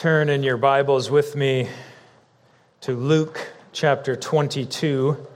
turn 0.00 0.30
in 0.30 0.42
your 0.42 0.56
Bibles 0.56 1.10
with 1.10 1.36
me 1.36 1.68
to 2.80 2.94
Luke 2.96 3.52
chapter 3.70 4.16
22. 4.16 5.26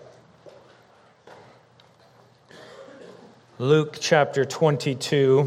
Luke 3.59 3.99
chapter 4.01 4.47
22. 4.47 5.47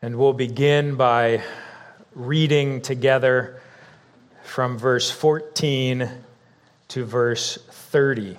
And 0.00 0.16
we'll 0.16 0.32
begin 0.32 0.94
by 0.94 1.42
reading 2.14 2.80
together 2.80 3.60
from 4.44 4.78
verse 4.78 5.10
14 5.10 6.08
to 6.86 7.04
verse 7.04 7.58
30. 7.70 8.36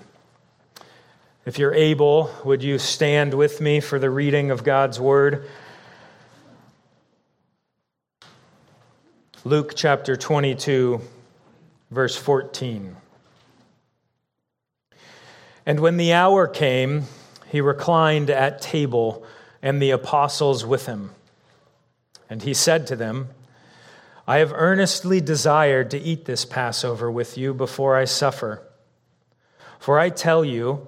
If 1.44 1.58
you're 1.58 1.74
able, 1.74 2.30
would 2.46 2.62
you 2.62 2.78
stand 2.78 3.34
with 3.34 3.60
me 3.60 3.80
for 3.80 3.98
the 3.98 4.12
reading 4.12 4.52
of 4.52 4.64
God's 4.64 5.00
word? 5.00 5.48
Luke 9.44 9.74
chapter 9.76 10.16
22, 10.16 11.02
verse 11.90 12.16
14. 12.16 12.96
And 15.66 15.80
when 15.80 15.98
the 15.98 16.14
hour 16.14 16.48
came, 16.48 17.06
he 17.48 17.60
reclined 17.60 18.30
at 18.30 18.62
table, 18.62 19.26
and 19.64 19.82
the 19.82 19.90
apostles 19.90 20.64
with 20.64 20.86
him. 20.86 21.10
And 22.30 22.44
he 22.44 22.54
said 22.54 22.86
to 22.88 22.96
them, 22.96 23.30
I 24.28 24.38
have 24.38 24.54
earnestly 24.54 25.20
desired 25.20 25.90
to 25.90 26.00
eat 26.00 26.26
this 26.26 26.46
Passover 26.46 27.10
with 27.10 27.36
you 27.36 27.56
before 27.56 27.98
I 27.98 28.06
suffer. 28.06 28.62
For 29.80 29.98
I 29.98 30.10
tell 30.12 30.46
you, 30.46 30.88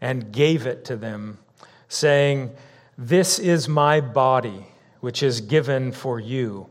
and 0.00 0.32
gave 0.32 0.66
it 0.66 0.84
to 0.86 0.96
them, 0.96 1.38
saying, 1.88 2.50
This 2.96 3.38
is 3.38 3.68
my 3.68 4.00
body, 4.00 4.66
which 5.00 5.22
is 5.22 5.40
given 5.40 5.92
for 5.92 6.20
you. 6.20 6.68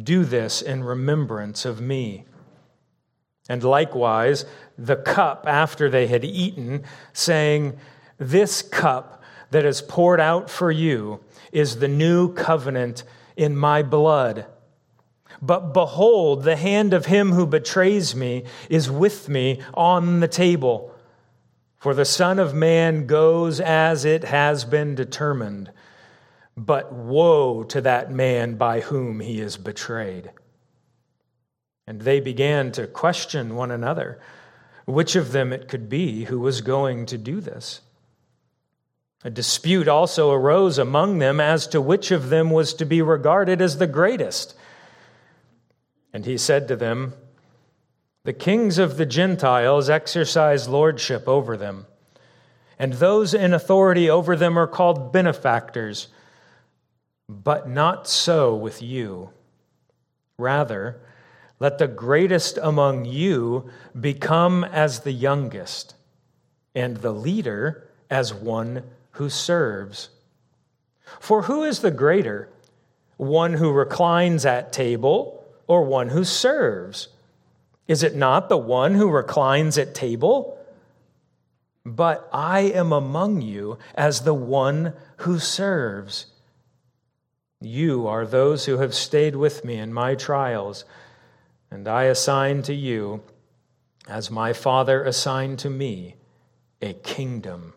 Do 0.00 0.24
this 0.24 0.62
in 0.62 0.84
remembrance 0.84 1.64
of 1.64 1.80
me. 1.80 2.24
And 3.48 3.62
likewise, 3.62 4.44
the 4.76 4.96
cup 4.96 5.44
after 5.46 5.88
they 5.88 6.06
had 6.06 6.24
eaten, 6.24 6.84
saying, 7.12 7.78
This 8.18 8.62
cup 8.62 9.22
that 9.50 9.64
is 9.64 9.80
poured 9.82 10.20
out 10.20 10.50
for 10.50 10.70
you 10.70 11.20
is 11.52 11.78
the 11.78 11.88
new 11.88 12.32
covenant 12.34 13.04
in 13.36 13.56
my 13.56 13.82
blood. 13.82 14.46
But 15.40 15.72
behold, 15.72 16.42
the 16.42 16.56
hand 16.56 16.92
of 16.92 17.06
him 17.06 17.32
who 17.32 17.46
betrays 17.46 18.16
me 18.16 18.44
is 18.70 18.90
with 18.90 19.28
me 19.28 19.60
on 19.74 20.20
the 20.20 20.28
table. 20.28 20.92
For 21.78 21.94
the 21.94 22.04
Son 22.04 22.38
of 22.38 22.54
Man 22.54 23.06
goes 23.06 23.60
as 23.60 24.04
it 24.04 24.24
has 24.24 24.64
been 24.64 24.94
determined. 24.94 25.70
But 26.56 26.92
woe 26.92 27.64
to 27.64 27.80
that 27.82 28.10
man 28.10 28.54
by 28.54 28.80
whom 28.80 29.20
he 29.20 29.40
is 29.40 29.56
betrayed. 29.56 30.30
And 31.86 32.00
they 32.00 32.20
began 32.20 32.72
to 32.72 32.86
question 32.86 33.54
one 33.54 33.70
another 33.70 34.20
which 34.86 35.16
of 35.16 35.32
them 35.32 35.52
it 35.52 35.68
could 35.68 35.88
be 35.88 36.24
who 36.24 36.38
was 36.38 36.60
going 36.60 37.06
to 37.06 37.18
do 37.18 37.40
this. 37.40 37.80
A 39.24 39.30
dispute 39.30 39.88
also 39.88 40.30
arose 40.30 40.78
among 40.78 41.18
them 41.18 41.40
as 41.40 41.66
to 41.68 41.80
which 41.80 42.12
of 42.12 42.28
them 42.28 42.50
was 42.50 42.72
to 42.74 42.84
be 42.84 43.02
regarded 43.02 43.60
as 43.60 43.78
the 43.78 43.88
greatest. 43.88 44.54
And 46.12 46.24
he 46.24 46.38
said 46.38 46.68
to 46.68 46.76
them, 46.76 47.14
The 48.26 48.32
kings 48.32 48.78
of 48.78 48.96
the 48.96 49.06
Gentiles 49.06 49.88
exercise 49.88 50.68
lordship 50.68 51.28
over 51.28 51.56
them, 51.56 51.86
and 52.76 52.94
those 52.94 53.32
in 53.32 53.54
authority 53.54 54.10
over 54.10 54.34
them 54.34 54.58
are 54.58 54.66
called 54.66 55.12
benefactors. 55.12 56.08
But 57.28 57.68
not 57.68 58.08
so 58.08 58.56
with 58.56 58.82
you. 58.82 59.30
Rather, 60.38 61.00
let 61.60 61.78
the 61.78 61.86
greatest 61.86 62.58
among 62.60 63.04
you 63.04 63.70
become 63.98 64.64
as 64.64 65.00
the 65.00 65.12
youngest, 65.12 65.94
and 66.74 66.96
the 66.96 67.12
leader 67.14 67.86
as 68.10 68.34
one 68.34 68.82
who 69.12 69.30
serves. 69.30 70.08
For 71.20 71.42
who 71.42 71.62
is 71.62 71.78
the 71.78 71.92
greater, 71.92 72.48
one 73.18 73.52
who 73.52 73.70
reclines 73.70 74.44
at 74.44 74.72
table 74.72 75.44
or 75.68 75.84
one 75.84 76.08
who 76.08 76.24
serves? 76.24 77.06
Is 77.88 78.02
it 78.02 78.16
not 78.16 78.48
the 78.48 78.56
one 78.56 78.94
who 78.94 79.10
reclines 79.10 79.78
at 79.78 79.94
table? 79.94 80.58
But 81.84 82.28
I 82.32 82.60
am 82.60 82.92
among 82.92 83.42
you 83.42 83.78
as 83.94 84.22
the 84.22 84.34
one 84.34 84.92
who 85.18 85.38
serves. 85.38 86.26
You 87.60 88.06
are 88.08 88.26
those 88.26 88.66
who 88.66 88.78
have 88.78 88.94
stayed 88.94 89.36
with 89.36 89.64
me 89.64 89.76
in 89.76 89.92
my 89.92 90.14
trials, 90.14 90.84
and 91.70 91.86
I 91.86 92.04
assign 92.04 92.62
to 92.62 92.74
you, 92.74 93.22
as 94.08 94.30
my 94.30 94.52
Father 94.52 95.04
assigned 95.04 95.60
to 95.60 95.70
me, 95.70 96.16
a 96.82 96.92
kingdom 96.92 97.74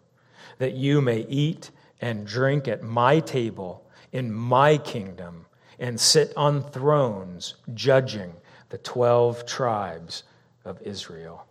that 0.57 0.73
you 0.73 1.01
may 1.01 1.19
eat 1.21 1.71
and 2.01 2.25
drink 2.25 2.67
at 2.67 2.83
my 2.83 3.19
table 3.19 3.89
in 4.11 4.33
my 4.33 4.77
kingdom 4.77 5.45
and 5.77 5.99
sit 5.99 6.33
on 6.35 6.63
thrones 6.63 7.55
judging 7.73 8.33
the 8.69 8.77
12 8.77 9.45
tribes 9.45 10.23
of 10.65 10.81
Israel. 10.81 11.45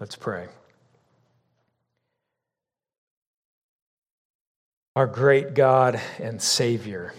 Let's 0.00 0.16
pray. 0.16 0.48
Our 4.94 5.06
great 5.06 5.54
God 5.54 6.00
and 6.18 6.40
Savior, 6.40 7.14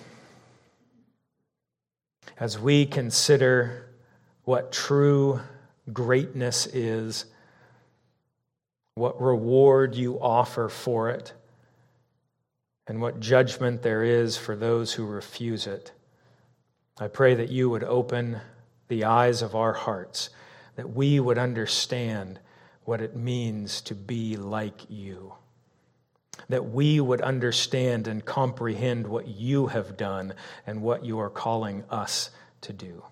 as 2.40 2.60
we 2.60 2.86
consider 2.86 3.90
what 4.44 4.72
true 4.72 5.40
greatness 5.92 6.68
is, 6.68 7.26
what 8.96 9.20
reward 9.20 9.96
you 9.96 10.20
offer 10.20 10.70
for 10.70 11.10
it, 11.10 11.34
and 12.86 13.02
what 13.02 13.20
judgment 13.20 13.82
there 13.82 14.04
is 14.04 14.38
for 14.38 14.56
those 14.56 14.94
who 14.94 15.06
refuse 15.06 15.66
it. 15.66 15.92
I 17.00 17.08
pray 17.08 17.34
that 17.36 17.50
you 17.50 17.70
would 17.70 17.84
open 17.84 18.40
the 18.88 19.04
eyes 19.06 19.42
of 19.42 19.56
our 19.56 19.74
hearts, 19.74 20.30
that 20.76 20.94
we 20.94 21.20
would 21.20 21.38
understand 21.38 22.40
what 22.86 23.02
it 23.02 23.16
means 23.16 23.82
to 23.82 23.96
be 23.96 24.36
like 24.36 24.90
you, 24.90 25.34
that 26.50 26.66
we 26.66 27.00
would 27.00 27.22
understand 27.22 28.08
and 28.08 28.26
comprehend 28.26 29.08
what 29.08 29.28
you 29.28 29.68
have 29.68 29.96
done 29.96 30.34
and 30.68 30.82
what 30.82 31.06
you 31.06 31.20
are 31.20 31.30
calling 31.30 31.84
us 31.90 32.30
to 32.62 32.74
do. 32.74 33.04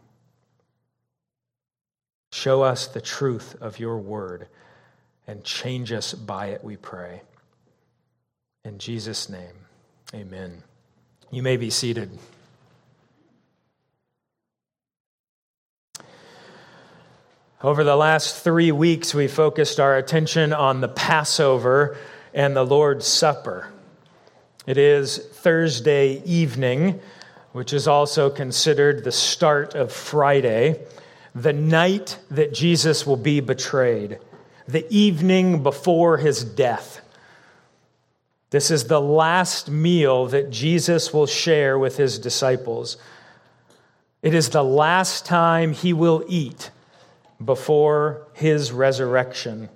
Show 2.34 2.62
us 2.62 2.88
the 2.88 3.02
truth 3.02 3.56
of 3.62 3.80
your 3.80 3.98
word 3.98 4.48
and 5.28 5.44
change 5.44 5.92
us 5.92 6.14
by 6.14 6.48
it, 6.48 6.64
we 6.64 6.78
pray. 6.78 7.22
In 8.64 8.78
Jesus' 8.78 9.30
name, 9.30 9.56
amen. 10.14 10.64
You 11.30 11.44
may 11.44 11.58
be 11.58 11.70
seated. 11.70 12.18
Over 17.64 17.84
the 17.84 17.96
last 17.96 18.44
three 18.44 18.72
weeks, 18.72 19.14
we 19.14 19.28
focused 19.28 19.80
our 19.80 19.96
attention 19.96 20.52
on 20.52 20.82
the 20.82 20.88
Passover 20.88 21.96
and 22.34 22.56
the 22.56 22.66
Lord's 22.66 23.06
Supper. 23.06 23.72
It 24.66 24.80
is 24.80 25.20
Thursday 25.20 26.24
evening, 26.26 27.00
which 27.52 27.72
is 27.72 27.88
also 27.88 28.32
considered 28.32 29.04
the 29.04 29.12
start 29.12 29.76
of 29.76 29.92
Friday, 29.92 30.84
the 31.36 31.54
night 31.54 32.18
that 32.32 32.52
Jesus 32.52 33.06
will 33.06 33.16
be 33.16 33.42
betrayed 33.42 34.18
the 34.68 34.92
evening 34.92 35.62
before 35.62 36.18
his 36.18 36.44
death. 36.44 37.02
This 38.50 38.72
is 38.72 38.86
the 38.86 39.02
last 39.02 39.70
meal 39.70 40.26
that 40.28 40.50
Jesus 40.50 41.14
will 41.14 41.28
share 41.28 41.78
with 41.78 41.98
his 41.98 42.18
disciples. 42.18 42.98
It 44.24 44.34
is 44.34 44.50
the 44.50 44.64
last 44.64 45.28
time 45.28 45.74
he 45.74 45.94
will 45.94 46.26
eat 46.28 46.72
before 47.44 48.28
his 48.34 48.72
resurrection. 48.72 49.70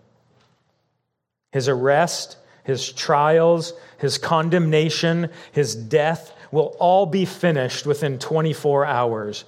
His 1.52 1.68
arrest, 1.68 2.38
his 2.64 2.92
trials, 2.92 3.74
his 3.98 4.18
condemnation, 4.18 5.30
his 5.52 5.76
death 5.76 6.34
will 6.52 6.76
all 6.80 7.06
be 7.06 7.26
finished 7.26 7.86
within 7.86 8.20
24 8.20 8.86
hours. 8.86 9.46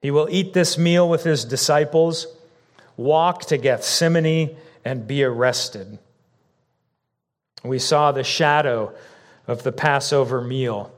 He 0.00 0.10
will 0.10 0.28
eat 0.30 0.52
this 0.52 0.78
meal 0.78 1.08
with 1.08 1.24
his 1.24 1.44
disciples, 1.44 2.26
walk 2.96 3.46
to 3.46 3.56
Gethsemane, 3.56 4.56
and 4.84 5.06
be 5.06 5.24
arrested. 5.24 5.98
We 7.64 7.78
saw 7.78 8.12
the 8.12 8.24
shadow 8.24 8.94
of 9.46 9.62
the 9.62 9.72
Passover 9.72 10.40
meal, 10.40 10.92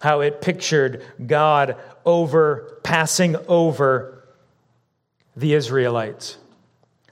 how 0.00 0.20
it 0.20 0.40
pictured 0.40 1.02
God 1.26 1.76
over, 2.04 2.78
passing 2.82 3.36
over 3.46 4.17
the 5.38 5.54
Israelites 5.54 6.36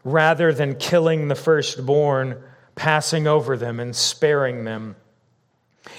rather 0.02 0.52
than 0.52 0.76
killing 0.76 1.28
the 1.28 1.34
firstborn, 1.34 2.42
passing 2.74 3.26
over 3.26 3.56
them 3.56 3.80
and 3.80 3.94
sparing 3.94 4.64
them. 4.64 4.96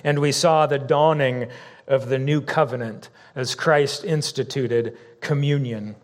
And 0.04 0.20
we 0.20 0.32
saw 0.32 0.66
the 0.66 0.80
dawning 0.80 1.50
of 1.88 2.10
the 2.10 2.20
new 2.20 2.42
covenant 2.42 3.10
as 3.36 3.56
Christ 3.56 4.04
instituted 4.04 4.98
communion, 5.22 5.96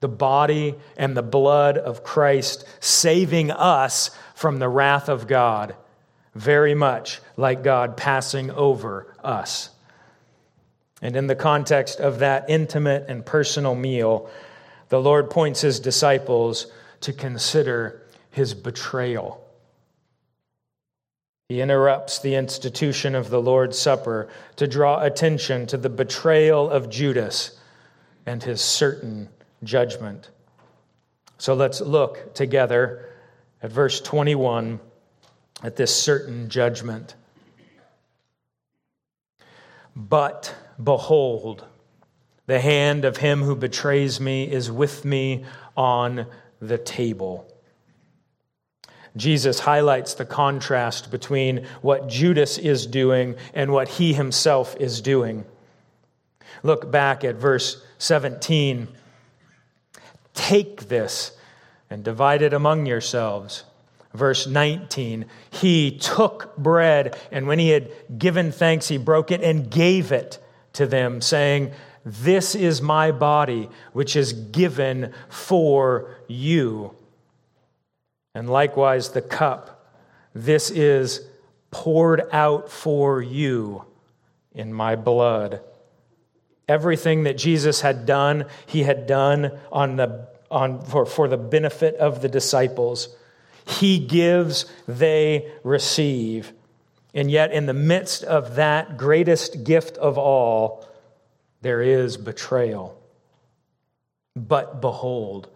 the 0.00 0.08
body 0.08 0.74
and 0.96 1.16
the 1.16 1.22
blood 1.22 1.76
of 1.78 2.02
Christ 2.02 2.64
saving 2.80 3.50
us 3.50 4.10
from 4.34 4.58
the 4.58 4.68
wrath 4.68 5.08
of 5.08 5.26
God, 5.26 5.74
very 6.34 6.74
much 6.74 7.20
like 7.36 7.62
God 7.62 7.96
passing 7.96 8.50
over 8.50 9.14
us. 9.22 9.70
And 11.02 11.16
in 11.16 11.26
the 11.26 11.34
context 11.34 11.98
of 11.98 12.20
that 12.20 12.48
intimate 12.48 13.06
and 13.08 13.24
personal 13.24 13.74
meal, 13.74 14.30
the 14.92 15.00
Lord 15.00 15.30
points 15.30 15.62
his 15.62 15.80
disciples 15.80 16.66
to 17.00 17.14
consider 17.14 18.02
his 18.30 18.52
betrayal. 18.52 19.42
He 21.48 21.62
interrupts 21.62 22.18
the 22.18 22.34
institution 22.34 23.14
of 23.14 23.30
the 23.30 23.40
Lord's 23.40 23.78
Supper 23.78 24.28
to 24.56 24.66
draw 24.66 25.00
attention 25.02 25.66
to 25.68 25.78
the 25.78 25.88
betrayal 25.88 26.68
of 26.68 26.90
Judas 26.90 27.58
and 28.26 28.42
his 28.42 28.60
certain 28.60 29.30
judgment. 29.64 30.28
So 31.38 31.54
let's 31.54 31.80
look 31.80 32.34
together 32.34 33.08
at 33.62 33.72
verse 33.72 33.98
21 33.98 34.78
at 35.62 35.76
this 35.76 35.96
certain 35.96 36.50
judgment. 36.50 37.14
But 39.96 40.54
behold, 40.84 41.64
the 42.46 42.60
hand 42.60 43.04
of 43.04 43.18
him 43.18 43.42
who 43.42 43.54
betrays 43.54 44.20
me 44.20 44.50
is 44.50 44.70
with 44.70 45.04
me 45.04 45.44
on 45.76 46.26
the 46.60 46.78
table. 46.78 47.48
Jesus 49.16 49.60
highlights 49.60 50.14
the 50.14 50.24
contrast 50.24 51.10
between 51.10 51.66
what 51.82 52.08
Judas 52.08 52.58
is 52.58 52.86
doing 52.86 53.36
and 53.52 53.72
what 53.72 53.88
he 53.88 54.14
himself 54.14 54.74
is 54.80 55.00
doing. 55.00 55.44
Look 56.62 56.90
back 56.90 57.24
at 57.24 57.36
verse 57.36 57.82
17. 57.98 58.88
Take 60.34 60.88
this 60.88 61.36
and 61.90 62.02
divide 62.02 62.42
it 62.42 62.54
among 62.54 62.86
yourselves. 62.86 63.64
Verse 64.14 64.46
19, 64.46 65.24
he 65.50 65.98
took 65.98 66.54
bread, 66.58 67.16
and 67.30 67.46
when 67.46 67.58
he 67.58 67.70
had 67.70 67.90
given 68.18 68.52
thanks, 68.52 68.88
he 68.88 68.98
broke 68.98 69.30
it 69.30 69.42
and 69.42 69.70
gave 69.70 70.12
it 70.12 70.38
to 70.74 70.86
them, 70.86 71.22
saying, 71.22 71.72
this 72.04 72.54
is 72.54 72.82
my 72.82 73.12
body, 73.12 73.68
which 73.92 74.16
is 74.16 74.32
given 74.32 75.12
for 75.28 76.16
you. 76.28 76.94
And 78.34 78.48
likewise, 78.48 79.10
the 79.10 79.22
cup. 79.22 79.90
This 80.34 80.70
is 80.70 81.20
poured 81.70 82.22
out 82.32 82.70
for 82.70 83.22
you 83.22 83.84
in 84.54 84.72
my 84.72 84.96
blood. 84.96 85.60
Everything 86.68 87.24
that 87.24 87.36
Jesus 87.36 87.80
had 87.82 88.06
done, 88.06 88.46
he 88.66 88.82
had 88.82 89.06
done 89.06 89.58
on 89.70 89.96
the, 89.96 90.28
on, 90.50 90.80
for, 90.82 91.04
for 91.06 91.28
the 91.28 91.36
benefit 91.36 91.94
of 91.96 92.22
the 92.22 92.28
disciples. 92.28 93.14
He 93.64 93.98
gives, 93.98 94.66
they 94.88 95.52
receive. 95.62 96.52
And 97.14 97.30
yet, 97.30 97.52
in 97.52 97.66
the 97.66 97.74
midst 97.74 98.24
of 98.24 98.56
that 98.56 98.96
greatest 98.96 99.64
gift 99.64 99.98
of 99.98 100.16
all, 100.16 100.88
there 101.62 101.80
is 101.80 102.16
betrayal. 102.16 103.00
But 104.36 104.80
behold, 104.80 105.48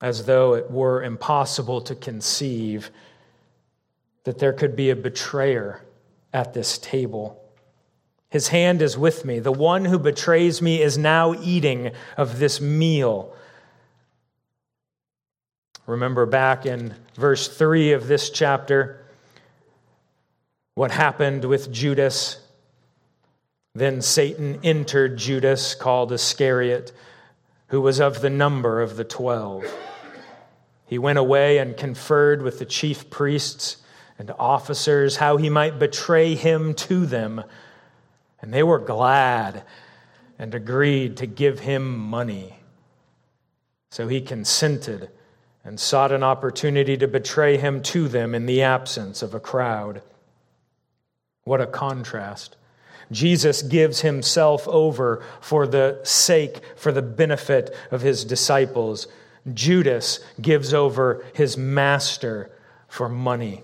as 0.00 0.24
though 0.24 0.54
it 0.54 0.70
were 0.70 1.02
impossible 1.02 1.80
to 1.82 1.94
conceive 1.94 2.90
that 4.24 4.38
there 4.38 4.52
could 4.52 4.76
be 4.76 4.90
a 4.90 4.96
betrayer 4.96 5.82
at 6.32 6.54
this 6.54 6.78
table. 6.78 7.42
His 8.30 8.48
hand 8.48 8.82
is 8.82 8.96
with 8.96 9.24
me. 9.24 9.38
The 9.38 9.52
one 9.52 9.84
who 9.84 9.98
betrays 9.98 10.60
me 10.60 10.82
is 10.82 10.98
now 10.98 11.34
eating 11.40 11.92
of 12.16 12.38
this 12.38 12.60
meal. 12.60 13.34
Remember 15.86 16.26
back 16.26 16.66
in 16.66 16.94
verse 17.14 17.48
3 17.48 17.92
of 17.92 18.06
this 18.06 18.28
chapter 18.30 19.04
what 20.74 20.90
happened 20.90 21.44
with 21.44 21.72
Judas 21.72 22.38
then 23.78 24.00
Satan 24.00 24.60
entered 24.62 25.18
Judas, 25.18 25.74
called 25.74 26.12
Iscariot, 26.12 26.92
who 27.68 27.80
was 27.80 28.00
of 28.00 28.20
the 28.20 28.30
number 28.30 28.80
of 28.80 28.96
the 28.96 29.04
twelve. 29.04 29.64
He 30.86 30.98
went 30.98 31.18
away 31.18 31.58
and 31.58 31.76
conferred 31.76 32.40
with 32.40 32.58
the 32.58 32.64
chief 32.64 33.10
priests 33.10 33.76
and 34.18 34.30
officers 34.38 35.16
how 35.16 35.36
he 35.36 35.50
might 35.50 35.78
betray 35.78 36.34
him 36.34 36.74
to 36.74 37.04
them. 37.04 37.44
And 38.40 38.54
they 38.54 38.62
were 38.62 38.78
glad 38.78 39.64
and 40.38 40.54
agreed 40.54 41.18
to 41.18 41.26
give 41.26 41.60
him 41.60 41.98
money. 41.98 42.58
So 43.90 44.08
he 44.08 44.20
consented 44.20 45.10
and 45.62 45.78
sought 45.78 46.12
an 46.12 46.22
opportunity 46.22 46.96
to 46.96 47.06
betray 47.06 47.58
him 47.58 47.82
to 47.82 48.08
them 48.08 48.34
in 48.34 48.46
the 48.46 48.62
absence 48.62 49.22
of 49.22 49.34
a 49.34 49.40
crowd. 49.40 50.00
What 51.44 51.60
a 51.60 51.66
contrast. 51.66 52.56
Jesus 53.10 53.62
gives 53.62 54.00
himself 54.00 54.68
over 54.68 55.24
for 55.40 55.66
the 55.66 56.00
sake, 56.02 56.60
for 56.76 56.92
the 56.92 57.02
benefit 57.02 57.74
of 57.90 58.02
his 58.02 58.24
disciples. 58.24 59.06
Judas 59.54 60.20
gives 60.40 60.74
over 60.74 61.24
his 61.32 61.56
master 61.56 62.50
for 62.88 63.08
money. 63.08 63.62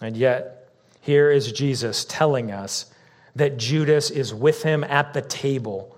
And 0.00 0.16
yet, 0.16 0.68
here 1.00 1.30
is 1.30 1.52
Jesus 1.52 2.04
telling 2.06 2.50
us 2.50 2.90
that 3.36 3.58
Judas 3.58 4.10
is 4.10 4.34
with 4.34 4.62
him 4.62 4.82
at 4.84 5.12
the 5.12 5.22
table. 5.22 5.96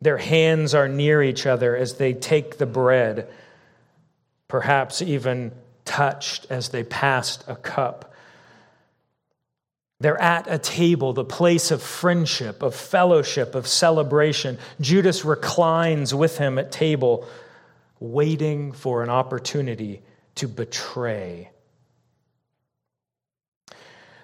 Their 0.00 0.18
hands 0.18 0.74
are 0.74 0.88
near 0.88 1.22
each 1.22 1.46
other 1.46 1.76
as 1.76 1.94
they 1.94 2.14
take 2.14 2.58
the 2.58 2.66
bread, 2.66 3.28
perhaps 4.46 5.02
even 5.02 5.52
touched 5.84 6.46
as 6.50 6.68
they 6.68 6.84
passed 6.84 7.44
a 7.48 7.56
cup. 7.56 8.14
They're 10.00 10.20
at 10.20 10.46
a 10.48 10.58
table, 10.58 11.12
the 11.12 11.24
place 11.24 11.72
of 11.72 11.82
friendship, 11.82 12.62
of 12.62 12.74
fellowship, 12.74 13.56
of 13.56 13.66
celebration. 13.66 14.58
Judas 14.80 15.24
reclines 15.24 16.14
with 16.14 16.38
him 16.38 16.56
at 16.58 16.70
table, 16.70 17.26
waiting 17.98 18.70
for 18.72 19.02
an 19.02 19.10
opportunity 19.10 20.02
to 20.36 20.46
betray. 20.46 21.50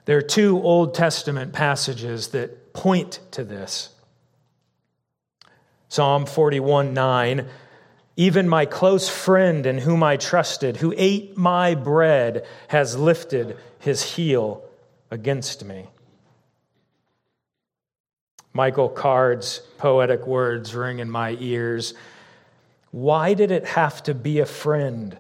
There 0.05 0.17
are 0.17 0.23
two 0.23 0.63
Old 0.63 0.95
Testament 0.95 1.53
passages 1.53 2.29
that 2.29 2.73
point 2.73 3.19
to 3.33 3.43
this. 3.43 3.89
Psalm 5.89 6.27
41 6.27 6.95
9. 6.95 7.49
Even 8.17 8.49
my 8.49 8.65
close 8.65 9.09
friend 9.09 9.67
in 9.67 9.79
whom 9.79 10.05
I 10.05 10.19
trusted, 10.19 10.77
who 10.77 10.95
ate 10.97 11.37
my 11.37 11.75
bread, 11.75 12.47
has 12.69 12.97
lifted 12.97 13.57
his 13.81 14.05
heel 14.15 14.64
against 15.15 15.65
me. 15.65 15.87
Michael 18.53 18.89
Card's 18.89 19.61
poetic 19.79 20.27
words 20.27 20.75
ring 20.75 20.99
in 20.99 21.09
my 21.09 21.37
ears. 21.41 21.95
Why 22.91 23.33
did 23.35 23.51
it 23.51 23.65
have 23.65 24.03
to 24.03 24.15
be 24.15 24.41
a 24.41 24.47
friend 24.47 25.17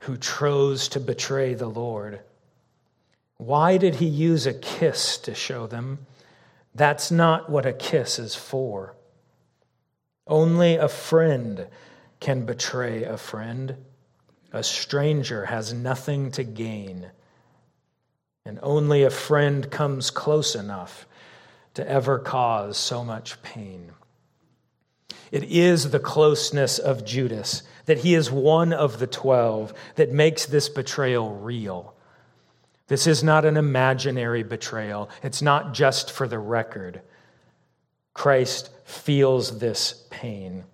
who 0.00 0.16
chose 0.16 0.88
to 0.88 1.00
betray 1.00 1.54
the 1.54 1.68
Lord? 1.68 2.20
Why 3.36 3.76
did 3.76 3.96
he 3.96 4.06
use 4.06 4.46
a 4.46 4.54
kiss 4.54 5.18
to 5.18 5.34
show 5.34 5.66
them? 5.66 6.06
That's 6.74 7.10
not 7.10 7.50
what 7.50 7.66
a 7.66 7.72
kiss 7.72 8.18
is 8.18 8.34
for. 8.34 8.96
Only 10.26 10.76
a 10.76 10.88
friend 10.88 11.66
can 12.18 12.46
betray 12.46 13.04
a 13.04 13.18
friend. 13.18 13.76
A 14.52 14.62
stranger 14.62 15.46
has 15.46 15.74
nothing 15.74 16.30
to 16.32 16.44
gain 16.44 17.10
and 18.46 18.58
only 18.62 19.02
a 19.02 19.10
friend 19.10 19.70
comes 19.70 20.10
close 20.10 20.54
enough 20.54 21.06
to 21.72 21.88
ever 21.88 22.18
cause 22.18 22.76
so 22.76 23.02
much 23.02 23.40
pain. 23.42 23.92
It 25.32 25.44
is 25.44 25.90
the 25.90 25.98
closeness 25.98 26.78
of 26.78 27.04
Judas 27.04 27.62
that 27.86 27.98
he 27.98 28.14
is 28.14 28.30
one 28.30 28.72
of 28.72 28.98
the 28.98 29.06
twelve 29.06 29.72
that 29.96 30.12
makes 30.12 30.46
this 30.46 30.68
betrayal 30.68 31.34
real. 31.34 31.94
This 32.86 33.06
is 33.06 33.24
not 33.24 33.46
an 33.46 33.56
imaginary 33.56 34.42
betrayal, 34.42 35.08
it's 35.22 35.40
not 35.40 35.72
just 35.72 36.10
for 36.10 36.28
the 36.28 36.38
record. 36.38 37.00
Christ 38.12 38.70
feels 38.84 39.58
this 39.58 40.06
pain. 40.10 40.64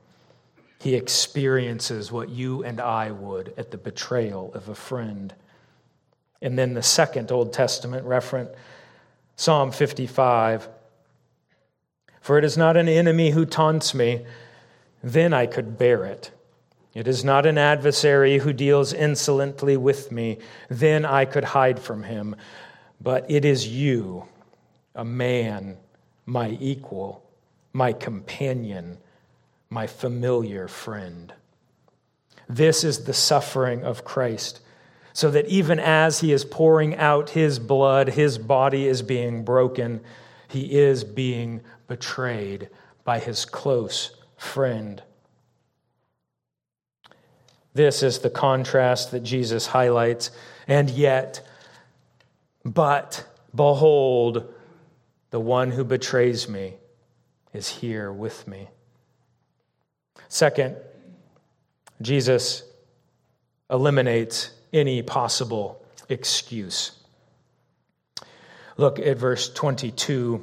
He 0.80 0.96
experiences 0.96 2.10
what 2.10 2.30
you 2.30 2.64
and 2.64 2.80
I 2.80 3.12
would 3.12 3.54
at 3.56 3.70
the 3.70 3.78
betrayal 3.78 4.52
of 4.54 4.68
a 4.68 4.74
friend. 4.74 5.32
And 6.42 6.58
then 6.58 6.74
the 6.74 6.82
second 6.82 7.30
Old 7.30 7.52
Testament 7.52 8.06
reference, 8.06 8.50
Psalm 9.36 9.72
55 9.72 10.68
For 12.20 12.38
it 12.38 12.44
is 12.44 12.56
not 12.56 12.76
an 12.76 12.88
enemy 12.88 13.30
who 13.30 13.44
taunts 13.44 13.94
me, 13.94 14.24
then 15.02 15.32
I 15.32 15.46
could 15.46 15.78
bear 15.78 16.04
it. 16.04 16.30
It 16.92 17.06
is 17.06 17.24
not 17.24 17.46
an 17.46 17.56
adversary 17.56 18.38
who 18.38 18.52
deals 18.52 18.92
insolently 18.92 19.76
with 19.76 20.10
me, 20.10 20.38
then 20.68 21.04
I 21.04 21.24
could 21.24 21.44
hide 21.44 21.78
from 21.78 22.02
him. 22.02 22.34
But 23.00 23.30
it 23.30 23.44
is 23.44 23.68
you, 23.68 24.26
a 24.94 25.04
man, 25.04 25.78
my 26.26 26.58
equal, 26.60 27.24
my 27.72 27.92
companion, 27.92 28.98
my 29.70 29.86
familiar 29.86 30.66
friend. 30.66 31.32
This 32.48 32.82
is 32.82 33.04
the 33.04 33.14
suffering 33.14 33.84
of 33.84 34.04
Christ, 34.04 34.60
so 35.12 35.30
that 35.30 35.46
even 35.46 35.78
as 35.78 36.20
he 36.20 36.32
is 36.32 36.44
pouring 36.44 36.96
out 36.96 37.30
his 37.30 37.58
blood, 37.58 38.08
his 38.08 38.38
body 38.38 38.86
is 38.86 39.02
being 39.02 39.44
broken, 39.44 40.00
he 40.48 40.78
is 40.78 41.04
being 41.04 41.60
betrayed 41.88 42.68
by 43.04 43.18
his 43.18 43.44
close 43.44 44.16
friend. 44.36 45.02
This 47.72 48.02
is 48.02 48.18
the 48.18 48.30
contrast 48.30 49.10
that 49.12 49.22
Jesus 49.22 49.66
highlights. 49.66 50.30
And 50.66 50.90
yet, 50.90 51.46
but 52.64 53.26
behold, 53.54 54.52
the 55.30 55.40
one 55.40 55.70
who 55.70 55.84
betrays 55.84 56.48
me 56.48 56.74
is 57.52 57.68
here 57.68 58.12
with 58.12 58.46
me. 58.46 58.68
Second, 60.28 60.76
Jesus 62.02 62.62
eliminates 63.68 64.52
any 64.72 65.02
possible 65.02 65.82
excuse. 66.08 66.92
Look 68.76 68.98
at 68.98 69.18
verse 69.18 69.52
22. 69.52 70.42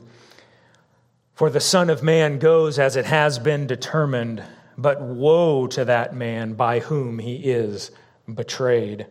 For 1.33 1.49
the 1.49 1.59
Son 1.59 1.89
of 1.89 2.03
Man 2.03 2.39
goes 2.39 2.79
as 2.79 2.95
it 2.95 3.05
has 3.05 3.39
been 3.39 3.67
determined 3.67 4.43
but 4.77 5.01
woe 5.01 5.67
to 5.67 5.85
that 5.85 6.15
man 6.15 6.53
by 6.53 6.79
whom 6.79 7.19
he 7.19 7.35
is 7.35 7.91
betrayed. 8.31 9.07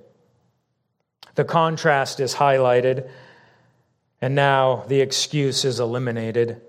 The 1.35 1.45
contrast 1.45 2.21
is 2.21 2.37
highlighted, 2.37 3.11
and 4.21 4.35
now 4.35 4.85
the 4.89 5.01
excuse 5.01 5.65
is 5.65 5.81
eliminated. 5.81 6.63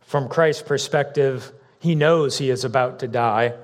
From 0.00 0.28
Christ's 0.28 0.62
perspective, 0.62 1.52
he 1.78 1.94
knows 1.94 2.38
he 2.38 2.50
is 2.50 2.64
about 2.64 2.98
to 2.98 3.08
die. 3.08 3.54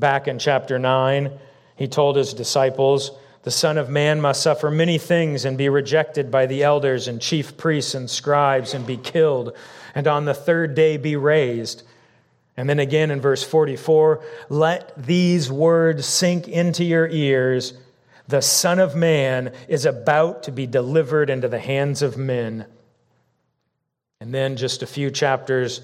Back 0.00 0.28
in 0.28 0.38
chapter 0.38 0.78
9, 0.78 1.30
he 1.76 1.86
told 1.86 2.16
his 2.16 2.32
disciples, 2.32 3.10
The 3.42 3.50
Son 3.50 3.76
of 3.76 3.90
Man 3.90 4.18
must 4.18 4.42
suffer 4.42 4.70
many 4.70 4.96
things 4.96 5.44
and 5.44 5.58
be 5.58 5.68
rejected 5.68 6.30
by 6.30 6.46
the 6.46 6.62
elders 6.62 7.06
and 7.06 7.20
chief 7.20 7.58
priests 7.58 7.94
and 7.94 8.08
scribes 8.08 8.72
and 8.72 8.86
be 8.86 8.96
killed, 8.96 9.54
and 9.94 10.08
on 10.08 10.24
the 10.24 10.32
third 10.32 10.74
day 10.74 10.96
be 10.96 11.16
raised. 11.16 11.82
And 12.56 12.66
then 12.66 12.78
again 12.78 13.10
in 13.10 13.20
verse 13.20 13.42
44 13.44 14.24
let 14.48 14.94
these 14.96 15.52
words 15.52 16.06
sink 16.06 16.48
into 16.48 16.82
your 16.82 17.06
ears. 17.06 17.74
The 18.26 18.40
Son 18.40 18.78
of 18.78 18.96
Man 18.96 19.52
is 19.68 19.84
about 19.84 20.44
to 20.44 20.52
be 20.52 20.66
delivered 20.66 21.28
into 21.28 21.48
the 21.48 21.58
hands 21.58 22.00
of 22.00 22.16
men. 22.16 22.64
And 24.18 24.32
then 24.32 24.56
just 24.56 24.82
a 24.82 24.86
few 24.86 25.10
chapters 25.10 25.82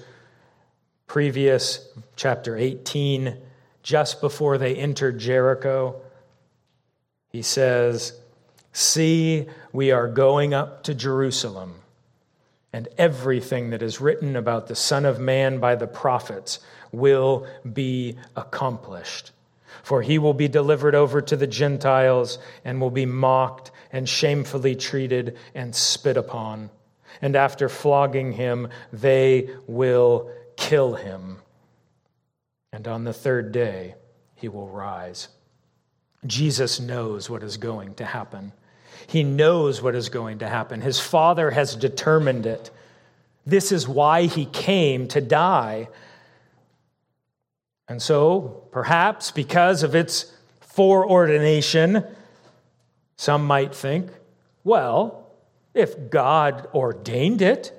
previous, 1.05 1.87
chapter 2.15 2.57
18, 2.57 3.37
just 3.87 4.19
before 4.19 4.57
they 4.57 4.75
entered 4.75 5.17
Jericho, 5.17 5.95
he 7.29 7.41
says, 7.41 8.19
See, 8.73 9.45
we 9.71 9.91
are 9.91 10.09
going 10.09 10.53
up 10.53 10.83
to 10.83 10.93
Jerusalem 10.93 11.75
and 12.73 12.89
everything 12.97 13.69
that 13.69 13.81
is 13.81 14.01
written 14.01 14.35
about 14.35 14.67
the 14.67 14.75
Son 14.75 15.05
of 15.05 15.21
Man 15.21 15.59
by 15.59 15.75
the 15.75 15.87
prophets 15.87 16.59
will 16.91 17.47
be 17.71 18.17
accomplished. 18.35 19.31
For 19.83 20.01
he 20.01 20.19
will 20.19 20.33
be 20.33 20.49
delivered 20.49 20.93
over 20.93 21.21
to 21.21 21.37
the 21.37 21.47
Gentiles 21.47 22.39
and 22.65 22.81
will 22.81 22.91
be 22.91 23.05
mocked 23.05 23.71
and 23.93 24.09
shamefully 24.09 24.75
treated 24.75 25.37
and 25.55 25.73
spit 25.73 26.17
upon. 26.17 26.71
And 27.21 27.37
after 27.37 27.69
flogging 27.69 28.33
him, 28.33 28.67
they 28.91 29.49
will 29.65 30.29
kill 30.57 30.95
him. 30.95 31.37
And 32.77 32.87
on 32.87 33.05
the 33.05 33.11
third 33.11 33.51
day, 33.51 33.95
he 34.35 34.47
will 34.47 34.67
rise. 34.67 35.29
Jesus 36.27 36.79
knows 36.79 37.27
what 37.27 37.41
is 37.41 37.57
going 37.57 37.95
to 37.95 38.05
happen. 38.05 38.51
He 39.07 39.23
knows 39.23 39.81
what 39.81 39.95
is 39.95 40.09
going 40.09 40.37
to 40.39 40.47
happen. 40.47 40.81
His 40.81 40.99
Father 40.99 41.49
has 41.49 41.75
determined 41.75 42.45
it. 42.45 42.69
This 43.47 43.71
is 43.71 43.87
why 43.87 44.27
he 44.27 44.45
came 44.45 45.07
to 45.07 45.19
die. 45.19 45.89
And 47.87 47.99
so, 47.99 48.67
perhaps 48.69 49.31
because 49.31 49.81
of 49.81 49.95
its 49.95 50.31
foreordination, 50.59 52.05
some 53.15 53.43
might 53.47 53.73
think, 53.73 54.11
well, 54.63 55.31
if 55.73 56.11
God 56.11 56.67
ordained 56.75 57.41
it, 57.41 57.73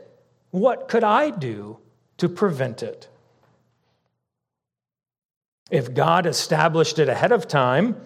what 0.50 0.88
could 0.88 1.04
I 1.04 1.30
do 1.30 1.78
to 2.16 2.28
prevent 2.28 2.82
it? 2.82 3.06
If 5.70 5.94
God 5.94 6.26
established 6.26 6.98
it 6.98 7.08
ahead 7.08 7.32
of 7.32 7.46
time, 7.46 7.96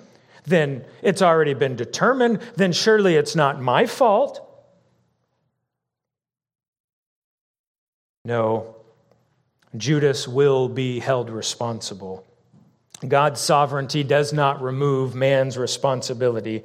then 0.44 0.84
it's 1.02 1.22
already 1.22 1.54
been 1.54 1.76
determined, 1.76 2.40
then 2.56 2.72
surely 2.72 3.14
it's 3.14 3.36
not 3.36 3.60
my 3.60 3.86
fault. 3.86 4.48
No, 8.24 8.76
Judas 9.76 10.28
will 10.28 10.68
be 10.68 11.00
held 11.00 11.30
responsible. 11.30 12.24
God's 13.06 13.40
sovereignty 13.40 14.04
does 14.04 14.32
not 14.32 14.62
remove 14.62 15.14
man's 15.14 15.58
responsibility. 15.58 16.62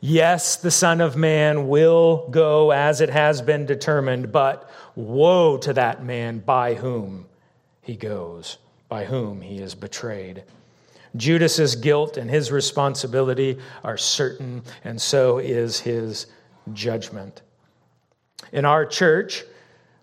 Yes, 0.00 0.56
the 0.56 0.70
Son 0.70 1.00
of 1.00 1.16
Man 1.16 1.68
will 1.68 2.28
go 2.30 2.70
as 2.72 3.00
it 3.00 3.08
has 3.08 3.40
been 3.40 3.64
determined, 3.64 4.32
but 4.32 4.70
woe 4.94 5.56
to 5.58 5.72
that 5.72 6.04
man 6.04 6.40
by 6.40 6.74
whom 6.74 7.26
he 7.80 7.96
goes, 7.96 8.58
by 8.88 9.04
whom 9.04 9.40
he 9.40 9.58
is 9.58 9.74
betrayed. 9.74 10.44
Judas's 11.16 11.76
guilt 11.76 12.16
and 12.16 12.30
his 12.30 12.52
responsibility 12.52 13.58
are 13.82 13.96
certain, 13.96 14.62
and 14.84 15.00
so 15.00 15.38
is 15.38 15.80
his 15.80 16.26
judgment. 16.72 17.42
In 18.52 18.64
our 18.64 18.84
church, 18.84 19.44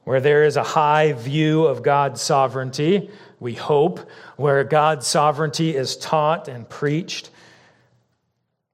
where 0.04 0.20
there 0.20 0.44
is 0.44 0.58
a 0.58 0.64
high 0.64 1.14
view 1.14 1.66
of 1.66 1.84
God's 1.84 2.22
sovereignty, 2.22 3.10
we 3.40 3.54
hope, 3.54 4.00
where 4.38 4.64
God's 4.64 5.08
sovereignty 5.08 5.76
is 5.76 5.96
taught 5.98 6.48
and 6.48 6.68
preached, 6.68 7.30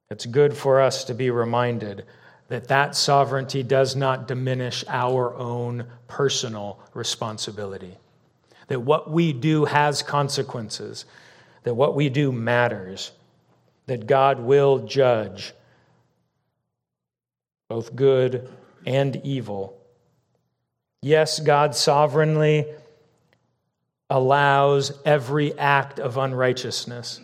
it's 0.09 0.25
good 0.25 0.55
for 0.55 0.81
us 0.81 1.03
to 1.05 1.13
be 1.13 1.29
reminded 1.29 2.05
that 2.47 2.67
that 2.67 2.95
sovereignty 2.95 3.61
does 3.61 3.95
not 3.95 4.27
diminish 4.27 4.83
our 4.87 5.35
own 5.35 5.85
personal 6.07 6.79
responsibility. 6.95 7.95
That 8.69 8.81
what 8.81 9.11
we 9.11 9.33
do 9.33 9.65
has 9.65 10.01
consequences 10.01 11.05
that 11.63 11.73
what 11.73 11.95
we 11.95 12.09
do 12.09 12.31
matters, 12.31 13.11
that 13.87 14.07
God 14.07 14.39
will 14.39 14.79
judge 14.79 15.53
both 17.67 17.95
good 17.95 18.49
and 18.85 19.15
evil. 19.23 19.77
Yes, 21.01 21.39
God 21.39 21.75
sovereignly 21.75 22.65
allows 24.09 24.91
every 25.05 25.57
act 25.57 25.99
of 25.99 26.17
unrighteousness, 26.17 27.21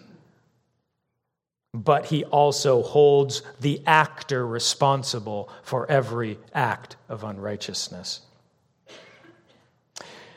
but 1.74 2.06
he 2.06 2.24
also 2.26 2.84
holds 2.84 3.42
the 3.60 3.82
actor 3.88 4.46
responsible 4.46 5.50
for 5.64 5.90
every 5.90 6.38
act 6.54 6.96
of 7.10 7.24
unrighteousness. 7.24 8.22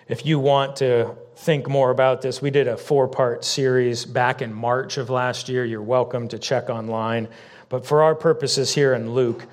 If 0.08 0.24
you 0.24 0.38
want 0.38 0.76
to 0.76 1.14
think 1.36 1.68
more 1.68 1.90
about 1.90 2.22
this, 2.22 2.40
we 2.40 2.50
did 2.50 2.66
a 2.66 2.78
four 2.78 3.08
part 3.08 3.44
series 3.44 4.06
back 4.06 4.40
in 4.40 4.54
March 4.54 4.96
of 4.96 5.10
last 5.10 5.50
year. 5.50 5.66
You're 5.66 5.82
welcome 5.82 6.28
to 6.28 6.38
check 6.38 6.70
online. 6.70 7.28
But 7.68 7.84
for 7.84 8.02
our 8.02 8.14
purposes 8.14 8.74
here 8.74 8.94
in 8.94 9.12
Luke, 9.12 9.44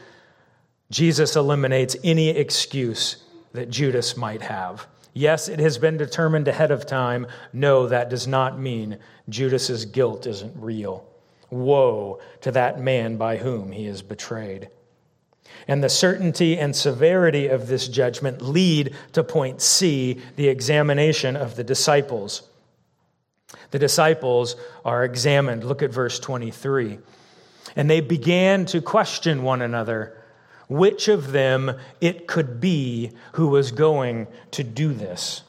Jesus 0.89 1.35
eliminates 1.35 1.97
any 2.05 2.29
excuse 2.29 3.17
that 3.51 3.69
Judas 3.69 4.15
might 4.15 4.41
have. 4.43 4.87
Yes, 5.13 5.49
it 5.49 5.59
has 5.59 5.77
been 5.77 5.97
determined 5.97 6.47
ahead 6.47 6.71
of 6.71 6.85
time. 6.85 7.27
No, 7.51 7.87
that 7.87 8.09
does 8.09 8.25
not 8.25 8.57
mean 8.57 8.97
Judas's 9.27 9.83
guilt 9.83 10.25
isn't 10.25 10.53
real. 10.55 11.05
Woe 11.49 12.21
to 12.41 12.51
that 12.51 12.79
man 12.79 13.17
by 13.17 13.35
whom 13.35 13.73
he 13.73 13.87
is 13.87 14.01
betrayed. 14.01 14.69
And 15.67 15.83
the 15.83 15.89
certainty 15.89 16.57
and 16.57 16.75
severity 16.75 17.47
of 17.47 17.67
this 17.67 17.87
judgment 17.87 18.41
lead 18.41 18.95
to 19.13 19.23
point 19.23 19.61
C, 19.61 20.21
the 20.35 20.47
examination 20.47 21.35
of 21.35 21.55
the 21.55 21.63
disciples. 21.63 22.43
The 23.71 23.79
disciples 23.79 24.55
are 24.83 25.03
examined. 25.03 25.63
Look 25.63 25.81
at 25.81 25.91
verse 25.91 26.19
23. 26.19 26.99
And 27.75 27.89
they 27.89 28.01
began 28.01 28.65
to 28.67 28.81
question 28.81 29.43
one 29.43 29.61
another 29.61 30.21
which 30.67 31.07
of 31.07 31.31
them 31.31 31.77
it 32.01 32.27
could 32.27 32.59
be 32.59 33.11
who 33.33 33.47
was 33.47 33.71
going 33.71 34.27
to 34.51 34.63
do 34.63 34.93
this. 34.93 35.43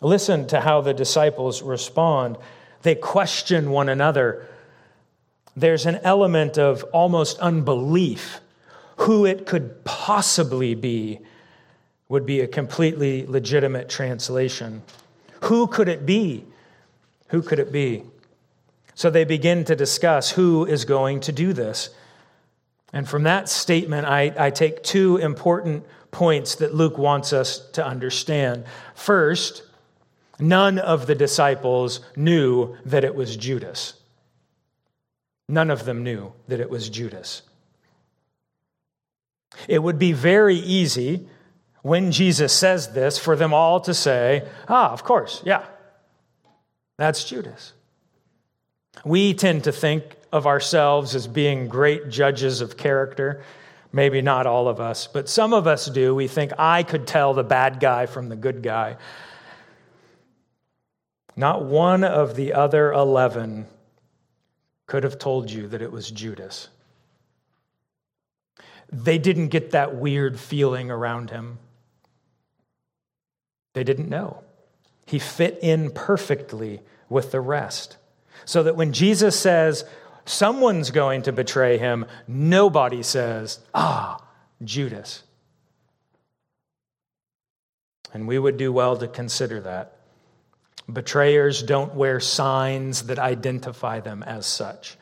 Listen 0.00 0.46
to 0.48 0.60
how 0.60 0.80
the 0.80 0.94
disciples 0.94 1.62
respond. 1.62 2.38
They 2.82 2.94
question 2.94 3.70
one 3.70 3.88
another. 3.88 4.46
There's 5.60 5.84
an 5.84 6.00
element 6.02 6.58
of 6.58 6.84
almost 6.84 7.38
unbelief. 7.38 8.40
Who 8.96 9.26
it 9.26 9.44
could 9.46 9.84
possibly 9.84 10.74
be 10.74 11.20
would 12.08 12.24
be 12.24 12.40
a 12.40 12.46
completely 12.46 13.26
legitimate 13.26 13.90
translation. 13.90 14.82
Who 15.44 15.66
could 15.66 15.88
it 15.88 16.06
be? 16.06 16.46
Who 17.28 17.42
could 17.42 17.58
it 17.58 17.72
be? 17.72 18.04
So 18.94 19.10
they 19.10 19.24
begin 19.24 19.64
to 19.66 19.76
discuss 19.76 20.30
who 20.30 20.64
is 20.64 20.86
going 20.86 21.20
to 21.20 21.32
do 21.32 21.52
this. 21.52 21.90
And 22.92 23.06
from 23.06 23.24
that 23.24 23.48
statement, 23.48 24.06
I, 24.06 24.32
I 24.38 24.50
take 24.50 24.82
two 24.82 25.18
important 25.18 25.84
points 26.10 26.56
that 26.56 26.74
Luke 26.74 26.96
wants 26.96 27.32
us 27.34 27.60
to 27.72 27.86
understand. 27.86 28.64
First, 28.94 29.62
none 30.38 30.78
of 30.78 31.06
the 31.06 31.14
disciples 31.14 32.00
knew 32.16 32.76
that 32.86 33.04
it 33.04 33.14
was 33.14 33.36
Judas. 33.36 33.99
None 35.50 35.68
of 35.68 35.84
them 35.84 36.04
knew 36.04 36.32
that 36.46 36.60
it 36.60 36.70
was 36.70 36.88
Judas. 36.88 37.42
It 39.66 39.82
would 39.82 39.98
be 39.98 40.12
very 40.12 40.54
easy 40.54 41.26
when 41.82 42.12
Jesus 42.12 42.52
says 42.52 42.92
this 42.92 43.18
for 43.18 43.34
them 43.34 43.52
all 43.52 43.80
to 43.80 43.92
say, 43.92 44.46
Ah, 44.68 44.92
of 44.92 45.02
course, 45.02 45.42
yeah, 45.44 45.64
that's 46.98 47.24
Judas. 47.24 47.72
We 49.04 49.34
tend 49.34 49.64
to 49.64 49.72
think 49.72 50.04
of 50.30 50.46
ourselves 50.46 51.16
as 51.16 51.26
being 51.26 51.66
great 51.66 52.10
judges 52.10 52.60
of 52.60 52.76
character. 52.76 53.42
Maybe 53.92 54.22
not 54.22 54.46
all 54.46 54.68
of 54.68 54.78
us, 54.78 55.08
but 55.08 55.28
some 55.28 55.52
of 55.52 55.66
us 55.66 55.86
do. 55.86 56.14
We 56.14 56.28
think 56.28 56.52
I 56.60 56.84
could 56.84 57.08
tell 57.08 57.34
the 57.34 57.42
bad 57.42 57.80
guy 57.80 58.06
from 58.06 58.28
the 58.28 58.36
good 58.36 58.62
guy. 58.62 58.98
Not 61.34 61.64
one 61.64 62.04
of 62.04 62.36
the 62.36 62.52
other 62.52 62.92
11 62.92 63.66
could 64.90 65.04
have 65.04 65.20
told 65.20 65.52
you 65.52 65.68
that 65.68 65.82
it 65.82 65.92
was 65.92 66.10
Judas. 66.10 66.68
They 68.90 69.18
didn't 69.18 69.50
get 69.50 69.70
that 69.70 69.94
weird 69.94 70.36
feeling 70.36 70.90
around 70.90 71.30
him. 71.30 71.60
They 73.72 73.84
didn't 73.84 74.08
know. 74.08 74.42
He 75.06 75.20
fit 75.20 75.60
in 75.62 75.92
perfectly 75.92 76.80
with 77.08 77.30
the 77.30 77.40
rest. 77.40 77.98
So 78.44 78.64
that 78.64 78.74
when 78.74 78.92
Jesus 78.92 79.38
says, 79.38 79.84
someone's 80.24 80.90
going 80.90 81.22
to 81.22 81.30
betray 81.30 81.78
him, 81.78 82.04
nobody 82.26 83.04
says, 83.04 83.60
ah, 83.72 84.20
Judas. 84.64 85.22
And 88.12 88.26
we 88.26 88.40
would 88.40 88.56
do 88.56 88.72
well 88.72 88.96
to 88.96 89.06
consider 89.06 89.60
that. 89.60 89.99
Betrayers 90.92 91.62
don't 91.62 91.94
wear 91.94 92.20
signs 92.20 93.04
that 93.04 93.18
identify 93.18 94.00
them 94.00 94.22
as 94.22 94.46
such. 94.46 94.96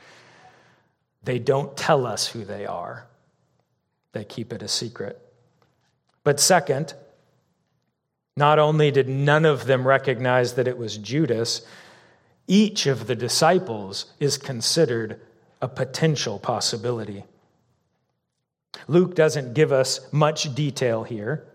They 1.23 1.38
don't 1.38 1.76
tell 1.76 2.07
us 2.07 2.26
who 2.26 2.45
they 2.45 2.66
are, 2.66 3.07
they 4.12 4.25
keep 4.25 4.52
it 4.52 4.62
a 4.62 4.68
secret. 4.68 5.20
But 6.24 6.40
second, 6.40 6.94
not 8.37 8.59
only 8.59 8.90
did 8.90 9.09
none 9.09 9.44
of 9.44 9.66
them 9.66 9.87
recognize 9.87 10.55
that 10.55 10.68
it 10.68 10.79
was 10.79 10.96
Judas, 10.96 11.62
each 12.46 12.87
of 12.87 13.07
the 13.07 13.16
disciples 13.16 14.07
is 14.20 14.38
considered 14.38 15.20
a 15.61 15.68
potential 15.68 16.38
possibility. 16.38 17.24
Luke 18.87 19.14
doesn't 19.14 19.55
give 19.55 19.72
us 19.72 20.01
much 20.12 20.55
detail 20.55 21.03
here, 21.03 21.46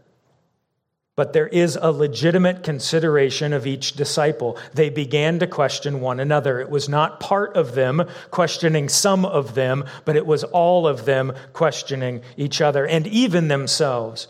but 1.15 1.33
there 1.33 1.47
is 1.47 1.77
a 1.79 1.91
legitimate 1.91 2.63
consideration 2.63 3.53
of 3.53 3.67
each 3.67 3.93
disciple. 3.93 4.57
They 4.73 4.89
began 4.89 5.39
to 5.39 5.47
question 5.47 6.01
one 6.01 6.19
another. 6.19 6.59
It 6.59 6.69
was 6.69 6.89
not 6.89 7.19
part 7.19 7.55
of 7.55 7.75
them 7.75 8.07
questioning 8.31 8.89
some 8.89 9.23
of 9.23 9.53
them, 9.53 9.85
but 10.05 10.15
it 10.15 10.25
was 10.25 10.43
all 10.43 10.87
of 10.87 11.05
them 11.05 11.33
questioning 11.53 12.21
each 12.35 12.61
other 12.61 12.87
and 12.87 13.05
even 13.05 13.47
themselves. 13.47 14.27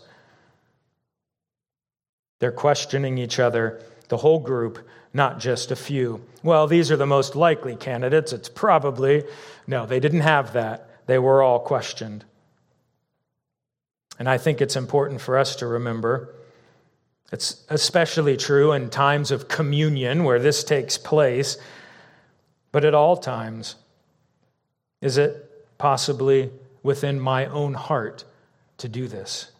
They're 2.40 2.52
questioning 2.52 3.16
each 3.16 3.38
other, 3.38 3.80
the 4.08 4.18
whole 4.18 4.40
group, 4.40 4.86
not 5.14 5.38
just 5.38 5.70
a 5.70 5.76
few. 5.76 6.20
Well, 6.42 6.66
these 6.66 6.90
are 6.90 6.96
the 6.96 7.06
most 7.06 7.34
likely 7.34 7.76
candidates. 7.76 8.34
It's 8.34 8.50
probably. 8.50 9.24
No, 9.66 9.86
they 9.86 10.00
didn't 10.00 10.20
have 10.20 10.52
that. 10.52 11.06
They 11.06 11.18
were 11.18 11.42
all 11.42 11.60
questioned. 11.60 12.26
And 14.18 14.28
I 14.28 14.36
think 14.36 14.60
it's 14.60 14.76
important 14.76 15.22
for 15.22 15.38
us 15.38 15.56
to 15.56 15.66
remember. 15.66 16.33
It's 17.34 17.64
especially 17.68 18.36
true 18.36 18.70
in 18.70 18.90
times 18.90 19.32
of 19.32 19.48
communion 19.48 20.22
where 20.22 20.38
this 20.38 20.62
takes 20.62 20.96
place, 20.96 21.58
but 22.70 22.84
at 22.84 22.94
all 22.94 23.16
times. 23.16 23.74
Is 25.00 25.18
it 25.18 25.76
possibly 25.76 26.52
within 26.84 27.18
my 27.18 27.46
own 27.46 27.74
heart 27.74 28.24
to 28.78 28.88
do 28.88 29.08
this? 29.08 29.50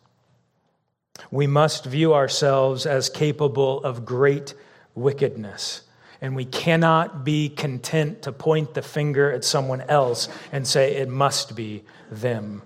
We 1.32 1.48
must 1.48 1.84
view 1.84 2.14
ourselves 2.14 2.87
as 2.87 3.08
capable 3.08 3.82
of 3.82 4.04
great 4.04 4.54
wickedness. 4.94 5.82
And 6.20 6.37
we 6.37 6.44
cannot 6.44 7.24
be 7.24 7.48
content 7.48 8.22
to 8.22 8.30
point 8.30 8.74
the 8.74 8.82
finger 8.82 9.32
at 9.32 9.42
someone 9.42 9.80
else 9.80 10.28
and 10.52 10.64
say 10.64 10.94
it 10.94 11.08
must 11.08 11.56
be 11.56 11.82
them. 12.08 12.62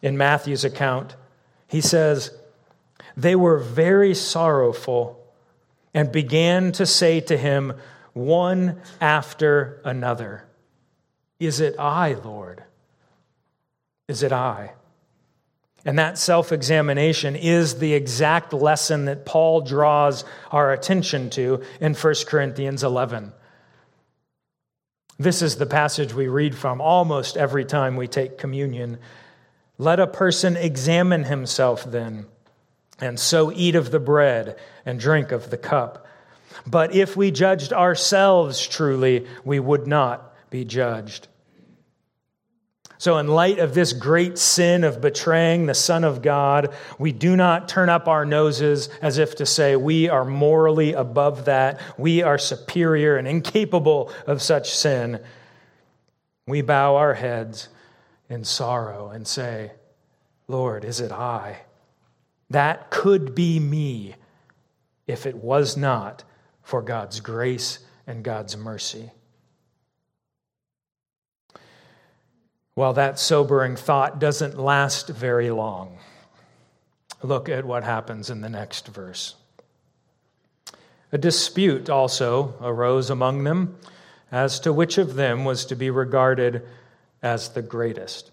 In 0.00 0.16
Matthew's 0.16 0.64
account, 0.64 1.16
he 1.70 1.80
says, 1.80 2.32
They 3.16 3.36
were 3.36 3.58
very 3.58 4.14
sorrowful 4.14 5.24
and 5.94 6.10
began 6.10 6.72
to 6.72 6.84
say 6.84 7.20
to 7.20 7.36
him, 7.36 7.74
one 8.12 8.80
after 9.00 9.80
another, 9.84 10.44
Is 11.38 11.60
it 11.60 11.76
I, 11.78 12.14
Lord? 12.14 12.64
Is 14.08 14.24
it 14.24 14.32
I? 14.32 14.72
And 15.84 15.98
that 15.98 16.18
self 16.18 16.52
examination 16.52 17.36
is 17.36 17.78
the 17.78 17.94
exact 17.94 18.52
lesson 18.52 19.04
that 19.06 19.24
Paul 19.24 19.60
draws 19.60 20.24
our 20.50 20.72
attention 20.72 21.30
to 21.30 21.62
in 21.80 21.94
1 21.94 22.14
Corinthians 22.26 22.82
11. 22.82 23.32
This 25.18 25.40
is 25.40 25.56
the 25.56 25.66
passage 25.66 26.12
we 26.12 26.28
read 26.28 26.56
from 26.56 26.80
almost 26.80 27.36
every 27.36 27.64
time 27.64 27.96
we 27.96 28.08
take 28.08 28.38
communion. 28.38 28.98
Let 29.80 29.98
a 29.98 30.06
person 30.06 30.58
examine 30.58 31.24
himself 31.24 31.84
then, 31.90 32.26
and 33.00 33.18
so 33.18 33.50
eat 33.50 33.74
of 33.74 33.90
the 33.90 33.98
bread 33.98 34.58
and 34.84 35.00
drink 35.00 35.32
of 35.32 35.48
the 35.48 35.56
cup. 35.56 36.06
But 36.66 36.94
if 36.94 37.16
we 37.16 37.30
judged 37.30 37.72
ourselves 37.72 38.60
truly, 38.60 39.26
we 39.42 39.58
would 39.58 39.86
not 39.86 40.34
be 40.50 40.66
judged. 40.66 41.28
So, 42.98 43.16
in 43.16 43.28
light 43.28 43.58
of 43.58 43.72
this 43.72 43.94
great 43.94 44.36
sin 44.36 44.84
of 44.84 45.00
betraying 45.00 45.64
the 45.64 45.72
Son 45.72 46.04
of 46.04 46.20
God, 46.20 46.74
we 46.98 47.10
do 47.10 47.34
not 47.34 47.66
turn 47.66 47.88
up 47.88 48.06
our 48.06 48.26
noses 48.26 48.90
as 49.00 49.16
if 49.16 49.36
to 49.36 49.46
say 49.46 49.76
we 49.76 50.10
are 50.10 50.26
morally 50.26 50.92
above 50.92 51.46
that, 51.46 51.80
we 51.96 52.22
are 52.22 52.36
superior 52.36 53.16
and 53.16 53.26
incapable 53.26 54.12
of 54.26 54.42
such 54.42 54.74
sin. 54.74 55.20
We 56.46 56.60
bow 56.60 56.96
our 56.96 57.14
heads 57.14 57.70
in 58.30 58.44
sorrow 58.44 59.10
and 59.10 59.26
say, 59.26 59.72
Lord, 60.48 60.84
is 60.84 61.00
it 61.00 61.12
I? 61.12 61.58
That 62.48 62.90
could 62.90 63.34
be 63.34 63.60
me 63.60 64.14
if 65.06 65.26
it 65.26 65.36
was 65.36 65.76
not 65.76 66.24
for 66.62 66.80
God's 66.80 67.20
grace 67.20 67.80
and 68.06 68.24
God's 68.24 68.56
mercy. 68.56 69.10
Well, 72.76 72.92
that 72.94 73.18
sobering 73.18 73.76
thought 73.76 74.20
doesn't 74.20 74.58
last 74.58 75.08
very 75.08 75.50
long. 75.50 75.98
Look 77.22 77.48
at 77.48 77.64
what 77.64 77.84
happens 77.84 78.30
in 78.30 78.40
the 78.40 78.48
next 78.48 78.88
verse. 78.88 79.34
A 81.12 81.18
dispute 81.18 81.90
also 81.90 82.54
arose 82.62 83.10
among 83.10 83.44
them 83.44 83.76
as 84.32 84.60
to 84.60 84.72
which 84.72 84.96
of 84.96 85.14
them 85.14 85.44
was 85.44 85.66
to 85.66 85.76
be 85.76 85.90
regarded 85.90 86.66
as 87.22 87.50
the 87.50 87.62
greatest. 87.62 88.30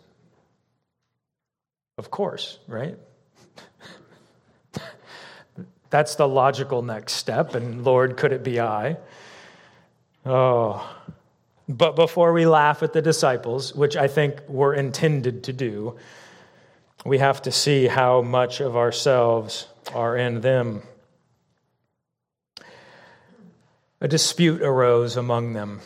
Of 1.97 2.11
course, 2.11 2.59
right? 2.67 2.97
That's 5.89 6.15
the 6.15 6.27
logical 6.27 6.81
next 6.81 7.13
step. 7.13 7.55
And 7.55 7.83
Lord, 7.83 8.17
could 8.17 8.31
it 8.31 8.43
be 8.43 8.59
I? 8.59 8.97
Oh. 10.25 10.95
But 11.69 11.95
before 11.95 12.31
we 12.31 12.45
laugh 12.45 12.81
at 12.83 12.93
the 12.93 13.01
disciples, 13.01 13.73
which 13.75 13.97
I 13.97 14.07
think 14.07 14.41
we're 14.47 14.73
intended 14.73 15.43
to 15.45 15.53
do, 15.53 15.97
we 17.05 17.17
have 17.17 17.41
to 17.43 17.51
see 17.51 17.87
how 17.87 18.21
much 18.21 18.61
of 18.61 18.77
ourselves 18.77 19.67
are 19.93 20.15
in 20.15 20.41
them. 20.41 20.83
A 23.99 24.07
dispute 24.07 24.61
arose 24.61 25.17
among 25.17 25.53
them. 25.53 25.81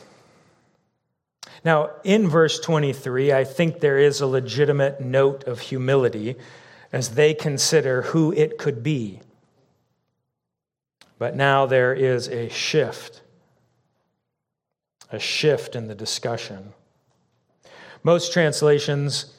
Now, 1.63 1.91
in 2.04 2.28
verse 2.28 2.60
23, 2.60 3.32
I 3.32 3.43
think 3.43 3.80
there 3.80 4.00
is 4.00 4.19
a 4.19 4.28
legitimate 4.28 5.00
note 5.00 5.43
of 5.43 5.60
humility 5.60 6.36
as 6.91 7.12
they 7.12 7.34
consider 7.34 8.02
who 8.02 8.32
it 8.34 8.58
could 8.58 8.82
be. 8.82 9.21
But 11.19 11.36
now 11.36 11.67
there 11.67 11.93
is 11.93 12.28
a 12.30 12.50
shift, 12.50 13.21
a 15.12 15.19
shift 15.19 15.76
in 15.76 15.88
the 15.88 15.93
discussion. 15.93 16.74
Most 18.02 18.34
translations 18.34 19.32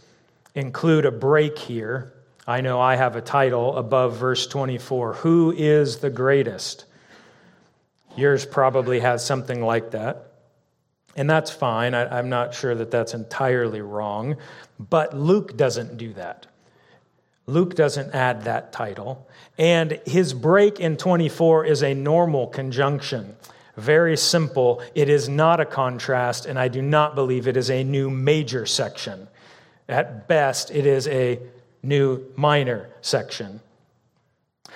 include 0.55 1.05
a 1.05 1.11
break 1.11 1.59
here. 1.59 2.13
I 2.47 2.61
know 2.61 2.81
I 2.81 2.95
have 2.95 3.17
a 3.17 3.21
title 3.21 3.77
above 3.77 4.17
verse 4.17 4.47
24 4.47 5.15
Who 5.15 5.53
is 5.57 5.99
the 5.99 6.11
greatest? 6.11 6.85
Yours 8.17 8.47
probably 8.47 9.01
has 9.01 9.25
something 9.25 9.63
like 9.65 9.91
that. 9.91 10.32
And 11.17 11.29
that's 11.29 11.51
fine. 11.51 11.95
I, 11.95 12.19
am 12.19 12.29
not 12.29 12.55
sure 12.55 12.75
that 12.75 12.91
that's 12.91 13.15
entirely 13.15 13.83
wrong. 13.83 14.37
But 14.79 15.17
Luke 15.17 15.57
doesn't 15.57 15.97
do 15.99 16.13
that. 16.15 16.47
Luke 17.47 17.75
doesn't 17.75 18.15
add 18.15 18.45
that 18.45 18.73
title. 18.73 19.29
And 19.59 20.01
his 20.07 20.33
break 20.33 20.81
in 20.81 20.97
24 20.97 21.67
is 21.67 21.83
a 21.83 21.95
normal 21.95 22.47
conjunction. 22.47 23.37
Very 23.77 24.17
simple. 24.17 24.83
It 24.95 25.09
is 25.09 25.29
not 25.29 25.61
a 25.61 25.65
contrast, 25.65 26.47
and 26.47 26.59
I 26.59 26.69
do 26.69 26.83
not 26.83 27.15
believe 27.15 27.49
it 27.49 27.57
is 27.57 27.71
a 27.71 27.85
new 27.85 28.11
major 28.11 28.67
section. 28.67 29.29
At 29.89 30.29
best, 30.29 30.71
it 30.71 30.87
is 30.87 31.09
a 31.09 31.41
new 31.83 32.25
minor 32.37 32.91
section. 33.01 33.61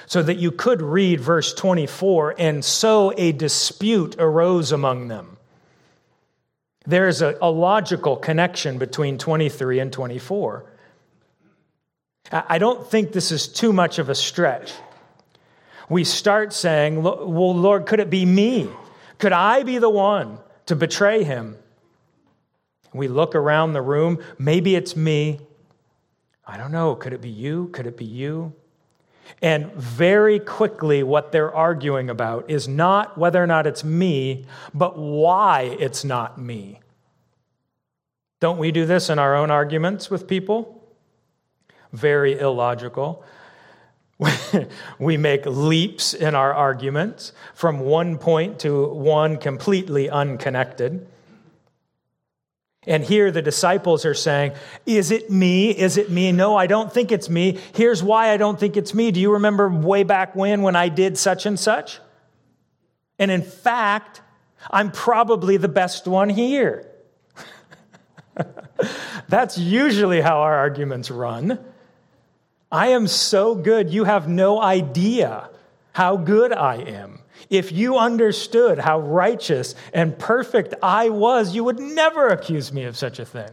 So 0.07 0.22
that 0.22 0.37
you 0.37 0.51
could 0.51 0.83
read 0.83 1.20
verse 1.20 1.55
24, 1.55 2.37
and 2.38 2.64
so 2.64 3.12
a 3.16 3.33
dispute 3.33 4.16
arose 4.18 4.72
among 4.72 5.09
them. 5.09 5.36
There's 6.87 7.22
a, 7.22 7.37
a 7.42 7.51
logical 7.51 8.16
connection 8.16 8.79
between 8.79 9.18
23 9.18 9.81
and 9.81 9.92
24. 9.92 10.64
I 12.33 12.59
don't 12.59 12.88
think 12.88 13.12
this 13.12 13.31
is 13.31 13.49
too 13.49 13.72
much 13.72 13.99
of 13.99 14.09
a 14.09 14.14
stretch. 14.14 14.72
We 15.88 16.05
start 16.05 16.53
saying, 16.53 17.03
Well, 17.03 17.55
Lord, 17.55 17.87
could 17.87 18.01
it 18.01 18.11
be 18.11 18.25
me? 18.25 18.68
Could 19.18 19.33
I 19.33 19.62
be 19.62 19.79
the 19.79 19.90
one 19.90 20.38
to 20.66 20.77
betray 20.77 21.22
him? 21.22 21.57
We 22.92 23.09
look 23.09 23.35
around 23.35 23.72
the 23.72 23.83
room. 23.83 24.18
Maybe 24.38 24.75
it's 24.75 24.96
me. 24.96 25.40
I 26.46 26.57
don't 26.57 26.72
know. 26.72 26.94
Could 26.94 27.12
it 27.12 27.20
be 27.20 27.29
you? 27.29 27.68
Could 27.68 27.87
it 27.87 27.96
be 27.96 28.05
you? 28.05 28.55
And 29.42 29.72
very 29.74 30.38
quickly, 30.38 31.02
what 31.02 31.32
they're 31.32 31.54
arguing 31.54 32.08
about 32.08 32.50
is 32.50 32.66
not 32.66 33.18
whether 33.18 33.42
or 33.42 33.46
not 33.46 33.66
it's 33.66 33.84
me, 33.84 34.46
but 34.72 34.98
why 34.98 35.76
it's 35.78 36.04
not 36.04 36.38
me. 36.38 36.80
Don't 38.40 38.58
we 38.58 38.70
do 38.70 38.86
this 38.86 39.08
in 39.08 39.18
our 39.18 39.34
own 39.34 39.50
arguments 39.50 40.10
with 40.10 40.26
people? 40.26 40.82
Very 41.92 42.38
illogical. 42.38 43.24
we 44.98 45.16
make 45.16 45.44
leaps 45.44 46.14
in 46.14 46.34
our 46.34 46.52
arguments 46.54 47.32
from 47.54 47.80
one 47.80 48.16
point 48.18 48.58
to 48.60 48.88
one 48.88 49.36
completely 49.36 50.08
unconnected. 50.08 51.06
And 52.87 53.03
here 53.03 53.33
the 53.33 53.42
disciples 53.42 54.05
are 54.05 54.14
saying, 54.14 54.53
Is 54.87 55.11
it 55.11 55.31
me? 55.31 55.70
Is 55.70 55.96
it 55.96 56.11
me? 56.11 56.33
No, 56.33 56.57
I 56.57 56.66
don't 56.66 56.92
think 56.92 57.11
it's 57.11 57.29
me. 57.29 57.59
Here's 57.75 58.03
why 58.03 58.31
I 58.31 58.37
don't 58.37 58.59
think 58.59 58.77
it's 58.77 58.94
me. 58.94 59.11
Do 59.11 59.20
you 59.20 59.33
remember 59.33 59.68
way 59.68 60.05
back 60.05 60.37
when 60.37 60.62
when 60.62 60.77
I 60.77 60.88
did 60.88 61.18
such 61.18 61.46
and 61.46 61.59
such? 61.59 61.99
And 63.18 63.31
in 63.31 63.42
fact, 63.42 64.20
I'm 64.70 64.92
probably 64.92 65.57
the 65.57 65.68
best 65.68 66.07
one 66.07 66.29
here. 66.29 66.90
That's 69.29 69.59
usually 69.59 70.20
how 70.20 70.40
our 70.40 70.55
arguments 70.55 71.11
run. 71.11 71.59
I 72.70 72.88
am 72.88 73.07
so 73.07 73.55
good, 73.55 73.90
you 73.90 74.05
have 74.05 74.29
no 74.29 74.61
idea 74.61 75.51
how 75.92 76.16
good 76.16 76.53
I 76.53 76.77
am. 76.77 77.15
If 77.48 77.72
you 77.72 77.98
understood 77.98 78.78
how 78.78 79.00
righteous 79.00 79.74
and 79.92 80.18
perfect 80.18 80.74
I 80.82 81.11
was, 81.11 81.54
you 81.54 81.64
would 81.64 81.78
never 81.78 82.28
accuse 82.28 82.72
me 82.72 82.85
of 82.85 82.96
such 82.96 83.18
a 83.18 83.24
thing. 83.24 83.50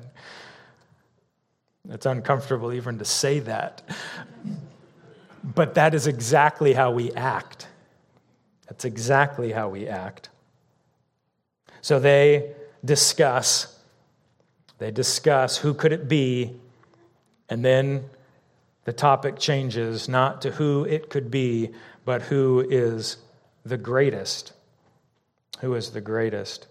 It's 1.89 2.05
uncomfortable 2.05 2.73
even 2.73 2.97
to 2.99 3.05
say 3.05 3.39
that. 3.41 3.81
But 5.43 5.75
that 5.75 5.93
is 5.93 6.07
exactly 6.07 6.73
how 6.73 6.91
we 6.91 7.11
act. 7.11 7.67
That's 8.67 8.85
exactly 8.85 9.51
how 9.51 9.69
we 9.69 9.87
act. 9.87 10.29
So 11.81 11.99
they 11.99 12.53
discuss, 12.83 13.77
they 14.77 14.89
discuss 14.89 15.57
who 15.57 15.73
could 15.73 15.91
it 15.91 16.07
be, 16.07 16.53
and 17.49 17.63
then 17.63 18.05
the 18.85 18.93
topic 18.93 19.37
changes 19.37 20.07
not 20.07 20.41
to 20.43 20.51
who 20.51 20.85
it 20.85 21.09
could 21.09 21.29
be, 21.29 21.71
but 22.05 22.21
who 22.21 22.65
is 22.69 23.17
the 23.65 23.77
greatest. 23.77 24.53
Who 25.61 25.75
is 25.75 25.91
the 25.91 26.01
greatest? 26.01 26.67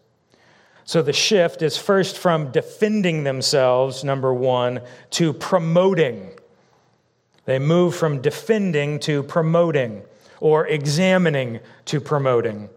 So 0.85 1.01
the 1.01 1.13
shift 1.13 1.63
is 1.63 1.79
first 1.79 2.19
from 2.19 2.51
defending 2.51 3.25
themselves, 3.25 4.05
number 4.05 4.35
one, 4.35 4.81
to 5.11 5.33
promoting. 5.33 6.31
They 7.45 7.59
move 7.59 7.95
from 7.95 8.21
defending 8.21 9.01
to 9.01 9.23
promoting, 9.23 10.03
or 10.41 10.67
examining 10.67 11.61
to 11.87 12.01
promoting. 12.01 12.69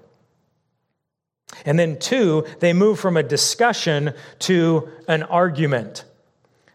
And 1.65 1.79
then, 1.79 1.97
two, 1.99 2.45
they 2.59 2.73
move 2.73 2.99
from 2.99 3.17
a 3.17 3.23
discussion 3.23 4.13
to 4.39 4.89
an 5.07 5.23
argument. 5.23 6.05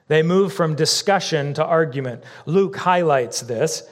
They 0.09 0.23
move 0.23 0.53
from 0.53 0.75
discussion 0.75 1.55
to 1.55 1.65
argument. 1.65 2.25
Luke 2.47 2.77
highlights 2.77 3.41
this. 3.43 3.89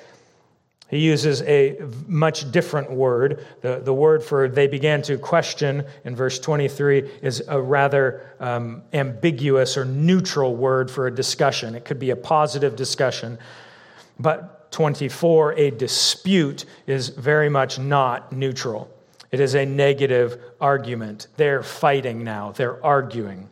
He 0.88 1.01
uses 1.01 1.42
a 1.42 1.79
much 2.07 2.51
different 2.51 2.90
word. 2.90 3.46
The, 3.61 3.81
the 3.85 3.92
word 3.92 4.24
for 4.24 4.48
they 4.48 4.66
began 4.66 5.03
to 5.03 5.18
question 5.18 5.85
in 6.05 6.16
verse 6.16 6.38
23 6.38 7.11
is 7.20 7.42
a 7.46 7.61
rather 7.61 8.35
um, 8.40 8.83
ambiguous 8.94 9.77
or 9.77 9.85
neutral 9.85 10.57
word 10.57 10.90
for 10.90 11.07
a 11.07 11.14
discussion. 11.14 11.74
It 11.74 11.85
could 11.85 11.98
be 11.98 12.11
a 12.11 12.16
positive 12.16 12.74
discussion, 12.74 13.38
but 14.18 14.72
24, 14.72 15.53
a 15.55 15.70
dispute, 15.70 16.64
is 16.87 17.11
very 17.11 17.51
much 17.51 17.79
not 17.79 18.33
neutral. 18.33 18.90
It 19.31 19.40
is 19.40 19.55
a 19.55 19.66
negative 19.66 20.40
argument. 20.59 21.27
They're 21.37 21.62
fighting 21.62 22.24
now, 22.24 22.53
they're 22.53 22.85
arguing. 22.85 23.51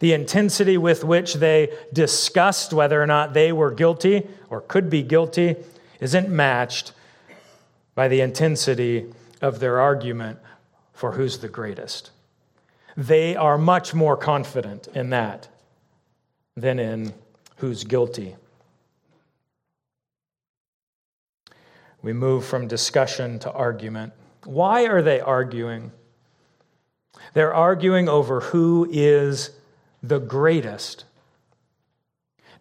The 0.00 0.12
intensity 0.12 0.76
with 0.76 1.04
which 1.04 1.34
they 1.34 1.74
discussed 1.90 2.74
whether 2.74 3.00
or 3.00 3.06
not 3.06 3.32
they 3.32 3.50
were 3.52 3.70
guilty 3.70 4.26
or 4.50 4.60
could 4.60 4.90
be 4.90 5.02
guilty 5.02 5.56
isn't 6.00 6.28
matched 6.28 6.92
by 7.94 8.08
the 8.08 8.20
intensity 8.20 9.06
of 9.40 9.60
their 9.60 9.80
argument 9.80 10.38
for 10.92 11.12
who's 11.12 11.38
the 11.38 11.48
greatest. 11.48 12.10
They 12.96 13.36
are 13.36 13.58
much 13.58 13.94
more 13.94 14.16
confident 14.16 14.88
in 14.88 15.10
that 15.10 15.48
than 16.56 16.78
in 16.78 17.12
who's 17.56 17.84
guilty. 17.84 18.36
We 22.02 22.12
move 22.12 22.44
from 22.44 22.68
discussion 22.68 23.38
to 23.40 23.52
argument. 23.52 24.12
Why 24.44 24.86
are 24.86 25.02
they 25.02 25.20
arguing? 25.20 25.92
They're 27.34 27.54
arguing 27.54 28.08
over 28.08 28.40
who 28.40 28.88
is 28.90 29.50
the 30.02 30.18
greatest. 30.18 31.04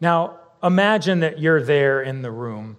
Now, 0.01 0.39
imagine 0.63 1.19
that 1.19 1.39
you're 1.39 1.61
there 1.61 2.01
in 2.01 2.21
the 2.21 2.31
room 2.31 2.77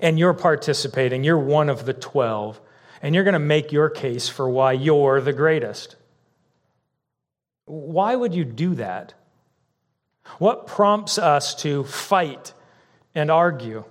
and 0.00 0.18
you're 0.18 0.34
participating, 0.34 1.24
you're 1.24 1.38
one 1.38 1.68
of 1.68 1.86
the 1.86 1.94
12, 1.94 2.60
and 3.02 3.14
you're 3.14 3.24
going 3.24 3.34
to 3.34 3.38
make 3.38 3.72
your 3.72 3.90
case 3.90 4.28
for 4.28 4.48
why 4.48 4.72
you're 4.72 5.20
the 5.20 5.32
greatest. 5.32 5.96
Why 7.66 8.14
would 8.14 8.34
you 8.34 8.44
do 8.44 8.74
that? 8.76 9.14
What 10.38 10.66
prompts 10.66 11.18
us 11.18 11.54
to 11.62 11.84
fight 11.84 12.52
and 13.14 13.30
argue? 13.30 13.84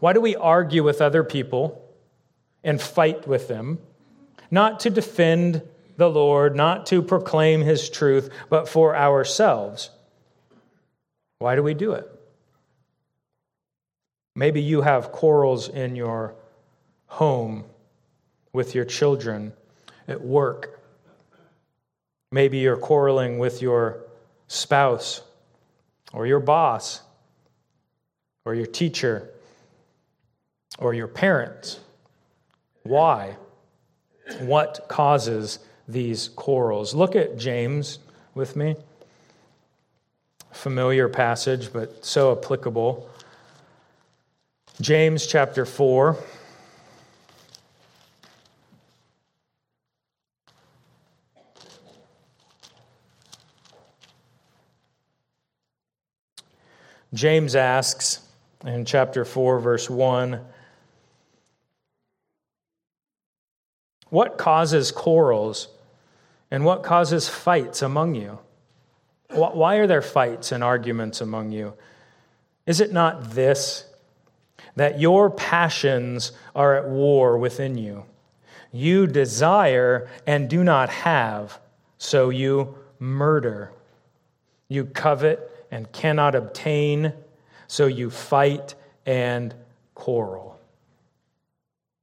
Why 0.00 0.12
do 0.12 0.20
we 0.20 0.36
argue 0.36 0.82
with 0.82 1.00
other 1.00 1.24
people 1.24 1.84
and 2.62 2.80
fight 2.80 3.26
with 3.26 3.48
them? 3.48 3.78
Not 4.50 4.80
to 4.80 4.90
defend 4.90 5.62
the 5.96 6.08
Lord, 6.08 6.54
not 6.54 6.86
to 6.86 7.02
proclaim 7.02 7.62
his 7.62 7.90
truth, 7.90 8.30
but 8.48 8.68
for 8.68 8.96
ourselves. 8.96 9.90
Why 11.38 11.56
do 11.56 11.62
we 11.62 11.74
do 11.74 11.92
it? 11.92 12.17
Maybe 14.38 14.62
you 14.62 14.82
have 14.82 15.10
quarrels 15.10 15.68
in 15.68 15.96
your 15.96 16.32
home 17.06 17.64
with 18.52 18.72
your 18.72 18.84
children, 18.84 19.52
at 20.06 20.20
work. 20.20 20.80
Maybe 22.30 22.58
you're 22.58 22.76
quarreling 22.76 23.40
with 23.40 23.60
your 23.60 24.04
spouse 24.46 25.22
or 26.12 26.24
your 26.24 26.38
boss 26.38 27.00
or 28.44 28.54
your 28.54 28.66
teacher 28.66 29.28
or 30.78 30.94
your 30.94 31.08
parents. 31.08 31.80
Why? 32.84 33.34
What 34.38 34.86
causes 34.86 35.58
these 35.88 36.28
quarrels? 36.28 36.94
Look 36.94 37.16
at 37.16 37.38
James 37.38 37.98
with 38.36 38.54
me. 38.54 38.76
Familiar 40.52 41.08
passage, 41.08 41.72
but 41.72 42.04
so 42.04 42.30
applicable. 42.30 43.07
James 44.80 45.26
chapter 45.26 45.64
4. 45.64 46.16
James 57.12 57.56
asks 57.56 58.20
in 58.64 58.84
chapter 58.84 59.24
4, 59.24 59.58
verse 59.58 59.90
1 59.90 60.44
What 64.10 64.38
causes 64.38 64.92
quarrels 64.92 65.68
and 66.52 66.64
what 66.64 66.84
causes 66.84 67.28
fights 67.28 67.82
among 67.82 68.14
you? 68.14 68.38
Why 69.30 69.76
are 69.76 69.88
there 69.88 70.02
fights 70.02 70.52
and 70.52 70.62
arguments 70.62 71.20
among 71.20 71.50
you? 71.50 71.74
Is 72.64 72.80
it 72.80 72.92
not 72.92 73.32
this, 73.32 73.84
that 74.78 75.00
your 75.00 75.30
passions 75.30 76.32
are 76.54 76.76
at 76.76 76.88
war 76.88 77.38
within 77.38 77.76
you? 77.78 78.04
You 78.72 79.06
desire 79.06 80.08
and 80.26 80.48
do 80.48 80.62
not 80.62 80.88
have, 80.90 81.58
so 81.96 82.30
you 82.30 82.76
murder. 82.98 83.72
You 84.68 84.84
covet 84.84 85.66
and 85.70 85.90
cannot 85.92 86.34
obtain, 86.34 87.12
so 87.66 87.86
you 87.86 88.10
fight 88.10 88.74
and 89.06 89.54
quarrel. 89.94 90.58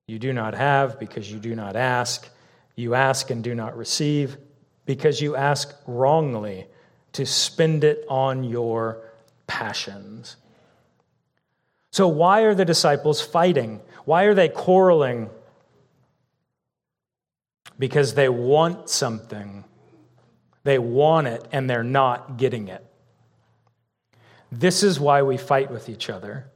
You 0.07 0.19
do 0.19 0.33
not 0.33 0.53
have 0.53 0.99
because 0.99 1.31
you 1.31 1.39
do 1.39 1.55
not 1.55 1.75
ask. 1.75 2.27
You 2.75 2.95
ask 2.95 3.29
and 3.29 3.43
do 3.43 3.55
not 3.55 3.77
receive 3.77 4.37
because 4.85 5.21
you 5.21 5.35
ask 5.35 5.75
wrongly 5.87 6.67
to 7.13 7.25
spend 7.25 7.83
it 7.83 8.05
on 8.09 8.43
your 8.43 9.01
passions. 9.47 10.35
So, 11.95 12.09
why 12.09 12.41
are 12.41 12.53
the 12.53 12.65
disciples 12.65 13.21
fighting? 13.21 13.79
Why 14.03 14.23
are 14.23 14.33
they 14.33 14.49
quarreling? 14.49 15.29
Because 17.79 18.15
they 18.15 18.27
want 18.27 18.89
something. 18.89 19.63
They 20.65 20.77
want 20.77 21.27
it 21.27 21.47
and 21.53 21.69
they're 21.69 21.85
not 21.85 22.35
getting 22.35 22.67
it. 22.67 22.85
This 24.51 24.83
is 24.83 24.99
why 24.99 25.21
we 25.21 25.37
fight 25.37 25.71
with 25.71 25.87
each 25.87 26.09
other. 26.09 26.51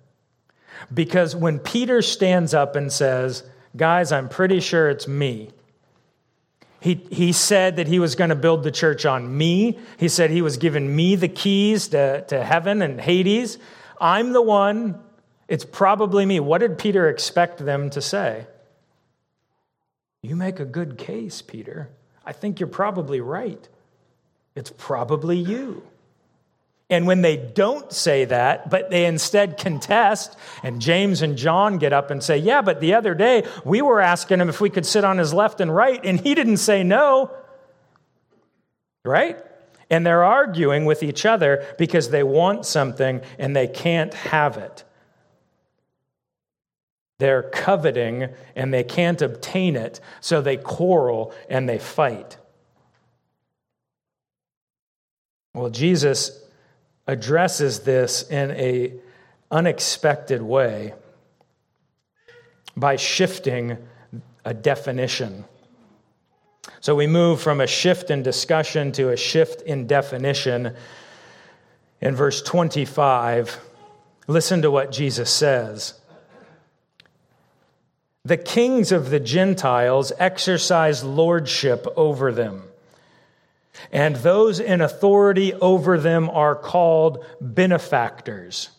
Because 0.93 1.37
when 1.37 1.59
Peter 1.59 2.01
stands 2.01 2.53
up 2.53 2.75
and 2.75 2.91
says, 2.91 3.49
Guys, 3.77 4.11
I'm 4.11 4.27
pretty 4.27 4.59
sure 4.59 4.89
it's 4.89 5.07
me. 5.07 5.51
He, 6.81 6.95
he 7.11 7.31
said 7.31 7.77
that 7.77 7.87
he 7.87 7.99
was 7.99 8.15
going 8.15 8.31
to 8.31 8.35
build 8.35 8.63
the 8.63 8.71
church 8.71 9.05
on 9.05 9.37
me. 9.37 9.79
He 9.95 10.09
said 10.09 10.31
he 10.31 10.41
was 10.41 10.57
giving 10.57 10.93
me 10.93 11.15
the 11.15 11.29
keys 11.29 11.87
to, 11.89 12.25
to 12.27 12.43
heaven 12.43 12.81
and 12.81 12.99
Hades. 12.99 13.57
I'm 14.01 14.33
the 14.33 14.41
one. 14.41 14.99
It's 15.49 15.65
probably 15.65 16.27
me. 16.27 16.39
What 16.39 16.59
did 16.59 16.77
Peter 16.77 17.09
expect 17.09 17.65
them 17.65 17.89
to 17.89 18.01
say? 18.01 18.45
You 20.21 20.35
make 20.35 20.59
a 20.59 20.65
good 20.65 20.97
case, 20.97 21.41
Peter. 21.41 21.89
I 22.23 22.33
think 22.33 22.59
you're 22.59 22.69
probably 22.69 23.19
right. 23.19 23.67
It's 24.53 24.71
probably 24.77 25.37
you. 25.37 25.81
And 26.91 27.07
when 27.07 27.23
they 27.23 27.35
don't 27.35 27.91
say 27.91 28.25
that, 28.25 28.69
but 28.69 28.91
they 28.91 29.05
instead 29.05 29.57
contest, 29.57 30.37
and 30.61 30.81
James 30.81 31.23
and 31.23 31.35
John 31.35 31.79
get 31.79 31.93
up 31.93 32.11
and 32.11 32.21
say, 32.21 32.37
Yeah, 32.37 32.61
but 32.61 32.79
the 32.79 32.93
other 32.93 33.15
day 33.15 33.43
we 33.65 33.81
were 33.81 34.01
asking 34.01 34.39
him 34.41 34.49
if 34.49 34.61
we 34.61 34.69
could 34.69 34.85
sit 34.85 35.03
on 35.03 35.17
his 35.17 35.33
left 35.33 35.61
and 35.61 35.73
right, 35.73 35.99
and 36.03 36.19
he 36.19 36.35
didn't 36.35 36.57
say 36.57 36.83
no. 36.83 37.31
Right? 39.03 39.37
And 39.89 40.05
they're 40.05 40.23
arguing 40.23 40.85
with 40.85 41.01
each 41.01 41.25
other 41.25 41.65
because 41.79 42.09
they 42.09 42.21
want 42.21 42.67
something 42.67 43.21
and 43.39 43.55
they 43.55 43.67
can't 43.67 44.13
have 44.13 44.57
it. 44.57 44.83
They're 47.19 47.43
coveting 47.43 48.29
and 48.55 48.73
they 48.73 48.83
can't 48.83 49.21
obtain 49.21 49.75
it, 49.75 49.99
so 50.21 50.41
they 50.41 50.57
quarrel 50.57 51.33
and 51.49 51.69
they 51.69 51.77
fight. 51.77 52.37
Well, 55.53 55.69
Jesus 55.69 56.41
addresses 57.07 57.81
this 57.81 58.23
in 58.29 58.51
a 58.51 58.93
unexpected 59.51 60.41
way 60.41 60.93
by 62.77 62.95
shifting 62.95 63.77
a 64.45 64.53
definition. 64.53 65.43
So 66.79 66.95
we 66.95 67.07
move 67.07 67.41
from 67.41 67.59
a 67.59 67.67
shift 67.67 68.09
in 68.09 68.23
discussion 68.23 68.93
to 68.93 69.09
a 69.09 69.17
shift 69.17 69.61
in 69.63 69.87
definition. 69.87 70.75
In 71.99 72.15
verse 72.15 72.41
25, 72.41 73.59
listen 74.27 74.61
to 74.61 74.71
what 74.71 74.91
Jesus 74.91 75.29
says. 75.29 75.95
The 78.25 78.37
kings 78.37 78.91
of 78.91 79.09
the 79.09 79.19
Gentiles 79.19 80.11
exercise 80.19 81.03
lordship 81.03 81.87
over 81.95 82.31
them 82.31 82.63
and 83.91 84.15
those 84.17 84.59
in 84.59 84.81
authority 84.81 85.53
over 85.53 85.97
them 85.97 86.29
are 86.29 86.55
called 86.55 87.25
benefactors. 87.39 88.69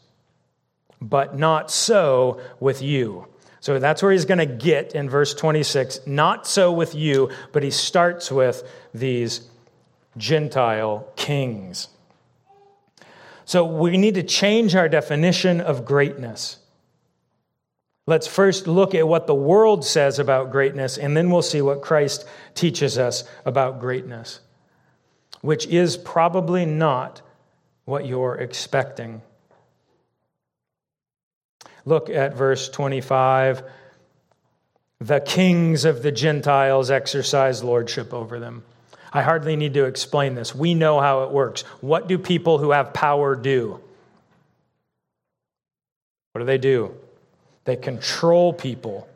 But 1.00 1.38
not 1.38 1.70
so 1.70 2.40
with 2.60 2.82
you. 2.82 3.26
So 3.60 3.78
that's 3.78 4.02
where 4.02 4.12
he's 4.12 4.24
going 4.24 4.38
to 4.38 4.46
get 4.46 4.94
in 4.94 5.08
verse 5.08 5.34
26. 5.34 6.06
Not 6.06 6.46
so 6.46 6.72
with 6.72 6.94
you, 6.94 7.30
but 7.52 7.62
he 7.62 7.70
starts 7.70 8.30
with 8.30 8.68
these 8.94 9.48
Gentile 10.16 11.06
kings. 11.16 11.88
So 13.44 13.64
we 13.64 13.96
need 13.96 14.14
to 14.14 14.22
change 14.22 14.74
our 14.74 14.88
definition 14.88 15.60
of 15.60 15.84
greatness. 15.84 16.58
Let's 18.10 18.26
first 18.26 18.66
look 18.66 18.94
at 18.94 19.08
what 19.08 19.26
the 19.26 19.34
world 19.34 19.84
says 19.84 20.18
about 20.18 20.50
greatness, 20.50 20.98
and 20.98 21.16
then 21.16 21.30
we'll 21.30 21.42
see 21.42 21.62
what 21.62 21.80
Christ 21.80 22.26
teaches 22.54 22.98
us 22.98 23.24
about 23.46 23.80
greatness 23.80 24.40
which 25.40 25.66
is 25.66 25.96
probably 25.96 26.66
not 26.66 27.22
what 27.84 28.06
you're 28.06 28.36
expecting. 28.36 29.22
Look 31.84 32.10
at 32.10 32.34
verse 32.34 32.68
25. 32.68 33.62
The 35.00 35.20
kings 35.20 35.84
of 35.86 36.02
the 36.02 36.12
Gentiles 36.12 36.90
exercise 36.90 37.64
lordship 37.64 38.12
over 38.12 38.38
them. 38.38 38.64
I 39.12 39.22
hardly 39.22 39.56
need 39.56 39.74
to 39.74 39.86
explain 39.86 40.34
this. 40.34 40.54
We 40.54 40.74
know 40.74 41.00
how 41.00 41.24
it 41.24 41.30
works. 41.30 41.62
What 41.80 42.06
do 42.06 42.18
people 42.18 42.58
who 42.58 42.70
have 42.70 42.92
power 42.92 43.34
do? 43.34 43.80
What 46.32 46.40
do 46.40 46.44
they 46.44 46.58
do? 46.58 46.94
They 47.64 47.76
control 47.76 48.52
people. 48.52 49.08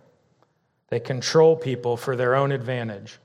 They 0.89 1.01
control 1.01 1.57
people 1.57 1.97
for 1.97 2.17
their 2.17 2.35
own 2.35 2.53
advantage. 2.53 3.19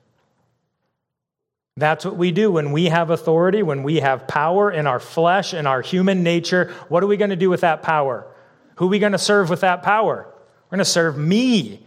That's 1.77 2.03
what 2.03 2.17
we 2.17 2.31
do 2.31 2.51
when 2.51 2.71
we 2.71 2.85
have 2.85 3.09
authority, 3.09 3.63
when 3.63 3.83
we 3.83 3.97
have 3.97 4.27
power 4.27 4.71
in 4.71 4.85
our 4.87 4.99
flesh, 4.99 5.53
in 5.53 5.65
our 5.65 5.81
human 5.81 6.23
nature. 6.23 6.73
What 6.89 7.03
are 7.03 7.07
we 7.07 7.17
going 7.17 7.29
to 7.29 7.35
do 7.35 7.49
with 7.49 7.61
that 7.61 7.83
power? 7.83 8.27
Who 8.75 8.85
are 8.85 8.89
we 8.89 8.99
going 8.99 9.11
to 9.13 9.17
serve 9.17 9.49
with 9.49 9.61
that 9.61 9.83
power? 9.83 10.25
We're 10.65 10.77
going 10.77 10.79
to 10.79 10.85
serve 10.85 11.17
me 11.17 11.83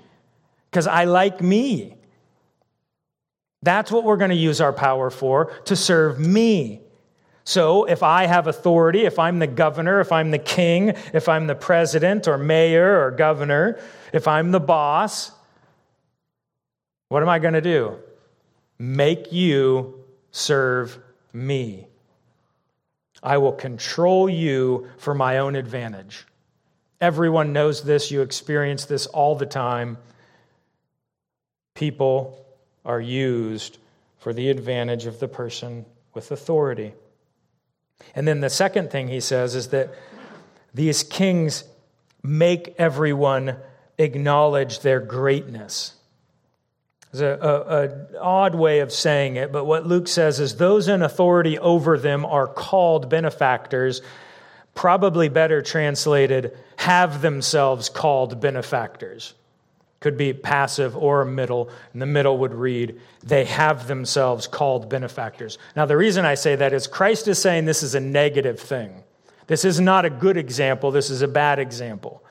because 0.71 0.87
I 0.87 1.05
like 1.05 1.41
me. 1.41 1.97
That's 3.63 3.91
what 3.91 4.05
we're 4.05 4.17
going 4.17 4.31
to 4.31 4.37
use 4.37 4.61
our 4.61 4.73
power 4.73 5.09
for, 5.11 5.47
to 5.65 5.77
serve 5.77 6.19
me. 6.19 6.82
So 7.45 7.85
if 7.85 8.03
I 8.03 8.27
have 8.27 8.47
authority, 8.47 9.05
if 9.05 9.19
I'm 9.19 9.39
the 9.39 9.47
governor, 9.47 10.01
if 10.01 10.13
I'm 10.13 10.31
the 10.31 10.39
king, 10.39 10.95
if 11.13 11.29
I'm 11.29 11.47
the 11.47 11.55
president 11.55 12.29
or 12.29 12.39
mayor 12.39 13.05
or 13.05 13.11
governor, 13.11 13.81
if 14.13 14.29
I'm 14.29 14.53
the 14.53 14.61
boss, 14.61 15.33
what 17.09 17.23
am 17.23 17.29
I 17.29 17.39
going 17.41 17.55
to 17.55 17.61
do? 17.61 17.97
Make 18.79 19.33
you 19.33 20.05
serve 20.31 20.99
me. 21.33 21.87
I 23.23 23.39
will 23.39 23.53
control 23.53 24.29
you 24.29 24.89
for 24.99 25.15
my 25.15 25.39
own 25.39 25.57
advantage. 25.57 26.27
Everyone 27.01 27.53
knows 27.53 27.83
this. 27.83 28.11
You 28.11 28.23
experience 28.23 28.85
this 28.85 29.07
all 29.07 29.35
the 29.35 29.47
time. 29.47 29.99
People 31.75 32.45
are 32.85 33.01
used 33.01 33.79
for 34.19 34.33
the 34.33 34.51
advantage 34.51 35.07
of 35.07 35.19
the 35.19 35.29
person 35.29 35.85
with 36.15 36.31
authority. 36.31 36.93
And 38.15 38.27
then 38.27 38.41
the 38.41 38.51
second 38.51 38.91
thing 38.91 39.09
he 39.09 39.21
says 39.21 39.55
is 39.55 39.69
that 39.69 39.95
these 40.75 41.03
kings 41.03 41.65
make 42.23 42.75
everyone 42.79 43.57
acknowledge 43.99 44.81
their 44.81 45.01
greatness. 45.01 45.95
There's 47.13 47.39
an 47.41 48.17
odd 48.19 48.55
way 48.55 48.81
of 48.81 48.93
saying 48.93 49.37
it, 49.37 49.53
but 49.53 49.65
what 49.65 49.87
Luke 49.87 50.09
says 50.09 50.41
is 50.41 50.57
those 50.57 50.89
in 50.89 51.03
authority 51.03 51.59
over 51.59 51.99
them 51.99 52.25
are 52.25 52.47
called 52.47 53.11
benefactors, 53.11 54.01
probably 54.75 55.29
better 55.29 55.61
translated, 55.61 56.57
have 56.77 57.21
themselves 57.21 57.91
called 57.91 58.41
benefactors. 58.41 59.35
Could 60.03 60.19
be 60.19 60.35
passive 60.35 60.97
or 60.97 61.25
middle. 61.25 61.71
and 61.95 62.03
the 62.03 62.07
middle 62.07 62.37
would 62.39 62.53
read, 62.53 63.01
they 63.23 63.45
have 63.47 63.87
themselves 63.87 64.47
called 64.47 64.91
benefactors. 64.91 65.59
Now, 65.77 65.87
the 65.87 65.97
reason 65.97 66.25
I 66.25 66.35
say 66.35 66.57
that 66.57 66.75
is 66.75 66.87
Christ 66.87 67.29
is 67.29 67.39
saying 67.39 67.65
this 67.65 67.83
is 67.83 67.95
a 67.95 68.01
negative 68.01 68.61
thing. 68.61 69.05
This 69.47 69.65
is 69.65 69.81
not 69.81 70.05
a 70.05 70.11
good 70.11 70.37
example, 70.37 70.91
this 70.91 71.09
is 71.09 71.23
a 71.23 71.29
bad 71.29 71.59
example. 71.59 72.23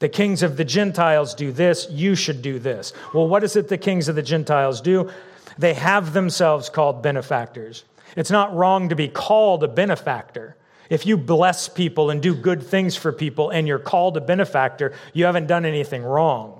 The 0.00 0.08
kings 0.08 0.42
of 0.42 0.56
the 0.56 0.64
Gentiles 0.64 1.34
do 1.34 1.52
this, 1.52 1.88
you 1.88 2.14
should 2.14 2.42
do 2.42 2.58
this. 2.58 2.92
Well, 3.14 3.28
what 3.28 3.44
is 3.44 3.56
it 3.56 3.68
the 3.68 3.78
kings 3.78 4.08
of 4.08 4.16
the 4.16 4.22
Gentiles 4.22 4.80
do? 4.80 5.10
They 5.56 5.74
have 5.74 6.12
themselves 6.12 6.68
called 6.68 7.02
benefactors. 7.02 7.84
It's 8.16 8.30
not 8.30 8.54
wrong 8.54 8.88
to 8.88 8.96
be 8.96 9.08
called 9.08 9.62
a 9.62 9.68
benefactor. 9.68 10.56
If 10.90 11.06
you 11.06 11.16
bless 11.16 11.68
people 11.68 12.10
and 12.10 12.20
do 12.20 12.34
good 12.34 12.62
things 12.62 12.96
for 12.96 13.12
people 13.12 13.50
and 13.50 13.68
you're 13.68 13.78
called 13.78 14.16
a 14.16 14.20
benefactor, 14.20 14.94
you 15.12 15.26
haven't 15.26 15.46
done 15.46 15.64
anything 15.64 16.02
wrong. 16.02 16.57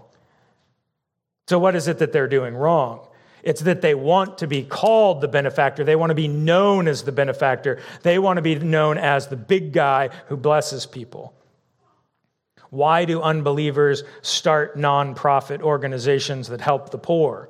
So, 1.48 1.58
what 1.58 1.74
is 1.74 1.88
it 1.88 1.98
that 1.98 2.12
they're 2.12 2.28
doing 2.28 2.54
wrong? 2.54 3.06
It's 3.42 3.62
that 3.62 3.80
they 3.80 3.94
want 3.94 4.38
to 4.38 4.46
be 4.46 4.64
called 4.64 5.22
the 5.22 5.28
benefactor. 5.28 5.82
They 5.82 5.96
want 5.96 6.10
to 6.10 6.14
be 6.14 6.28
known 6.28 6.86
as 6.86 7.04
the 7.04 7.12
benefactor. 7.12 7.80
They 8.02 8.18
want 8.18 8.36
to 8.36 8.42
be 8.42 8.56
known 8.56 8.98
as 8.98 9.28
the 9.28 9.36
big 9.36 9.72
guy 9.72 10.10
who 10.26 10.36
blesses 10.36 10.84
people. 10.84 11.32
Why 12.68 13.06
do 13.06 13.22
unbelievers 13.22 14.04
start 14.20 14.76
nonprofit 14.76 15.62
organizations 15.62 16.48
that 16.48 16.60
help 16.60 16.90
the 16.90 16.98
poor? 16.98 17.48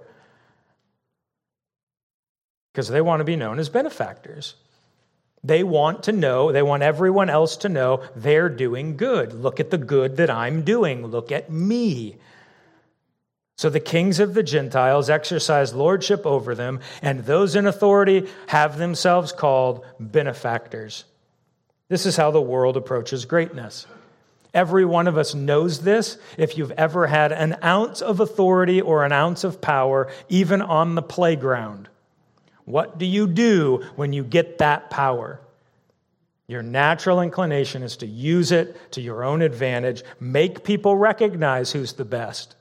Because 2.72 2.86
they 2.86 3.00
want 3.00 3.18
to 3.18 3.24
be 3.24 3.34
known 3.34 3.58
as 3.58 3.68
benefactors. 3.68 4.54
They 5.42 5.64
want 5.64 6.04
to 6.04 6.12
know, 6.12 6.52
they 6.52 6.62
want 6.62 6.84
everyone 6.84 7.30
else 7.30 7.56
to 7.58 7.68
know 7.68 8.04
they're 8.14 8.48
doing 8.48 8.96
good. 8.96 9.32
Look 9.32 9.58
at 9.58 9.70
the 9.70 9.78
good 9.78 10.18
that 10.18 10.30
I'm 10.30 10.62
doing. 10.62 11.04
Look 11.04 11.32
at 11.32 11.50
me. 11.50 12.18
So 13.58 13.68
the 13.68 13.80
kings 13.80 14.20
of 14.20 14.34
the 14.34 14.44
Gentiles 14.44 15.10
exercise 15.10 15.74
lordship 15.74 16.24
over 16.24 16.54
them, 16.54 16.78
and 17.02 17.24
those 17.24 17.56
in 17.56 17.66
authority 17.66 18.28
have 18.46 18.78
themselves 18.78 19.32
called 19.32 19.84
benefactors. 19.98 21.04
This 21.88 22.06
is 22.06 22.16
how 22.16 22.30
the 22.30 22.40
world 22.40 22.76
approaches 22.76 23.24
greatness. 23.24 23.84
Every 24.54 24.84
one 24.84 25.08
of 25.08 25.18
us 25.18 25.34
knows 25.34 25.80
this. 25.80 26.18
If 26.36 26.56
you've 26.56 26.70
ever 26.70 27.08
had 27.08 27.32
an 27.32 27.56
ounce 27.64 28.00
of 28.00 28.20
authority 28.20 28.80
or 28.80 29.04
an 29.04 29.10
ounce 29.10 29.42
of 29.42 29.60
power, 29.60 30.08
even 30.28 30.62
on 30.62 30.94
the 30.94 31.02
playground, 31.02 31.88
what 32.64 32.96
do 32.96 33.06
you 33.06 33.26
do 33.26 33.84
when 33.96 34.12
you 34.12 34.22
get 34.22 34.58
that 34.58 34.88
power? 34.88 35.40
Your 36.46 36.62
natural 36.62 37.20
inclination 37.20 37.82
is 37.82 37.96
to 37.96 38.06
use 38.06 38.52
it 38.52 38.92
to 38.92 39.00
your 39.00 39.24
own 39.24 39.42
advantage, 39.42 40.04
make 40.20 40.62
people 40.62 40.94
recognize 40.94 41.72
who's 41.72 41.94
the 41.94 42.04
best. 42.04 42.54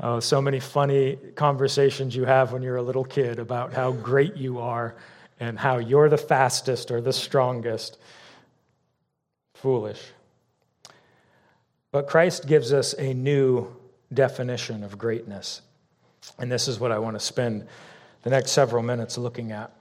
Oh, 0.00 0.20
so 0.20 0.40
many 0.42 0.60
funny 0.60 1.16
conversations 1.34 2.14
you 2.14 2.24
have 2.24 2.52
when 2.52 2.62
you're 2.62 2.76
a 2.76 2.82
little 2.82 3.04
kid 3.04 3.38
about 3.38 3.72
how 3.72 3.92
great 3.92 4.36
you 4.36 4.58
are 4.58 4.94
and 5.40 5.58
how 5.58 5.78
you're 5.78 6.08
the 6.08 6.18
fastest 6.18 6.90
or 6.90 7.00
the 7.00 7.12
strongest 7.12 7.98
foolish. 9.54 10.02
But 11.90 12.06
Christ 12.06 12.46
gives 12.46 12.72
us 12.72 12.94
a 12.98 13.14
new 13.14 13.74
definition 14.12 14.84
of 14.84 14.98
greatness. 14.98 15.62
And 16.38 16.50
this 16.50 16.68
is 16.68 16.78
what 16.78 16.92
I 16.92 16.98
want 16.98 17.16
to 17.16 17.20
spend 17.20 17.66
the 18.22 18.30
next 18.30 18.52
several 18.52 18.82
minutes 18.82 19.16
looking 19.16 19.52
at. 19.52 19.72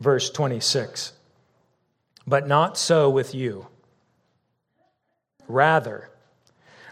Verse 0.00 0.30
26. 0.30 1.12
But 2.26 2.46
not 2.46 2.78
so 2.78 3.10
with 3.10 3.34
you. 3.34 3.66
Rather, 5.48 6.10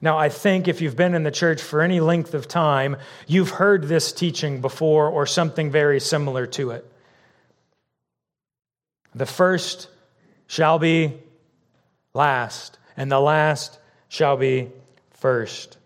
Now, 0.00 0.18
I 0.18 0.28
think 0.28 0.68
if 0.68 0.80
you've 0.80 0.96
been 0.96 1.14
in 1.14 1.22
the 1.22 1.30
church 1.30 1.62
for 1.62 1.80
any 1.80 2.00
length 2.00 2.34
of 2.34 2.46
time, 2.46 2.96
you've 3.26 3.50
heard 3.50 3.84
this 3.84 4.12
teaching 4.12 4.60
before 4.60 5.08
or 5.08 5.26
something 5.26 5.70
very 5.70 6.00
similar 6.00 6.46
to 6.48 6.72
it. 6.72 6.90
The 9.14 9.26
first 9.26 9.88
shall 10.46 10.78
be 10.78 11.14
last, 12.12 12.78
and 12.96 13.10
the 13.10 13.20
last 13.20 13.78
shall 14.08 14.36
be 14.36 14.70
first. 15.10 15.78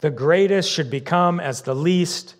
The 0.00 0.10
greatest 0.10 0.70
should 0.70 0.90
become 0.90 1.40
as 1.40 1.62
the 1.62 1.74
least. 1.74 2.34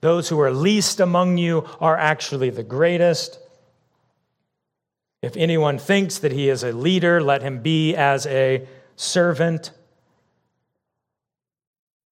Those 0.00 0.28
who 0.28 0.40
are 0.40 0.50
least 0.50 1.00
among 1.00 1.38
you 1.38 1.66
are 1.80 1.96
actually 1.96 2.50
the 2.50 2.62
greatest. 2.62 3.38
If 5.22 5.36
anyone 5.36 5.78
thinks 5.78 6.18
that 6.18 6.32
he 6.32 6.50
is 6.50 6.62
a 6.62 6.72
leader, 6.72 7.22
let 7.22 7.42
him 7.42 7.62
be 7.62 7.94
as 7.94 8.26
a 8.26 8.66
servant. 8.96 9.70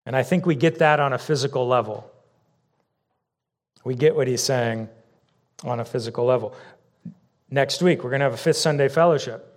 And 0.09 0.16
I 0.16 0.23
think 0.23 0.47
we 0.47 0.55
get 0.55 0.79
that 0.79 1.01
on 1.01 1.12
a 1.12 1.18
physical 1.18 1.68
level. 1.68 2.11
We 3.85 3.94
get 3.94 4.16
what 4.16 4.27
he's 4.27 4.42
saying 4.42 4.88
on 5.64 5.81
a 5.81 5.85
physical 5.85 6.25
level. 6.25 6.55
Next 7.51 7.83
week, 7.83 8.03
we're 8.03 8.09
going 8.09 8.21
to 8.21 8.25
have 8.25 8.33
a 8.33 8.38
fifth 8.38 8.57
Sunday 8.57 8.88
fellowship. 8.88 9.55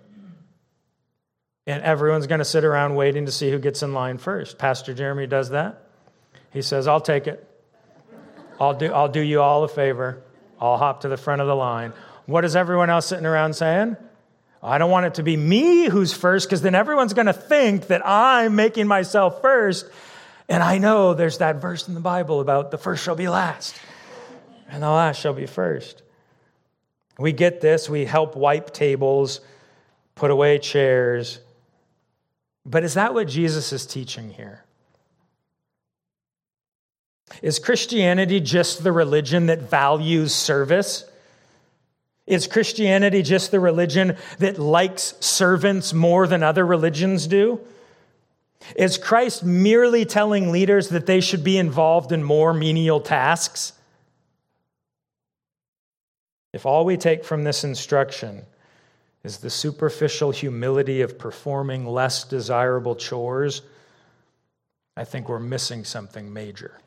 And 1.66 1.82
everyone's 1.82 2.26
going 2.26 2.40
to 2.40 2.44
sit 2.44 2.64
around 2.64 2.96
waiting 2.96 3.24
to 3.24 3.32
see 3.32 3.50
who 3.50 3.58
gets 3.58 3.82
in 3.82 3.94
line 3.94 4.18
first. 4.18 4.58
Pastor 4.58 4.92
Jeremy 4.92 5.26
does 5.26 5.48
that. 5.48 5.86
He 6.52 6.60
says, 6.60 6.86
I'll 6.86 7.00
take 7.00 7.26
it. 7.26 7.48
I'll 8.60 8.74
do, 8.74 8.92
I'll 8.92 9.08
do 9.08 9.20
you 9.20 9.40
all 9.40 9.64
a 9.64 9.68
favor. 9.68 10.22
I'll 10.60 10.76
hop 10.76 11.00
to 11.00 11.08
the 11.08 11.16
front 11.16 11.40
of 11.40 11.46
the 11.46 11.56
line. 11.56 11.94
What 12.26 12.44
is 12.44 12.56
everyone 12.56 12.90
else 12.90 13.06
sitting 13.06 13.24
around 13.24 13.54
saying? 13.54 13.96
I 14.62 14.76
don't 14.76 14.90
want 14.90 15.06
it 15.06 15.14
to 15.14 15.22
be 15.22 15.34
me 15.34 15.88
who's 15.88 16.12
first 16.12 16.46
because 16.46 16.60
then 16.60 16.74
everyone's 16.74 17.14
going 17.14 17.26
to 17.26 17.32
think 17.32 17.86
that 17.86 18.02
I'm 18.04 18.54
making 18.54 18.86
myself 18.86 19.40
first. 19.40 19.86
And 20.52 20.62
I 20.62 20.76
know 20.76 21.14
there's 21.14 21.38
that 21.38 21.62
verse 21.62 21.88
in 21.88 21.94
the 21.94 22.00
Bible 22.00 22.42
about 22.42 22.70
the 22.70 22.76
first 22.76 23.02
shall 23.02 23.16
be 23.16 23.26
last 23.26 23.74
and 24.68 24.82
the 24.82 24.90
last 24.90 25.18
shall 25.18 25.32
be 25.32 25.46
first. 25.46 26.02
We 27.18 27.32
get 27.32 27.62
this. 27.62 27.88
We 27.88 28.04
help 28.04 28.36
wipe 28.36 28.70
tables, 28.70 29.40
put 30.14 30.30
away 30.30 30.58
chairs, 30.58 31.40
but 32.66 32.84
is 32.84 32.92
that 32.94 33.14
what 33.14 33.28
Jesus 33.28 33.72
is 33.72 33.86
teaching 33.86 34.28
here? 34.28 34.62
Is 37.40 37.58
Christianity 37.58 38.38
just 38.38 38.84
the 38.84 38.92
religion 38.92 39.46
that 39.46 39.62
values 39.62 40.34
service? 40.34 41.10
Is 42.26 42.46
Christianity 42.46 43.22
just 43.22 43.52
the 43.52 43.60
religion 43.60 44.18
that 44.38 44.58
likes 44.58 45.14
servants 45.18 45.94
more 45.94 46.26
than 46.26 46.42
other 46.42 46.66
religions 46.66 47.26
do? 47.26 47.58
Is 48.76 48.98
Christ 48.98 49.44
merely 49.44 50.04
telling 50.04 50.50
leaders 50.50 50.88
that 50.90 51.06
they 51.06 51.20
should 51.20 51.44
be 51.44 51.58
involved 51.58 52.12
in 52.12 52.22
more 52.22 52.54
menial 52.54 53.00
tasks? 53.00 53.72
If 56.52 56.66
all 56.66 56.84
we 56.84 56.96
take 56.96 57.24
from 57.24 57.44
this 57.44 57.64
instruction 57.64 58.42
is 59.24 59.38
the 59.38 59.50
superficial 59.50 60.30
humility 60.30 61.00
of 61.00 61.18
performing 61.18 61.86
less 61.86 62.24
desirable 62.24 62.94
chores, 62.96 63.62
I 64.96 65.04
think 65.04 65.28
we're 65.28 65.38
missing 65.38 65.84
something 65.84 66.32
major. 66.32 66.78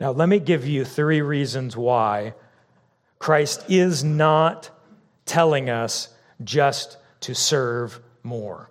Now, 0.00 0.12
let 0.12 0.28
me 0.28 0.38
give 0.38 0.66
you 0.66 0.84
three 0.84 1.20
reasons 1.20 1.76
why 1.76 2.34
Christ 3.18 3.66
is 3.68 4.02
not 4.02 4.70
telling 5.26 5.68
us 5.68 6.08
just 6.42 6.96
to 7.20 7.34
serve 7.34 8.00
more. 8.22 8.70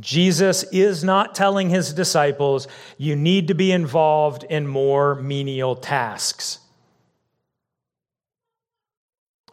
Jesus 0.00 0.64
is 0.64 1.02
not 1.02 1.34
telling 1.34 1.70
his 1.70 1.92
disciples, 1.92 2.68
you 2.96 3.16
need 3.16 3.48
to 3.48 3.54
be 3.54 3.72
involved 3.72 4.44
in 4.44 4.66
more 4.66 5.14
menial 5.14 5.76
tasks. 5.76 6.58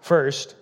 First, 0.01 0.55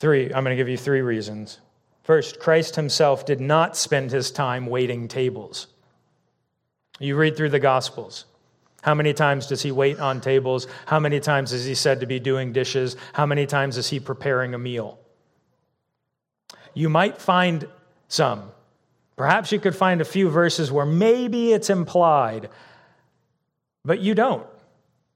three, 0.00 0.26
I'm 0.26 0.44
going 0.44 0.56
to 0.56 0.56
give 0.56 0.68
you 0.68 0.78
three 0.78 1.02
reasons. 1.02 1.58
First, 2.04 2.40
Christ 2.40 2.76
himself 2.76 3.26
did 3.26 3.40
not 3.40 3.76
spend 3.76 4.10
his 4.10 4.30
time 4.30 4.66
waiting 4.66 5.08
tables. 5.08 5.66
You 6.98 7.16
read 7.16 7.36
through 7.36 7.50
the 7.50 7.60
Gospels. 7.60 8.24
How 8.82 8.94
many 8.94 9.12
times 9.12 9.46
does 9.46 9.60
he 9.60 9.72
wait 9.72 9.98
on 10.00 10.20
tables? 10.20 10.68
How 10.86 11.00
many 11.00 11.20
times 11.20 11.52
is 11.52 11.66
he 11.66 11.74
said 11.74 12.00
to 12.00 12.06
be 12.06 12.18
doing 12.18 12.52
dishes? 12.52 12.96
How 13.12 13.26
many 13.26 13.44
times 13.44 13.76
is 13.76 13.90
he 13.90 14.00
preparing 14.00 14.54
a 14.54 14.58
meal? 14.58 14.98
You 16.74 16.88
might 16.88 17.20
find 17.20 17.66
some. 18.08 18.50
Perhaps 19.16 19.52
you 19.52 19.58
could 19.58 19.74
find 19.74 20.00
a 20.00 20.04
few 20.04 20.28
verses 20.28 20.70
where 20.70 20.86
maybe 20.86 21.52
it's 21.52 21.70
implied, 21.70 22.50
but 23.84 24.00
you 24.00 24.14
don't. 24.14 24.46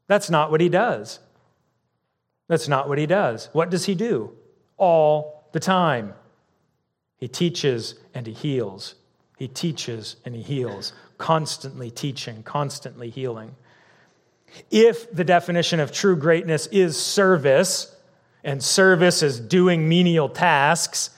That's 0.09 0.29
not 0.29 0.51
what 0.51 0.61
he 0.61 0.69
does. 0.69 1.21
That's 2.49 2.69
not 2.69 2.89
what 2.89 2.99
he 2.99 3.07
does. 3.07 3.49
What 3.53 3.71
does 3.71 3.85
he 3.85 3.95
do? 3.95 4.33
All 4.77 5.45
the 5.53 5.61
time. 5.61 6.15
He 7.19 7.29
teaches 7.29 7.95
and 8.13 8.27
he 8.27 8.33
heals. 8.33 8.97
He 9.39 9.49
teaches 9.49 10.17
and 10.25 10.35
he 10.35 10.43
heals, 10.43 10.93
constantly 11.19 11.91
teaching, 11.91 12.43
constantly 12.43 13.11
healing. 13.11 13.55
If 14.71 15.11
the 15.13 15.25
definition 15.25 15.81
of 15.81 15.93
true 15.93 16.17
greatness 16.17 16.67
is 16.67 16.97
service, 17.01 17.95
and 18.45 18.63
service 18.63 19.23
is 19.23 19.41
doing 19.41 19.89
menial 19.89 20.29
tasks, 20.29 21.11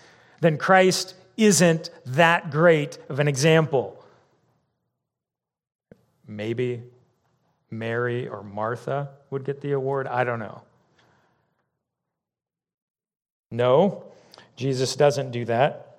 then 0.45 0.59
Christ 0.59 1.15
isn't 1.37 1.91
that 2.05 2.51
great 2.51 2.99
of 3.09 3.19
an 3.19 3.29
example. 3.29 4.05
Maybe 6.29 6.83
Mary 7.71 8.29
or 8.29 8.43
Martha 8.43 9.09
would 9.31 9.45
get 9.45 9.61
the 9.61 9.73
award. 9.73 10.07
I 10.07 10.25
don't 10.25 10.39
know. 10.39 10.63
No, 13.51 14.05
Jesus 14.57 14.97
doesn't 14.97 15.31
do 15.31 15.45
that. 15.47 15.97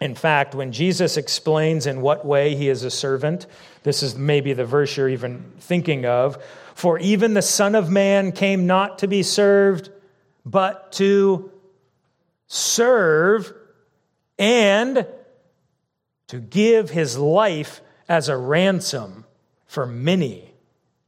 In 0.00 0.14
fact, 0.14 0.54
when 0.54 0.72
Jesus 0.72 1.16
explains 1.16 1.86
in 1.86 2.00
what 2.00 2.24
way 2.24 2.56
he 2.56 2.68
is 2.68 2.82
a 2.84 2.90
servant, 2.90 3.46
this 3.82 4.02
is 4.02 4.16
maybe 4.16 4.52
the 4.52 4.64
verse 4.64 4.96
you're 4.96 5.08
even 5.08 5.52
thinking 5.60 6.06
of. 6.06 6.42
For 6.74 6.98
even 6.98 7.34
the 7.34 7.42
Son 7.42 7.74
of 7.74 7.90
Man 7.90 8.32
came 8.32 8.66
not 8.66 8.98
to 9.00 9.06
be 9.06 9.22
served, 9.22 9.90
but 10.44 10.92
to 10.92 11.52
serve 12.46 13.52
and 14.42 15.06
to 16.26 16.38
give 16.38 16.90
his 16.90 17.16
life 17.16 17.80
as 18.08 18.28
a 18.28 18.36
ransom 18.36 19.24
for 19.66 19.86
many. 19.86 20.52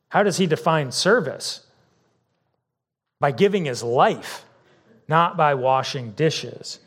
How 0.08 0.22
does 0.22 0.36
he 0.36 0.46
define 0.46 0.92
service? 0.92 1.66
By 3.20 3.32
giving 3.32 3.64
his 3.64 3.82
life, 3.82 4.44
not 5.08 5.36
by 5.36 5.54
washing 5.54 6.12
dishes 6.12 6.78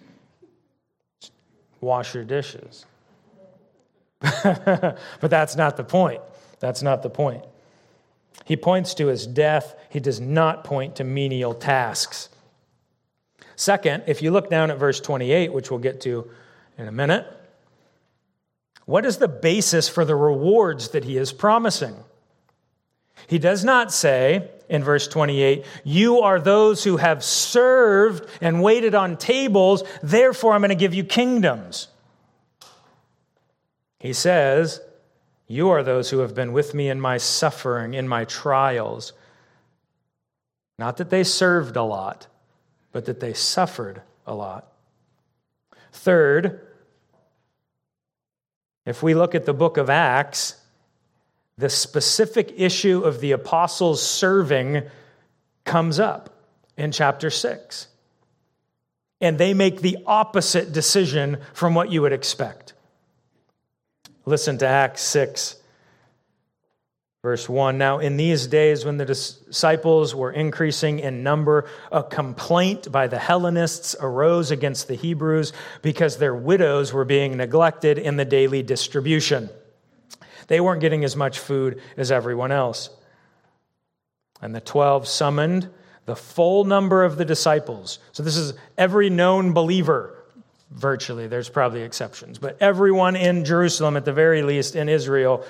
wash 1.82 2.14
your 2.14 2.24
dishes. 2.24 2.86
but 4.22 4.98
that's 5.22 5.56
not 5.56 5.78
the 5.78 5.84
point. 5.84 6.22
That's 6.60 6.82
not 6.82 7.04
the 7.04 7.10
point. 7.10 7.43
He 8.45 8.56
points 8.56 8.93
to 8.95 9.08
his 9.08 9.28
death, 9.28 9.76
he 9.89 10.00
does 10.00 10.20
not 10.20 10.64
point 10.64 10.95
to 10.95 11.04
menial 11.04 11.54
tasks. 11.54 12.30
Second, 13.58 14.03
if 14.05 14.22
you 14.22 14.30
look 14.30 14.51
down 14.51 14.70
at 14.70 14.78
verse 14.78 15.01
28, 15.01 15.51
which 15.51 15.72
we'll 15.72 15.80
get 15.80 15.99
to 16.01 16.30
in 16.78 16.88
a 16.88 16.91
minute, 16.91 17.26
what 18.86 19.03
is 19.03 19.18
the 19.18 19.28
basis 19.28 19.89
for 19.89 20.05
the 20.05 20.16
rewards 20.16 20.89
that 20.89 21.03
he 21.03 21.18
is 21.18 21.34
promising? 21.34 21.95
He 23.26 23.39
does 23.39 23.66
not 23.66 23.91
say 23.91 24.51
in 24.70 24.84
verse 24.84 25.08
28, 25.08 25.66
You 25.84 26.20
are 26.22 26.39
those 26.39 26.84
who 26.84 26.97
have 26.97 27.24
served 27.24 28.30
and 28.41 28.62
waited 28.62 28.93
on 28.93 29.18
tables, 29.18 29.84
therefore 30.03 30.53
I'm 30.53 30.62
going 30.62 30.70
to 30.70 30.76
give 30.76 30.93
you 30.93 31.03
kingdoms. 31.03 31.88
He 33.99 34.14
says, 34.14 34.82
You 35.47 35.70
are 35.70 35.82
those 35.82 36.12
who 36.12 36.20
have 36.20 36.36
been 36.36 36.53
with 36.53 36.76
me 36.76 36.89
in 36.89 37.01
my 37.01 37.18
suffering, 37.18 37.95
in 37.95 38.08
my 38.08 38.24
trials. 38.26 39.14
Not 40.78 40.97
that 40.97 41.10
they 41.10 41.24
served 41.24 41.76
a 41.76 41.82
lot, 41.82 42.28
but 42.91 43.05
that 43.05 43.19
they 43.19 43.33
suffered 43.33 44.01
a 44.25 44.33
lot. 44.33 44.67
Third, 45.91 46.61
if 48.85 49.03
we 49.03 49.13
look 49.13 49.35
at 49.35 49.45
the 49.45 49.53
book 49.53 49.77
of 49.77 49.89
Acts, 49.89 50.55
the 51.57 51.69
specific 51.69 52.53
issue 52.55 53.01
of 53.01 53.19
the 53.19 53.31
apostles 53.31 54.01
serving 54.01 54.83
comes 55.65 55.99
up 55.99 56.29
in 56.77 56.91
chapter 56.91 57.29
6. 57.29 57.88
And 59.19 59.38
they 59.38 59.53
make 59.53 59.81
the 59.81 59.97
opposite 60.05 60.71
decision 60.71 61.38
from 61.53 61.73
what 61.73 61.91
you 61.91 62.03
would 62.03 62.13
expect. 62.13 62.73
Listen 64.25 64.57
to 64.59 64.67
Acts 64.67 65.01
6, 65.01 65.55
verse 67.28 67.49
1. 67.49 67.78
Now, 67.78 67.99
in 67.99 68.15
these 68.15 68.47
days, 68.47 68.86
when 68.86 68.95
the 68.95 69.03
disciples 69.03 70.15
were 70.15 70.32
increasing 70.32 70.99
in 70.99 71.23
number, 71.23 71.69
a 71.91 72.01
complaint 72.01 72.89
by 72.89 73.07
the 73.07 73.19
Hellenists 73.19 73.97
arose 73.99 74.49
against 74.49 74.88
the 74.88 74.95
Hebrews 74.95 75.51
because 75.82 76.15
their 76.15 76.34
widows 76.34 76.93
were 76.93 77.03
being 77.03 77.36
neglected 77.36 77.97
in 77.97 78.15
the 78.15 78.23
daily 78.23 78.63
distribution. 78.63 79.49
They 80.47 80.61
weren't 80.61 80.80
getting 80.80 81.03
as 81.03 81.17
much 81.17 81.39
food 81.39 81.82
as 81.97 82.13
everyone 82.13 82.53
else. 82.53 82.91
And 84.41 84.55
the 84.55 84.61
12 84.61 85.05
summoned 85.05 85.69
the 86.05 86.15
full 86.15 86.63
number 86.63 87.03
of 87.03 87.17
the 87.17 87.25
disciples. 87.25 87.99
So 88.13 88.23
this 88.23 88.38
is 88.38 88.53
every 88.78 89.09
known 89.09 89.51
believer, 89.51 90.15
virtually. 90.71 91.28
There's 91.28 91.49
probably 91.49 91.82
exceptions, 91.82 92.38
but 92.38 92.55
everyone 92.61 93.17
in 93.17 93.43
Jerusalem, 93.43 93.97
at 93.97 94.05
the 94.05 94.13
very 94.13 94.43
least 94.43 94.78
in 94.78 94.88
Israel, 94.88 95.45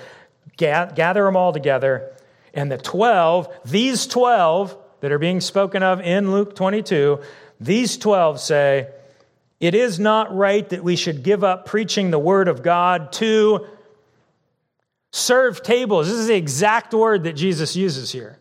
gather 0.57 1.23
them 1.23 1.35
all 1.35 1.53
together. 1.53 2.11
And 2.53 2.71
the 2.71 2.77
12, 2.77 3.47
these 3.65 4.07
12 4.07 4.75
that 5.01 5.11
are 5.11 5.19
being 5.19 5.41
spoken 5.41 5.83
of 5.83 6.01
in 6.01 6.31
Luke 6.31 6.55
22, 6.55 7.21
these 7.59 7.97
12 7.97 8.39
say, 8.39 8.87
It 9.59 9.75
is 9.75 9.99
not 9.99 10.35
right 10.35 10.67
that 10.69 10.83
we 10.83 10.95
should 10.95 11.23
give 11.23 11.43
up 11.43 11.65
preaching 11.65 12.11
the 12.11 12.19
word 12.19 12.47
of 12.47 12.63
God 12.63 13.11
to 13.13 13.67
Serve 15.17 15.63
tables. 15.63 16.07
This 16.07 16.17
is 16.17 16.27
the 16.27 16.35
exact 16.35 16.93
word 16.93 17.23
that 17.23 17.33
Jesus 17.33 17.75
uses 17.75 18.11
here. 18.11 18.37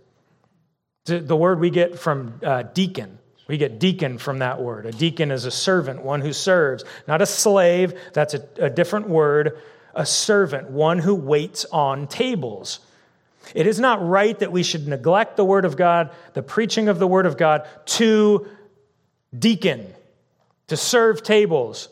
The 1.04 1.36
word 1.36 1.60
we 1.60 1.70
get 1.70 1.98
from 1.98 2.40
uh, 2.42 2.64
deacon. 2.64 3.18
We 3.48 3.58
get 3.58 3.78
deacon 3.78 4.18
from 4.18 4.40
that 4.40 4.60
word. 4.60 4.86
A 4.86 4.90
deacon 4.90 5.30
is 5.30 5.44
a 5.44 5.52
servant, 5.52 6.02
one 6.02 6.20
who 6.20 6.32
serves, 6.32 6.84
not 7.06 7.22
a 7.22 7.26
slave. 7.26 7.94
That's 8.12 8.34
a, 8.34 8.46
a 8.58 8.68
different 8.68 9.08
word. 9.08 9.58
A 9.96 10.06
servant, 10.06 10.70
one 10.70 11.00
who 11.00 11.14
waits 11.14 11.64
on 11.72 12.06
tables. 12.06 12.78
It 13.54 13.66
is 13.66 13.80
not 13.80 14.06
right 14.06 14.38
that 14.38 14.52
we 14.52 14.62
should 14.62 14.86
neglect 14.86 15.36
the 15.36 15.44
word 15.44 15.64
of 15.64 15.76
God, 15.76 16.10
the 16.34 16.42
preaching 16.42 16.88
of 16.88 16.98
the 16.98 17.06
word 17.06 17.26
of 17.26 17.36
God, 17.36 17.66
to 17.86 18.48
deacon, 19.36 19.92
to 20.68 20.76
serve 20.76 21.22
tables. 21.22 21.88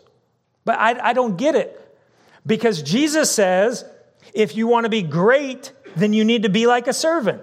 But 0.65 0.79
I, 0.79 1.11
I 1.11 1.13
don't 1.13 1.37
get 1.37 1.55
it 1.55 1.81
because 2.47 2.83
Jesus 2.83 3.31
says 3.31 3.85
if 4.33 4.57
you 4.57 4.67
want 4.67 4.85
to 4.85 4.91
be 4.91 5.03
great, 5.03 5.73
then 5.97 6.13
you 6.13 6.25
need 6.25 6.45
to 6.45 6.49
be 6.49 6.67
like 6.67 6.87
a 6.89 6.93
servant. 6.93 7.43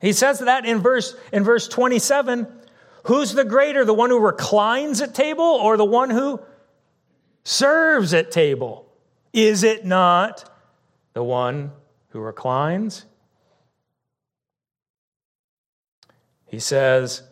He 0.00 0.12
says 0.12 0.40
that 0.40 0.64
in 0.66 0.80
verse, 0.80 1.16
in 1.32 1.44
verse 1.44 1.68
27. 1.68 2.46
Who's 3.04 3.32
the 3.32 3.44
greater, 3.44 3.84
the 3.84 3.94
one 3.94 4.10
who 4.10 4.18
reclines 4.18 5.00
at 5.00 5.14
table 5.14 5.44
or 5.44 5.76
the 5.76 5.84
one 5.84 6.10
who 6.10 6.40
serves 7.44 8.12
at 8.12 8.32
table? 8.32 8.85
Is 9.36 9.62
it 9.62 9.84
not 9.84 10.50
the 11.12 11.22
one 11.22 11.70
who 12.08 12.18
reclines? 12.18 13.04
He 16.46 16.58
says, 16.58 17.22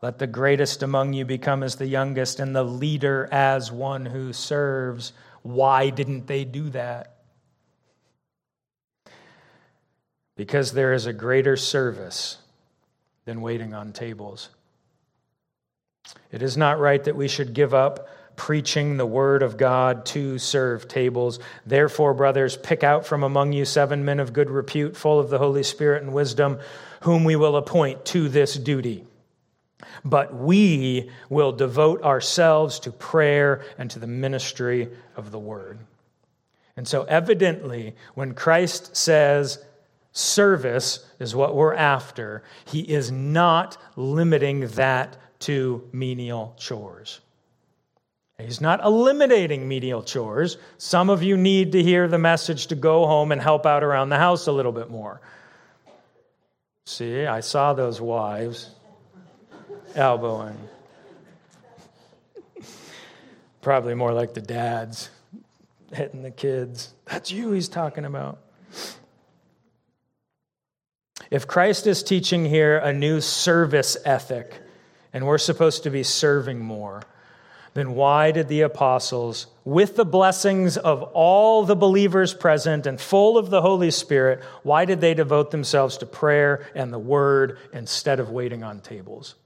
Let 0.00 0.20
the 0.20 0.28
greatest 0.28 0.84
among 0.84 1.14
you 1.14 1.24
become 1.24 1.64
as 1.64 1.74
the 1.74 1.88
youngest, 1.88 2.38
and 2.38 2.54
the 2.54 2.62
leader 2.62 3.28
as 3.32 3.72
one 3.72 4.06
who 4.06 4.32
serves. 4.32 5.12
Why 5.42 5.90
didn't 5.90 6.28
they 6.28 6.44
do 6.44 6.70
that? 6.70 7.16
because 10.40 10.72
there 10.72 10.94
is 10.94 11.04
a 11.04 11.12
greater 11.12 11.54
service 11.54 12.38
than 13.26 13.42
waiting 13.42 13.74
on 13.74 13.92
tables. 13.92 14.48
It 16.32 16.40
is 16.40 16.56
not 16.56 16.78
right 16.78 17.04
that 17.04 17.14
we 17.14 17.28
should 17.28 17.52
give 17.52 17.74
up 17.74 18.08
preaching 18.40 18.96
the 18.96 19.04
word 19.04 19.42
of 19.42 19.58
God 19.58 20.06
to 20.06 20.38
serve 20.38 20.88
tables. 20.88 21.40
Therefore, 21.66 22.14
brothers, 22.14 22.56
pick 22.56 22.82
out 22.82 23.04
from 23.04 23.22
among 23.22 23.52
you 23.52 23.66
seven 23.66 24.02
men 24.02 24.18
of 24.18 24.32
good 24.32 24.48
repute, 24.48 24.96
full 24.96 25.20
of 25.20 25.28
the 25.28 25.36
Holy 25.36 25.62
Spirit 25.62 26.02
and 26.02 26.14
wisdom, 26.14 26.58
whom 27.02 27.24
we 27.24 27.36
will 27.36 27.54
appoint 27.56 28.06
to 28.06 28.30
this 28.30 28.54
duty. 28.54 29.04
But 30.06 30.34
we 30.34 31.10
will 31.28 31.52
devote 31.52 32.02
ourselves 32.02 32.80
to 32.80 32.92
prayer 32.92 33.62
and 33.76 33.90
to 33.90 33.98
the 33.98 34.06
ministry 34.06 34.88
of 35.16 35.32
the 35.32 35.38
word. 35.38 35.78
And 36.78 36.88
so, 36.88 37.02
evidently, 37.02 37.94
when 38.14 38.32
Christ 38.32 38.96
says, 38.96 39.62
Service 40.12 41.06
is 41.18 41.36
what 41.36 41.54
we're 41.54 41.74
after. 41.74 42.42
He 42.64 42.80
is 42.80 43.12
not 43.12 43.76
limiting 43.96 44.66
that 44.68 45.18
to 45.40 45.86
menial 45.92 46.56
chores. 46.58 47.20
He's 48.40 48.60
not 48.60 48.84
eliminating 48.84 49.68
menial 49.68 50.02
chores. 50.02 50.56
Some 50.78 51.10
of 51.10 51.22
you 51.22 51.36
need 51.36 51.72
to 51.72 51.82
hear 51.82 52.08
the 52.08 52.18
message 52.18 52.68
to 52.68 52.74
go 52.74 53.06
home 53.06 53.32
and 53.32 53.40
help 53.40 53.66
out 53.66 53.82
around 53.82 54.08
the 54.08 54.18
house 54.18 54.46
a 54.46 54.52
little 54.52 54.72
bit 54.72 54.90
more. 54.90 55.20
See, 56.86 57.24
I 57.26 57.40
saw 57.40 57.72
those 57.72 58.00
wives 58.00 58.70
elbowing. 59.94 60.58
Probably 63.62 63.94
more 63.94 64.12
like 64.12 64.34
the 64.34 64.40
dads 64.40 65.10
hitting 65.92 66.22
the 66.22 66.30
kids. 66.30 66.92
That's 67.06 67.30
you 67.30 67.52
he's 67.52 67.68
talking 67.68 68.04
about. 68.04 68.38
If 71.30 71.46
Christ 71.46 71.86
is 71.86 72.02
teaching 72.02 72.44
here 72.44 72.78
a 72.78 72.92
new 72.92 73.20
service 73.20 73.96
ethic, 74.04 74.60
and 75.12 75.26
we're 75.26 75.38
supposed 75.38 75.84
to 75.84 75.90
be 75.90 76.02
serving 76.02 76.58
more, 76.58 77.02
then 77.74 77.94
why 77.94 78.32
did 78.32 78.48
the 78.48 78.62
apostles, 78.62 79.46
with 79.64 79.94
the 79.94 80.04
blessings 80.04 80.76
of 80.76 81.02
all 81.02 81.64
the 81.64 81.76
believers 81.76 82.34
present 82.34 82.86
and 82.86 83.00
full 83.00 83.38
of 83.38 83.50
the 83.50 83.62
Holy 83.62 83.92
Spirit, 83.92 84.42
why 84.62 84.84
did 84.84 85.00
they 85.00 85.14
devote 85.14 85.50
themselves 85.50 85.96
to 85.98 86.06
prayer 86.06 86.66
and 86.74 86.92
the 86.92 86.98
word 86.98 87.58
instead 87.72 88.18
of 88.18 88.30
waiting 88.30 88.64
on 88.64 88.80
tables? 88.80 89.36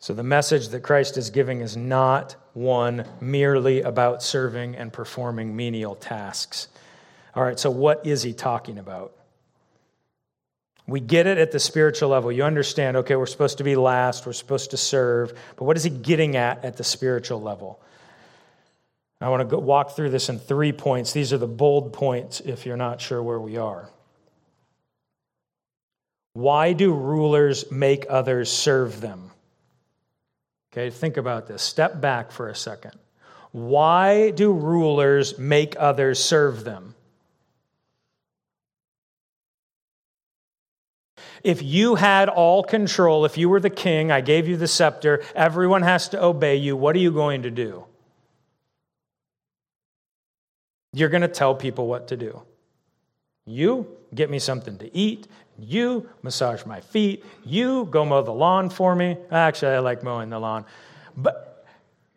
So, 0.00 0.14
the 0.14 0.22
message 0.22 0.68
that 0.68 0.82
Christ 0.82 1.18
is 1.18 1.28
giving 1.30 1.60
is 1.60 1.76
not 1.76 2.36
one 2.54 3.04
merely 3.20 3.82
about 3.82 4.22
serving 4.22 4.76
and 4.76 4.92
performing 4.92 5.54
menial 5.56 5.96
tasks. 5.96 6.68
All 7.34 7.42
right, 7.42 7.58
so 7.58 7.70
what 7.70 8.06
is 8.06 8.22
he 8.22 8.32
talking 8.32 8.78
about? 8.78 9.12
We 10.88 11.00
get 11.00 11.26
it 11.26 11.36
at 11.36 11.52
the 11.52 11.60
spiritual 11.60 12.08
level. 12.08 12.32
You 12.32 12.44
understand, 12.44 12.96
okay, 12.96 13.14
we're 13.14 13.26
supposed 13.26 13.58
to 13.58 13.64
be 13.64 13.76
last, 13.76 14.24
we're 14.24 14.32
supposed 14.32 14.70
to 14.70 14.78
serve, 14.78 15.38
but 15.56 15.66
what 15.66 15.76
is 15.76 15.84
he 15.84 15.90
getting 15.90 16.34
at 16.34 16.64
at 16.64 16.78
the 16.78 16.84
spiritual 16.84 17.42
level? 17.42 17.78
I 19.20 19.28
want 19.28 19.42
to 19.42 19.44
go 19.44 19.58
walk 19.58 19.96
through 19.96 20.10
this 20.10 20.30
in 20.30 20.38
three 20.38 20.72
points. 20.72 21.12
These 21.12 21.34
are 21.34 21.38
the 21.38 21.46
bold 21.46 21.92
points 21.92 22.40
if 22.40 22.64
you're 22.64 22.78
not 22.78 23.02
sure 23.02 23.22
where 23.22 23.38
we 23.38 23.58
are. 23.58 23.90
Why 26.32 26.72
do 26.72 26.94
rulers 26.94 27.70
make 27.70 28.06
others 28.08 28.50
serve 28.50 29.02
them? 29.02 29.30
Okay, 30.72 30.88
think 30.88 31.18
about 31.18 31.48
this. 31.48 31.62
Step 31.62 32.00
back 32.00 32.30
for 32.30 32.48
a 32.48 32.54
second. 32.54 32.92
Why 33.52 34.30
do 34.30 34.52
rulers 34.52 35.38
make 35.38 35.74
others 35.78 36.18
serve 36.22 36.64
them? 36.64 36.94
If 41.48 41.62
you 41.62 41.94
had 41.94 42.28
all 42.28 42.62
control, 42.62 43.24
if 43.24 43.38
you 43.38 43.48
were 43.48 43.58
the 43.58 43.70
king, 43.70 44.12
I 44.12 44.20
gave 44.20 44.46
you 44.46 44.58
the 44.58 44.68
scepter, 44.68 45.22
everyone 45.34 45.80
has 45.80 46.10
to 46.10 46.22
obey 46.22 46.56
you, 46.56 46.76
what 46.76 46.94
are 46.94 46.98
you 46.98 47.10
going 47.10 47.44
to 47.44 47.50
do? 47.50 47.86
You're 50.92 51.08
going 51.08 51.22
to 51.22 51.28
tell 51.28 51.54
people 51.54 51.86
what 51.86 52.08
to 52.08 52.18
do. 52.18 52.42
You 53.46 53.86
get 54.14 54.28
me 54.28 54.38
something 54.38 54.76
to 54.76 54.94
eat. 54.94 55.26
You 55.58 56.10
massage 56.22 56.66
my 56.66 56.82
feet. 56.82 57.24
You 57.46 57.86
go 57.86 58.04
mow 58.04 58.20
the 58.20 58.30
lawn 58.30 58.68
for 58.68 58.94
me. 58.94 59.16
Actually, 59.30 59.72
I 59.72 59.78
like 59.78 60.02
mowing 60.02 60.28
the 60.28 60.38
lawn. 60.38 60.66
But 61.16 61.66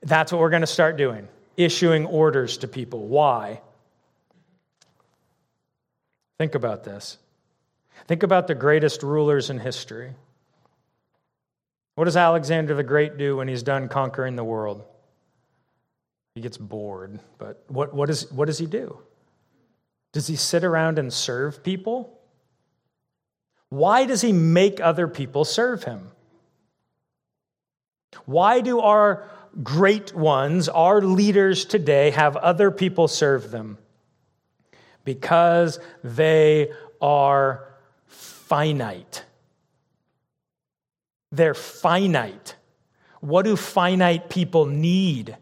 that's 0.02 0.34
what 0.34 0.42
we're 0.42 0.50
going 0.50 0.60
to 0.60 0.68
start 0.68 0.98
doing 0.98 1.30
issuing 1.56 2.06
orders 2.06 2.58
to 2.58 2.68
people. 2.68 3.08
Why? 3.08 3.62
Think 6.38 6.54
about 6.54 6.84
this. 6.84 7.18
Think 8.08 8.24
about 8.24 8.48
the 8.48 8.56
greatest 8.56 9.04
rulers 9.04 9.50
in 9.50 9.60
history. 9.60 10.14
What 11.96 12.06
does 12.06 12.18
Alexander 12.18 12.74
the 12.74 12.84
Great 12.84 13.18
do 13.18 13.38
when 13.38 13.48
he's 13.48 13.64
done 13.64 13.88
conquering 13.88 14.36
the 14.36 14.44
world? 14.44 14.84
He 16.36 16.42
gets 16.42 16.58
bored. 16.58 17.20
But 17.38 17.64
what, 17.68 17.94
what, 17.94 18.10
is, 18.10 18.32
what 18.32 18.46
does 18.46 18.58
he 18.58 18.66
do? 18.66 18.98
Does 20.14 20.28
he 20.28 20.36
sit 20.36 20.64
around 20.64 21.00
and 21.00 21.12
serve 21.12 21.64
people? 21.64 22.18
Why 23.70 24.06
does 24.06 24.22
he 24.22 24.34
make 24.34 24.82
other 24.82 25.08
people 25.08 25.46
serve 25.46 25.84
him? 25.84 26.12
Why 28.26 28.62
do 28.62 28.82
our 28.82 29.30
great 29.64 30.14
ones, 30.14 30.68
our 30.70 31.02
leaders 31.02 31.66
today, 31.66 32.12
have 32.12 32.36
other 32.38 32.72
people 32.72 33.08
serve 33.08 33.52
them? 33.52 33.78
Because 35.06 35.80
they 36.04 36.72
are 37.02 37.71
finite. 38.52 39.24
They're 41.32 41.54
finite. 41.54 42.58
What 43.22 43.44
do 43.44 43.56
finite 43.56 44.30
people 44.30 44.66
need? 44.66 45.38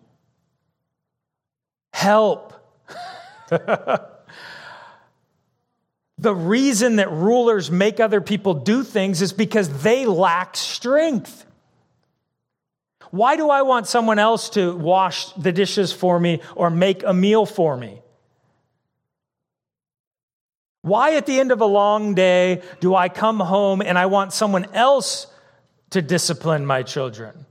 Help. 1.92 2.54
the 3.50 3.96
reason 6.20 6.98
that 6.98 7.12
rulers 7.12 7.72
make 7.72 8.00
other 8.00 8.22
people 8.22 8.54
do 8.54 8.84
things 8.84 9.24
is 9.24 9.34
because 9.34 9.82
they 9.82 10.06
lack 10.06 10.56
strength. 10.56 11.48
Why 13.10 13.38
do 13.38 13.50
I 13.50 13.64
want 13.64 13.88
someone 13.88 14.20
else 14.20 14.52
to 14.52 14.76
wash 14.76 15.32
the 15.34 15.52
dishes 15.52 15.92
for 15.92 16.20
me 16.20 16.42
or 16.54 16.70
make 16.70 17.02
a 17.04 17.16
meal 17.16 17.48
for 17.48 17.76
me? 17.76 18.04
Why, 20.90 21.16
at 21.18 21.28
the 21.28 21.40
end 21.40 21.52
of 21.52 21.62
a 21.62 21.66
long 21.66 22.16
day, 22.16 22.64
do 22.80 22.96
I 22.96 23.10
come 23.10 23.40
home 23.40 23.80
and 23.80 23.96
I 23.96 24.08
want 24.08 24.34
someone 24.34 24.66
else 24.74 25.28
to 25.92 26.02
discipline 26.02 26.66
my 26.66 26.82
children? 26.82 27.46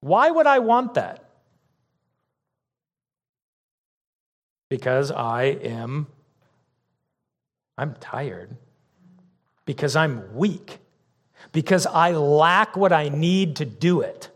Why 0.00 0.30
would 0.30 0.46
I 0.46 0.58
want 0.58 0.92
that? 0.94 1.24
Because 4.68 5.10
I 5.10 5.44
am 5.44 6.06
I'm 7.78 7.94
tired. 7.94 8.54
Because 9.64 9.96
I'm 9.96 10.34
weak. 10.34 10.78
Because 11.52 11.86
I 11.86 12.12
lack 12.12 12.76
what 12.76 12.92
I 12.92 13.08
need 13.08 13.56
to 13.56 13.64
do 13.64 14.02
it. 14.02 14.28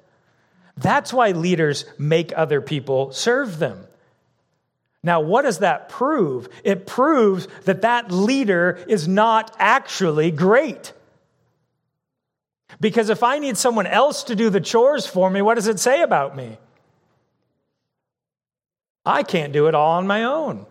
That's 0.79 1.13
why 1.13 1.33
leaders 1.33 1.85
make 1.99 2.33
other 2.35 2.63
people 2.63 3.13
serve 3.13 3.59
them. 3.59 3.86
Now, 5.07 5.21
what 5.21 5.43
does 5.43 5.59
that 5.59 5.89
prove? 5.89 6.49
It 6.65 6.85
proves 6.85 7.47
that 7.63 7.83
that 7.83 8.11
leader 8.11 8.85
is 8.89 9.07
not 9.07 9.55
actually 9.57 10.33
great. 10.33 10.93
Because 12.81 13.09
if 13.09 13.23
I 13.23 13.39
need 13.39 13.57
someone 13.57 13.87
else 13.87 14.25
to 14.25 14.35
do 14.35 14.51
the 14.51 14.61
chores 14.61 15.07
for 15.07 15.31
me, 15.31 15.43
what 15.43 15.55
does 15.55 15.69
it 15.69 15.79
say 15.79 16.03
about 16.03 16.35
me? 16.35 16.59
I 19.05 19.23
can't 19.23 19.53
do 19.53 19.69
it 19.69 19.77
all 19.77 19.93
on 19.93 20.09
my 20.09 20.25
own. 20.25 20.67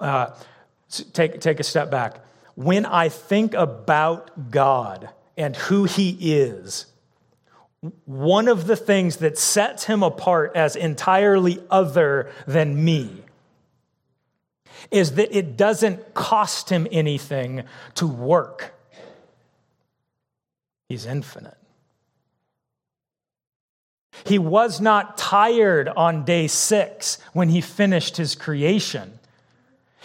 Uh, 0.00 0.30
take, 1.12 1.38
take 1.42 1.60
a 1.60 1.64
step 1.64 1.90
back. 1.90 2.24
When 2.54 2.86
I 2.86 3.10
think 3.10 3.52
about 3.52 4.50
God 4.50 5.10
and 5.36 5.54
who 5.54 5.84
He 5.84 6.16
is, 6.32 6.86
one 8.04 8.48
of 8.48 8.66
the 8.66 8.76
things 8.76 9.16
that 9.18 9.38
sets 9.38 9.84
him 9.84 10.02
apart 10.02 10.52
as 10.54 10.74
entirely 10.74 11.62
other 11.70 12.30
than 12.46 12.84
me 12.84 13.22
is 14.90 15.14
that 15.14 15.36
it 15.36 15.56
doesn't 15.56 16.14
cost 16.14 16.70
him 16.70 16.86
anything 16.90 17.62
to 17.94 18.06
work. 18.06 18.74
He's 20.88 21.06
infinite. 21.06 21.56
He 24.24 24.38
was 24.38 24.80
not 24.80 25.16
tired 25.16 25.88
on 25.88 26.24
day 26.24 26.48
six 26.48 27.18
when 27.32 27.48
he 27.48 27.60
finished 27.60 28.16
his 28.16 28.34
creation. 28.34 29.18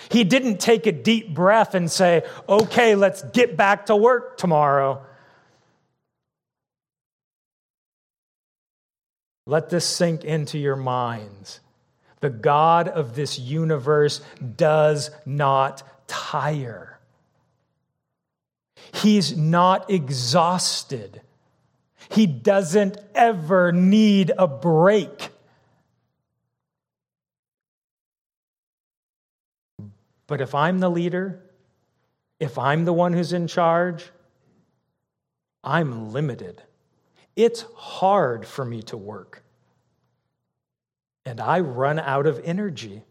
He 0.09 0.23
didn't 0.23 0.59
take 0.59 0.85
a 0.85 0.91
deep 0.91 1.33
breath 1.33 1.73
and 1.73 1.89
say, 1.89 2.23
okay, 2.47 2.95
let's 2.95 3.23
get 3.23 3.57
back 3.57 3.87
to 3.87 3.95
work 3.95 4.37
tomorrow. 4.37 5.01
Let 9.45 9.69
this 9.69 9.85
sink 9.85 10.23
into 10.23 10.57
your 10.57 10.75
minds. 10.75 11.59
The 12.21 12.29
God 12.29 12.87
of 12.87 13.15
this 13.15 13.37
universe 13.37 14.21
does 14.55 15.11
not 15.25 15.83
tire. 16.07 16.99
He's 18.93 19.35
not 19.35 19.89
exhausted. 19.89 21.21
He 22.09 22.25
doesn't 22.27 22.97
ever 23.13 23.71
need 23.71 24.31
a 24.37 24.47
break. 24.47 25.29
But 30.27 30.39
if 30.39 30.55
I'm 30.55 30.79
the 30.79 30.89
leader, 30.89 31.43
if 32.39 32.57
I'm 32.57 32.85
the 32.85 32.93
one 32.93 33.13
who's 33.13 33.33
in 33.33 33.47
charge, 33.47 34.09
I'm 35.63 36.13
limited. 36.13 36.61
It's 37.35 37.65
hard 37.75 38.45
for 38.45 38.63
me 38.63 38.81
to 38.83 38.97
work. 38.97 39.43
And 41.25 41.39
I 41.39 41.61
run 41.61 41.99
out 41.99 42.27
of 42.27 42.41
energy. 42.43 43.03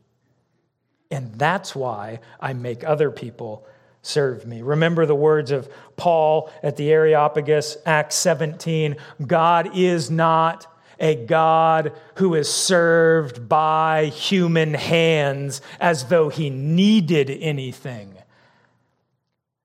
And 1.11 1.35
that's 1.35 1.75
why 1.75 2.21
I 2.41 2.53
make 2.53 2.85
other 2.85 3.11
people 3.11 3.67
serve 4.03 4.47
me. 4.47 4.63
Remember 4.63 5.07
the 5.07 5.15
words 5.15 5.51
of 5.51 5.69
Paul 5.97 6.51
at 6.63 6.77
the 6.77 6.91
Areopagus, 6.91 7.77
Acts 7.87 8.17
17 8.17 8.97
God 9.27 9.77
is 9.77 10.11
not 10.11 10.67
a 10.99 11.15
God 11.17 11.93
who 12.17 12.35
is 12.35 12.53
served 12.53 13.49
by 13.49 14.07
human 14.07 14.75
hands 14.75 15.61
as 15.81 16.07
though 16.07 16.29
he 16.29 16.51
needed 16.51 17.31
anything. 17.31 18.15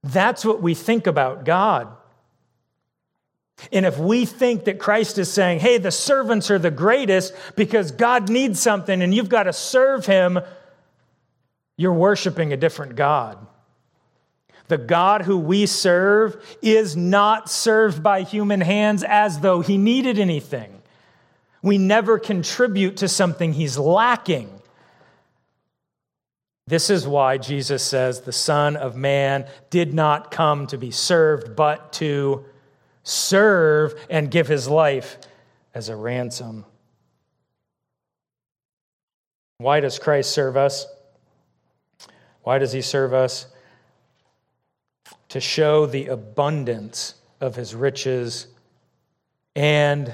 That's 0.04 0.46
what 0.46 0.62
we 0.62 0.74
think 0.74 1.06
about 1.06 1.46
God. 1.46 1.97
And 3.72 3.86
if 3.86 3.98
we 3.98 4.26
think 4.26 4.66
that 4.66 4.80
Christ 4.80 5.18
is 5.18 5.32
saying, 5.32 5.60
hey, 5.60 5.78
the 5.78 5.92
servants 5.92 6.52
are 6.52 6.60
the 6.60 6.72
greatest 6.72 7.34
because 7.56 7.92
God 7.92 8.30
needs 8.30 8.62
something 8.62 9.02
and 9.02 9.14
you've 9.14 9.30
got 9.30 9.44
to 9.44 9.54
serve 9.54 10.06
him, 10.06 10.40
you're 11.76 11.94
worshiping 11.94 12.54
a 12.54 12.58
different 12.58 12.96
God. 12.96 13.38
The 14.68 14.78
God 14.78 15.22
who 15.22 15.38
we 15.38 15.66
serve 15.66 16.44
is 16.62 16.96
not 16.96 17.50
served 17.50 18.04
by 18.04 18.24
human 18.24 18.62
hands 18.62 19.04
as 19.04 19.40
though 19.40 19.62
he 19.62 19.78
needed 19.78 20.20
anything. 20.20 20.82
We 21.62 21.78
never 21.78 22.20
contribute 22.20 22.98
to 22.98 23.08
something 23.08 23.54
he's 23.54 23.78
lacking. 23.78 24.50
This 26.68 26.90
is 26.90 27.08
why 27.08 27.38
Jesus 27.38 27.82
says 27.82 28.22
the 28.22 28.34
Son 28.34 28.76
of 28.76 28.96
Man 28.96 29.48
did 29.70 29.94
not 29.94 30.32
come 30.32 30.68
to 30.68 30.78
be 30.78 30.92
served, 30.92 31.56
but 31.56 31.94
to 31.94 32.46
serve 33.08 33.96
and 34.10 34.30
give 34.30 34.48
his 34.48 34.68
life 34.68 35.18
as 35.74 35.88
a 35.88 35.96
ransom. 35.96 36.66
Why 39.60 39.80
does 39.80 39.98
Christ 39.98 40.32
serve 40.32 40.58
us? 40.58 40.86
Why 42.44 42.58
does 42.58 42.74
he 42.74 42.82
serve 42.82 43.14
us? 43.14 43.48
To 45.30 45.40
show 45.40 45.86
the 45.86 46.08
abundance 46.08 47.16
of 47.40 47.56
his 47.56 47.74
riches 47.74 48.48
and 49.56 50.14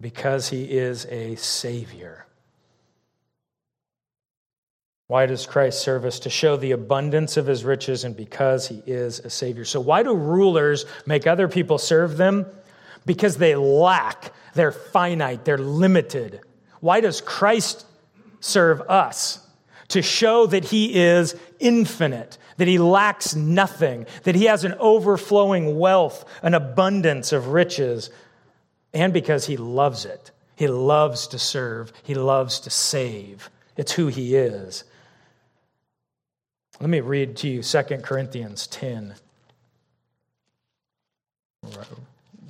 because 0.00 0.48
he 0.48 0.64
is 0.64 1.06
a 1.06 1.36
Savior. 1.36 2.25
Why 5.08 5.26
does 5.26 5.46
Christ 5.46 5.82
serve 5.82 6.04
us? 6.04 6.18
To 6.20 6.30
show 6.30 6.56
the 6.56 6.72
abundance 6.72 7.36
of 7.36 7.46
his 7.46 7.64
riches 7.64 8.02
and 8.02 8.16
because 8.16 8.66
he 8.66 8.82
is 8.86 9.20
a 9.20 9.30
Savior. 9.30 9.64
So, 9.64 9.80
why 9.80 10.02
do 10.02 10.14
rulers 10.14 10.84
make 11.06 11.26
other 11.26 11.46
people 11.46 11.78
serve 11.78 12.16
them? 12.16 12.46
Because 13.04 13.36
they 13.36 13.54
lack, 13.54 14.32
they're 14.54 14.72
finite, 14.72 15.44
they're 15.44 15.58
limited. 15.58 16.40
Why 16.80 17.00
does 17.00 17.20
Christ 17.20 17.86
serve 18.40 18.80
us? 18.82 19.40
To 19.88 20.02
show 20.02 20.46
that 20.46 20.64
he 20.64 20.96
is 20.96 21.36
infinite, 21.60 22.38
that 22.56 22.66
he 22.66 22.78
lacks 22.78 23.36
nothing, 23.36 24.06
that 24.24 24.34
he 24.34 24.46
has 24.46 24.64
an 24.64 24.74
overflowing 24.80 25.78
wealth, 25.78 26.24
an 26.42 26.54
abundance 26.54 27.32
of 27.32 27.48
riches, 27.48 28.10
and 28.92 29.12
because 29.12 29.46
he 29.46 29.56
loves 29.56 30.04
it. 30.04 30.32
He 30.56 30.66
loves 30.66 31.28
to 31.28 31.38
serve, 31.38 31.92
he 32.02 32.14
loves 32.14 32.58
to 32.60 32.70
save. 32.70 33.50
It's 33.76 33.92
who 33.92 34.08
he 34.08 34.34
is. 34.34 34.82
Let 36.78 36.90
me 36.90 37.00
read 37.00 37.36
to 37.38 37.48
you 37.48 37.62
2 37.62 37.82
Corinthians 38.02 38.66
10. 38.66 39.14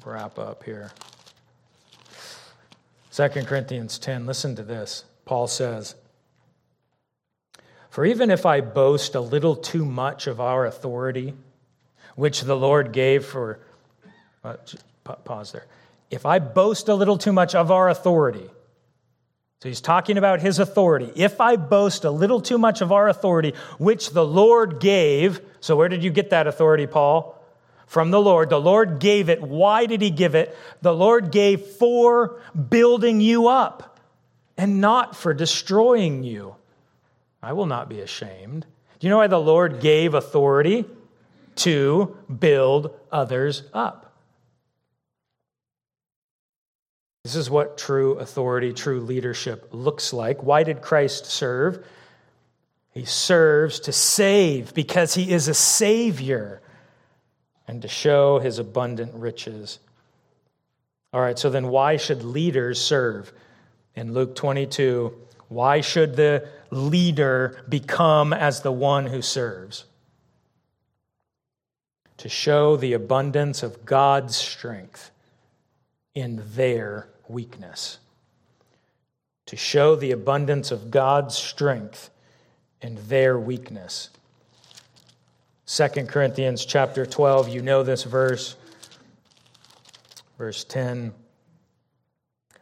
Wrap 0.04 0.38
up 0.38 0.64
here. 0.64 0.90
2 3.12 3.28
Corinthians 3.44 3.98
10, 3.98 4.26
listen 4.26 4.56
to 4.56 4.62
this. 4.62 5.04
Paul 5.24 5.46
says, 5.46 5.94
For 7.88 8.04
even 8.04 8.30
if 8.30 8.44
I 8.44 8.60
boast 8.60 9.14
a 9.14 9.20
little 9.20 9.54
too 9.54 9.84
much 9.84 10.26
of 10.26 10.40
our 10.40 10.66
authority, 10.66 11.34
which 12.16 12.42
the 12.42 12.56
Lord 12.56 12.92
gave 12.92 13.24
for, 13.24 13.60
pause 15.24 15.52
there. 15.52 15.66
If 16.10 16.26
I 16.26 16.40
boast 16.40 16.88
a 16.88 16.94
little 16.94 17.16
too 17.16 17.32
much 17.32 17.54
of 17.54 17.70
our 17.70 17.88
authority, 17.88 18.50
so 19.60 19.68
he's 19.68 19.80
talking 19.80 20.18
about 20.18 20.40
his 20.40 20.58
authority. 20.58 21.10
If 21.14 21.40
I 21.40 21.56
boast 21.56 22.04
a 22.04 22.10
little 22.10 22.40
too 22.40 22.58
much 22.58 22.82
of 22.82 22.92
our 22.92 23.08
authority, 23.08 23.54
which 23.78 24.10
the 24.10 24.24
Lord 24.24 24.80
gave, 24.80 25.40
so 25.60 25.76
where 25.76 25.88
did 25.88 26.04
you 26.04 26.10
get 26.10 26.30
that 26.30 26.46
authority, 26.46 26.86
Paul? 26.86 27.42
From 27.86 28.10
the 28.10 28.20
Lord. 28.20 28.50
The 28.50 28.60
Lord 28.60 28.98
gave 28.98 29.28
it. 29.30 29.40
Why 29.40 29.86
did 29.86 30.02
he 30.02 30.10
give 30.10 30.34
it? 30.34 30.56
The 30.82 30.94
Lord 30.94 31.30
gave 31.30 31.62
for 31.62 32.40
building 32.68 33.20
you 33.20 33.48
up 33.48 33.98
and 34.58 34.80
not 34.80 35.16
for 35.16 35.32
destroying 35.32 36.22
you. 36.22 36.56
I 37.42 37.52
will 37.54 37.66
not 37.66 37.88
be 37.88 38.00
ashamed. 38.00 38.66
Do 38.98 39.06
you 39.06 39.10
know 39.10 39.18
why 39.18 39.26
the 39.28 39.40
Lord 39.40 39.80
gave 39.80 40.14
authority? 40.14 40.84
To 41.56 42.16
build 42.38 42.94
others 43.10 43.62
up. 43.72 44.05
This 47.26 47.34
is 47.34 47.50
what 47.50 47.76
true 47.76 48.20
authority, 48.20 48.72
true 48.72 49.00
leadership 49.00 49.70
looks 49.72 50.12
like. 50.12 50.44
Why 50.44 50.62
did 50.62 50.80
Christ 50.80 51.26
serve? 51.26 51.84
He 52.92 53.04
serves 53.04 53.80
to 53.80 53.90
save 53.90 54.72
because 54.74 55.14
he 55.14 55.32
is 55.32 55.48
a 55.48 55.54
savior 55.54 56.62
and 57.66 57.82
to 57.82 57.88
show 57.88 58.38
his 58.38 58.60
abundant 58.60 59.12
riches. 59.12 59.80
All 61.12 61.20
right, 61.20 61.36
so 61.36 61.50
then 61.50 61.66
why 61.66 61.96
should 61.96 62.22
leaders 62.22 62.80
serve? 62.80 63.32
In 63.96 64.14
Luke 64.14 64.36
22, 64.36 65.12
why 65.48 65.80
should 65.80 66.14
the 66.14 66.46
leader 66.70 67.60
become 67.68 68.32
as 68.32 68.60
the 68.60 68.70
one 68.70 69.06
who 69.06 69.20
serves? 69.20 69.84
To 72.18 72.28
show 72.28 72.76
the 72.76 72.92
abundance 72.92 73.64
of 73.64 73.84
God's 73.84 74.36
strength 74.36 75.10
in 76.14 76.40
their 76.54 77.08
weakness, 77.28 77.98
to 79.46 79.56
show 79.56 79.96
the 79.96 80.10
abundance 80.10 80.70
of 80.70 80.90
God's 80.90 81.36
strength 81.36 82.10
in 82.82 82.98
their 83.08 83.38
weakness. 83.38 84.10
2 85.66 85.88
Corinthians 86.06 86.64
chapter 86.64 87.04
12, 87.04 87.48
you 87.48 87.62
know 87.62 87.82
this 87.82 88.04
verse, 88.04 88.56
verse 90.38 90.64
10. 90.64 91.12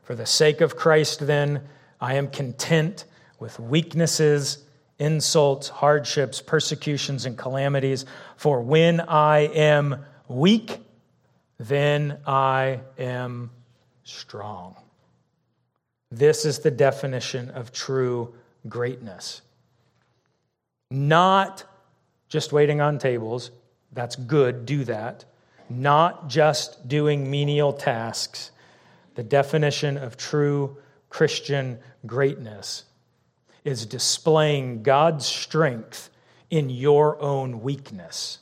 For 0.02 0.14
the 0.14 0.26
sake 0.26 0.60
of 0.60 0.76
Christ, 0.76 1.26
then, 1.26 1.62
I 2.00 2.14
am 2.14 2.28
content 2.28 3.04
with 3.38 3.58
weaknesses, 3.58 4.64
insults, 4.98 5.68
hardships, 5.68 6.40
persecutions, 6.40 7.26
and 7.26 7.36
calamities. 7.36 8.04
For 8.36 8.60
when 8.60 9.00
I 9.00 9.40
am 9.54 10.04
weak, 10.28 10.78
then 11.58 12.18
I 12.26 12.80
am 12.98 13.50
strong. 14.04 14.76
This 16.10 16.44
is 16.44 16.60
the 16.60 16.70
definition 16.70 17.50
of 17.50 17.72
true 17.72 18.34
greatness. 18.68 19.42
Not 20.90 21.64
just 22.28 22.52
waiting 22.52 22.80
on 22.80 22.98
tables, 22.98 23.50
that's 23.92 24.14
good, 24.16 24.66
do 24.66 24.84
that. 24.84 25.24
Not 25.68 26.28
just 26.28 26.86
doing 26.86 27.30
menial 27.30 27.72
tasks. 27.72 28.50
The 29.14 29.22
definition 29.22 29.96
of 29.96 30.16
true 30.16 30.76
Christian 31.08 31.78
greatness 32.06 32.84
is 33.64 33.86
displaying 33.86 34.82
God's 34.82 35.24
strength 35.24 36.10
in 36.50 36.68
your 36.68 37.20
own 37.20 37.62
weakness. 37.62 38.38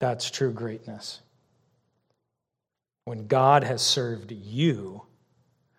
That's 0.00 0.30
true 0.30 0.52
greatness 0.52 1.20
when 3.04 3.26
God 3.26 3.64
has 3.64 3.82
served 3.82 4.30
you, 4.32 5.02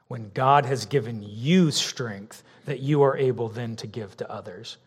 when 0.07 0.31
God 0.33 0.65
has 0.65 0.85
given 0.85 1.23
you 1.23 1.71
strength 1.71 2.43
that 2.65 2.79
you 2.79 3.01
are 3.01 3.17
able 3.17 3.49
then 3.49 3.75
to 3.77 3.87
give 3.87 4.15
to 4.17 4.31
others. 4.31 4.77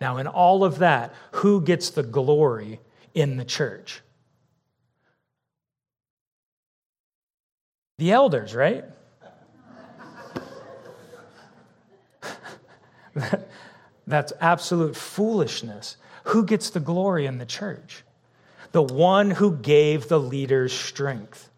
Now, 0.00 0.18
in 0.18 0.26
all 0.26 0.62
of 0.64 0.78
that, 0.78 1.14
who 1.32 1.60
gets 1.60 1.90
the 1.90 2.02
glory 2.02 2.80
in 3.14 3.36
the 3.36 3.44
church? 3.44 4.02
The 7.98 8.12
elders, 8.12 8.54
right? 8.54 8.84
That's 14.06 14.32
absolute 14.40 14.94
foolishness. 14.94 15.96
Who 16.24 16.44
gets 16.44 16.68
the 16.70 16.80
glory 16.80 17.24
in 17.24 17.38
the 17.38 17.46
church? 17.46 18.04
The 18.72 18.82
one 18.82 19.30
who 19.30 19.56
gave 19.56 20.08
the 20.08 20.20
leaders 20.20 20.72
strength 20.74 21.48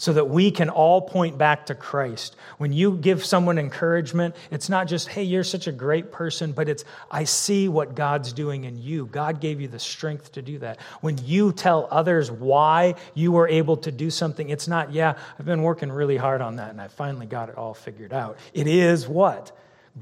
so 0.00 0.12
that 0.12 0.28
we 0.28 0.52
can 0.52 0.70
all 0.70 1.00
point 1.00 1.36
back 1.36 1.66
to 1.66 1.74
Christ. 1.74 2.36
When 2.58 2.72
you 2.72 2.96
give 2.98 3.24
someone 3.24 3.58
encouragement, 3.58 4.36
it's 4.52 4.68
not 4.68 4.86
just, 4.86 5.08
hey, 5.08 5.24
you're 5.24 5.42
such 5.42 5.66
a 5.66 5.72
great 5.72 6.12
person, 6.12 6.52
but 6.52 6.68
it's, 6.68 6.84
I 7.10 7.24
see 7.24 7.68
what 7.68 7.96
God's 7.96 8.32
doing 8.32 8.62
in 8.62 8.78
you. 8.78 9.06
God 9.06 9.40
gave 9.40 9.60
you 9.60 9.66
the 9.66 9.80
strength 9.80 10.30
to 10.32 10.42
do 10.42 10.60
that. 10.60 10.78
When 11.00 11.18
you 11.24 11.52
tell 11.52 11.88
others 11.90 12.30
why 12.30 12.94
you 13.14 13.32
were 13.32 13.48
able 13.48 13.76
to 13.78 13.90
do 13.90 14.08
something, 14.08 14.50
it's 14.50 14.68
not, 14.68 14.92
yeah, 14.92 15.14
I've 15.36 15.46
been 15.46 15.64
working 15.64 15.90
really 15.90 16.16
hard 16.16 16.42
on 16.42 16.56
that 16.56 16.70
and 16.70 16.80
I 16.80 16.86
finally 16.86 17.26
got 17.26 17.48
it 17.48 17.56
all 17.56 17.74
figured 17.74 18.12
out. 18.12 18.38
It 18.54 18.68
is 18.68 19.08
what? 19.08 19.50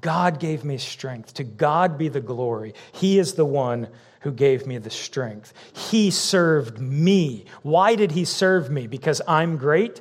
God 0.02 0.40
gave 0.40 0.62
me 0.62 0.76
strength. 0.76 1.32
To 1.34 1.44
God 1.44 1.96
be 1.96 2.08
the 2.08 2.20
glory. 2.20 2.74
He 2.92 3.18
is 3.18 3.32
the 3.32 3.46
one 3.46 3.88
who 4.26 4.32
gave 4.32 4.66
me 4.66 4.76
the 4.76 4.90
strength. 4.90 5.52
He 5.72 6.10
served 6.10 6.80
me. 6.80 7.44
Why 7.62 7.94
did 7.94 8.10
he 8.10 8.24
serve 8.24 8.72
me? 8.72 8.88
Because 8.88 9.22
I'm 9.28 9.56
great? 9.56 10.00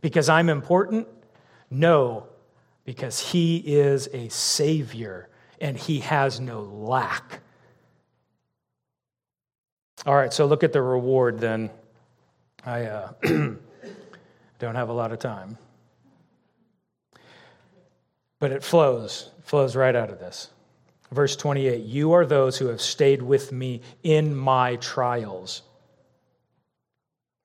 Because 0.00 0.30
I'm 0.30 0.48
important? 0.48 1.06
No, 1.68 2.26
because 2.86 3.20
he 3.20 3.58
is 3.58 4.08
a 4.14 4.30
savior 4.30 5.28
and 5.60 5.76
he 5.76 6.00
has 6.00 6.40
no 6.40 6.62
lack. 6.62 7.40
All 10.06 10.14
right, 10.14 10.32
so 10.32 10.46
look 10.46 10.64
at 10.64 10.72
the 10.72 10.80
reward 10.80 11.38
then. 11.38 11.68
I 12.64 12.84
uh, 12.84 13.12
don't 14.58 14.74
have 14.74 14.88
a 14.88 14.94
lot 14.94 15.12
of 15.12 15.18
time. 15.18 15.58
But 18.38 18.52
it 18.52 18.64
flows, 18.64 19.32
flows 19.42 19.76
right 19.76 19.94
out 19.94 20.08
of 20.08 20.18
this. 20.18 20.48
Verse 21.10 21.36
28 21.36 21.84
You 21.84 22.12
are 22.12 22.26
those 22.26 22.58
who 22.58 22.66
have 22.66 22.80
stayed 22.80 23.22
with 23.22 23.52
me 23.52 23.82
in 24.02 24.34
my 24.34 24.76
trials. 24.76 25.62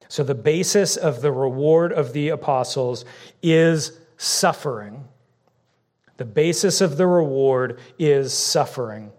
So, 0.07 0.23
the 0.23 0.35
basis 0.35 0.97
of 0.97 1.21
the 1.21 1.31
reward 1.31 1.93
of 1.93 2.13
the 2.13 2.29
apostles 2.29 3.05
is 3.41 3.97
suffering. 4.17 5.05
The 6.17 6.25
basis 6.25 6.81
of 6.81 6.97
the 6.97 7.07
reward 7.07 7.79
is 7.97 8.33
suffering. 8.33 9.11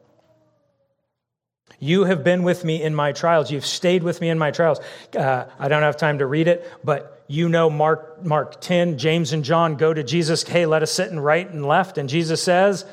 You 1.80 2.04
have 2.04 2.22
been 2.22 2.44
with 2.44 2.64
me 2.64 2.80
in 2.80 2.94
my 2.94 3.10
trials. 3.10 3.50
You've 3.50 3.66
stayed 3.66 4.04
with 4.04 4.20
me 4.20 4.28
in 4.28 4.38
my 4.38 4.52
trials. 4.52 4.78
Uh, 5.16 5.46
I 5.58 5.66
don't 5.66 5.82
have 5.82 5.96
time 5.96 6.18
to 6.18 6.26
read 6.26 6.46
it, 6.46 6.70
but 6.84 7.24
you 7.26 7.48
know 7.48 7.70
Mark, 7.70 8.24
Mark 8.24 8.60
10, 8.60 8.98
James 8.98 9.32
and 9.32 9.42
John 9.42 9.74
go 9.74 9.92
to 9.92 10.04
Jesus, 10.04 10.44
hey, 10.44 10.64
let 10.66 10.84
us 10.84 10.92
sit 10.92 11.10
in 11.10 11.18
right 11.18 11.50
and 11.50 11.66
left. 11.66 11.98
And 11.98 12.08
Jesus 12.08 12.40
says, 12.40 12.84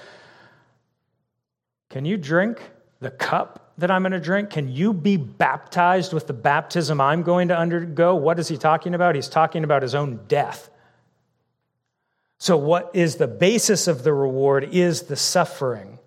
Can 1.89 2.05
you 2.05 2.17
drink 2.17 2.61
the 2.99 3.11
cup 3.11 3.73
that 3.79 3.89
I'm 3.89 4.03
going 4.03 4.11
to 4.11 4.19
drink? 4.19 4.51
Can 4.51 4.69
you 4.69 4.93
be 4.93 5.17
baptized 5.17 6.13
with 6.13 6.27
the 6.27 6.33
baptism 6.33 7.01
I'm 7.01 7.23
going 7.23 7.47
to 7.47 7.57
undergo? 7.57 8.15
What 8.15 8.39
is 8.39 8.47
he 8.47 8.57
talking 8.57 8.93
about? 8.93 9.15
He's 9.15 9.29
talking 9.29 9.63
about 9.63 9.81
his 9.81 9.95
own 9.95 10.21
death. 10.27 10.69
So, 12.37 12.55
what 12.55 12.91
is 12.93 13.15
the 13.15 13.27
basis 13.27 13.87
of 13.87 14.03
the 14.03 14.13
reward 14.13 14.63
is 14.71 15.03
the 15.03 15.17
suffering. 15.17 15.99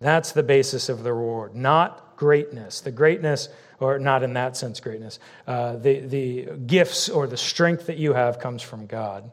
That's 0.00 0.32
the 0.32 0.42
basis 0.42 0.88
of 0.88 1.02
the 1.02 1.12
reward, 1.12 1.56
not 1.56 2.16
greatness. 2.16 2.80
The 2.80 2.92
greatness, 2.92 3.48
or 3.80 3.98
not 3.98 4.22
in 4.22 4.34
that 4.34 4.56
sense, 4.56 4.78
greatness, 4.78 5.18
uh, 5.46 5.76
the, 5.76 6.00
the 6.00 6.42
gifts 6.66 7.08
or 7.08 7.26
the 7.26 7.36
strength 7.36 7.86
that 7.86 7.96
you 7.96 8.12
have 8.12 8.38
comes 8.38 8.62
from 8.62 8.86
God. 8.86 9.30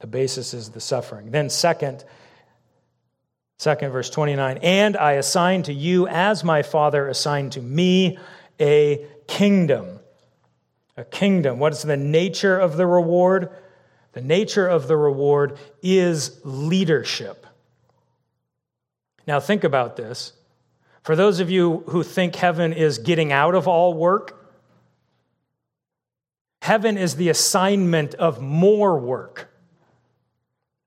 The 0.00 0.06
basis 0.06 0.54
is 0.54 0.70
the 0.70 0.80
suffering. 0.80 1.30
Then, 1.30 1.50
second, 1.50 2.04
second 3.60 3.90
verse 3.90 4.08
29 4.08 4.56
and 4.62 4.96
I 4.96 5.12
assign 5.12 5.64
to 5.64 5.72
you, 5.74 6.08
as 6.08 6.42
my 6.42 6.62
Father 6.62 7.06
assigned 7.08 7.52
to 7.52 7.60
me, 7.60 8.18
a 8.58 9.04
kingdom. 9.26 10.00
A 10.96 11.04
kingdom. 11.04 11.58
What 11.58 11.74
is 11.74 11.82
the 11.82 11.98
nature 11.98 12.58
of 12.58 12.78
the 12.78 12.86
reward? 12.86 13.50
The 14.12 14.22
nature 14.22 14.66
of 14.66 14.88
the 14.88 14.96
reward 14.96 15.58
is 15.82 16.40
leadership. 16.42 17.46
Now, 19.26 19.40
think 19.40 19.62
about 19.62 19.94
this. 19.94 20.32
For 21.02 21.14
those 21.14 21.38
of 21.38 21.50
you 21.50 21.84
who 21.88 22.02
think 22.02 22.36
heaven 22.36 22.72
is 22.72 22.96
getting 22.96 23.30
out 23.30 23.54
of 23.54 23.68
all 23.68 23.92
work, 23.92 24.42
heaven 26.62 26.96
is 26.96 27.16
the 27.16 27.28
assignment 27.28 28.14
of 28.14 28.40
more 28.40 28.98
work, 28.98 29.52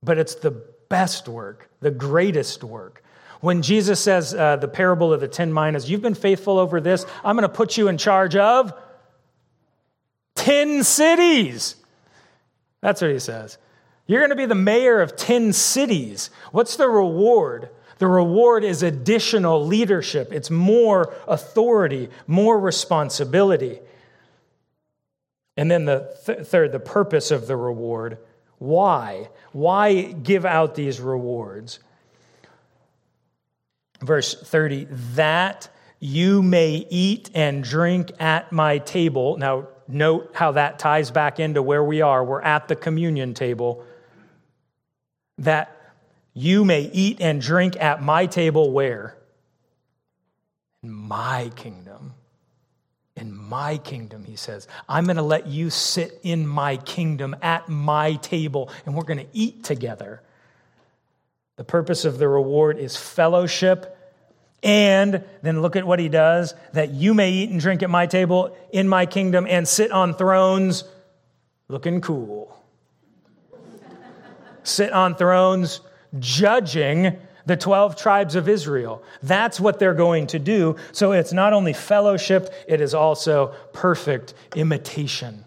but 0.01 0.17
it's 0.17 0.33
the 0.33 0.72
best 0.93 1.27
work, 1.27 1.71
the 1.79 1.89
greatest 1.89 2.63
work. 2.63 3.03
When 3.41 3.63
Jesus 3.63 3.99
says 3.99 4.31
uh, 4.31 4.57
the 4.57 4.67
parable 4.67 5.11
of 5.11 5.21
the 5.21 5.27
10 5.27 5.51
minas, 5.51 5.89
you've 5.89 6.03
been 6.03 6.13
faithful 6.13 6.59
over 6.59 6.79
this, 6.79 7.03
I'm 7.25 7.35
going 7.35 7.49
to 7.49 7.49
put 7.49 7.77
you 7.77 7.87
in 7.87 7.97
charge 7.97 8.35
of 8.35 8.71
10 10.35 10.83
cities. 10.83 11.77
That's 12.81 13.01
what 13.01 13.09
he 13.09 13.17
says. 13.17 13.57
You're 14.05 14.19
going 14.19 14.29
to 14.29 14.35
be 14.35 14.45
the 14.45 14.53
mayor 14.53 15.01
of 15.01 15.15
10 15.15 15.53
cities. 15.53 16.29
What's 16.51 16.75
the 16.75 16.87
reward? 16.87 17.71
The 17.97 18.05
reward 18.05 18.63
is 18.63 18.83
additional 18.83 19.65
leadership, 19.65 20.31
it's 20.31 20.51
more 20.51 21.11
authority, 21.27 22.09
more 22.27 22.59
responsibility. 22.59 23.79
And 25.57 25.71
then 25.71 25.85
the 25.85 26.15
th- 26.23 26.45
third, 26.45 26.71
the 26.71 26.79
purpose 26.79 27.31
of 27.31 27.47
the 27.47 27.57
reward. 27.57 28.19
Why? 28.63 29.27
Why 29.51 30.03
give 30.03 30.45
out 30.45 30.75
these 30.75 31.01
rewards? 31.01 31.79
Verse 33.99 34.41
30 34.41 34.87
that 35.15 35.67
you 35.99 36.41
may 36.41 36.87
eat 36.89 37.29
and 37.33 37.61
drink 37.61 38.13
at 38.21 38.53
my 38.53 38.77
table. 38.77 39.35
Now, 39.35 39.67
note 39.89 40.31
how 40.33 40.53
that 40.53 40.79
ties 40.79 41.11
back 41.11 41.41
into 41.41 41.61
where 41.61 41.83
we 41.83 41.99
are. 41.99 42.23
We're 42.23 42.41
at 42.41 42.69
the 42.69 42.77
communion 42.77 43.33
table. 43.33 43.83
That 45.39 45.75
you 46.33 46.63
may 46.63 46.83
eat 46.83 47.19
and 47.19 47.41
drink 47.41 47.75
at 47.81 48.01
my 48.01 48.27
table 48.27 48.71
where? 48.71 49.17
In 50.81 50.93
my 50.93 51.51
kingdom. 51.57 52.13
In 53.15 53.35
my 53.35 53.77
kingdom, 53.77 54.23
he 54.23 54.35
says. 54.35 54.67
I'm 54.89 55.05
going 55.05 55.17
to 55.17 55.21
let 55.21 55.47
you 55.47 55.69
sit 55.69 56.19
in 56.23 56.47
my 56.47 56.77
kingdom 56.77 57.35
at 57.41 57.69
my 57.69 58.15
table, 58.15 58.71
and 58.85 58.95
we're 58.95 59.03
going 59.03 59.19
to 59.19 59.27
eat 59.33 59.63
together. 59.63 60.21
The 61.57 61.63
purpose 61.63 62.05
of 62.05 62.17
the 62.17 62.27
reward 62.27 62.79
is 62.79 62.97
fellowship. 62.97 63.97
And 64.63 65.23
then 65.41 65.61
look 65.61 65.75
at 65.75 65.85
what 65.85 65.99
he 65.99 66.07
does 66.07 66.55
that 66.71 66.91
you 66.91 67.13
may 67.13 67.31
eat 67.31 67.49
and 67.49 67.59
drink 67.59 67.83
at 67.83 67.89
my 67.89 68.07
table 68.07 68.57
in 68.71 68.87
my 68.87 69.05
kingdom 69.05 69.45
and 69.47 69.67
sit 69.67 69.91
on 69.91 70.15
thrones 70.15 70.85
looking 71.67 72.01
cool. 72.01 72.57
sit 74.63 74.93
on 74.93 75.15
thrones 75.15 75.81
judging 76.17 77.17
the 77.45 77.57
12 77.57 77.95
tribes 77.95 78.35
of 78.35 78.47
Israel. 78.47 79.03
That's 79.21 79.59
what 79.59 79.79
they're 79.79 79.93
going 79.93 80.27
to 80.27 80.39
do. 80.39 80.77
So 80.91 81.11
it's 81.11 81.33
not 81.33 81.53
only 81.53 81.73
fellowship, 81.73 82.53
it 82.67 82.81
is 82.81 82.93
also 82.93 83.53
perfect 83.73 84.33
imitation. 84.55 85.45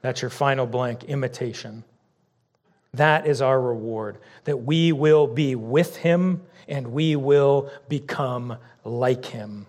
That's 0.00 0.22
your 0.22 0.30
final 0.30 0.66
blank 0.66 1.04
imitation. 1.04 1.84
That 2.94 3.26
is 3.26 3.42
our 3.42 3.60
reward, 3.60 4.18
that 4.44 4.58
we 4.58 4.92
will 4.92 5.26
be 5.26 5.54
with 5.54 5.96
him 5.96 6.42
and 6.68 6.88
we 6.88 7.14
will 7.16 7.70
become 7.88 8.56
like 8.84 9.26
him. 9.26 9.66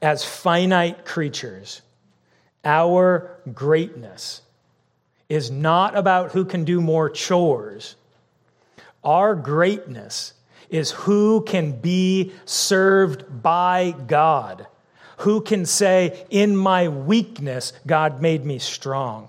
As 0.00 0.24
finite 0.24 1.04
creatures, 1.04 1.82
our 2.64 3.38
greatness 3.52 4.42
is 5.28 5.50
not 5.50 5.96
about 5.96 6.32
who 6.32 6.44
can 6.44 6.64
do 6.64 6.80
more 6.80 7.10
chores. 7.10 7.96
Our 9.04 9.34
greatness 9.34 10.34
is 10.70 10.90
who 10.90 11.42
can 11.42 11.72
be 11.72 12.32
served 12.44 13.42
by 13.42 13.94
God, 14.06 14.66
who 15.18 15.40
can 15.40 15.66
say, 15.66 16.24
In 16.30 16.56
my 16.56 16.88
weakness, 16.88 17.72
God 17.86 18.20
made 18.20 18.44
me 18.44 18.58
strong. 18.58 19.28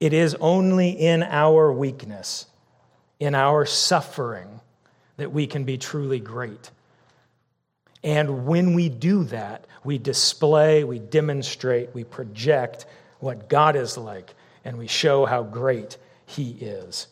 It 0.00 0.12
is 0.12 0.34
only 0.40 0.90
in 0.90 1.22
our 1.22 1.72
weakness, 1.72 2.46
in 3.20 3.34
our 3.34 3.64
suffering, 3.64 4.60
that 5.16 5.32
we 5.32 5.46
can 5.46 5.64
be 5.64 5.78
truly 5.78 6.20
great. 6.20 6.70
And 8.02 8.46
when 8.46 8.74
we 8.74 8.88
do 8.90 9.24
that, 9.24 9.66
we 9.82 9.96
display, 9.98 10.84
we 10.84 10.98
demonstrate, 10.98 11.94
we 11.94 12.04
project 12.04 12.86
what 13.18 13.48
God 13.48 13.76
is 13.76 13.96
like, 13.96 14.34
and 14.64 14.76
we 14.76 14.86
show 14.86 15.24
how 15.24 15.42
great 15.42 15.96
He 16.26 16.50
is. 16.50 17.06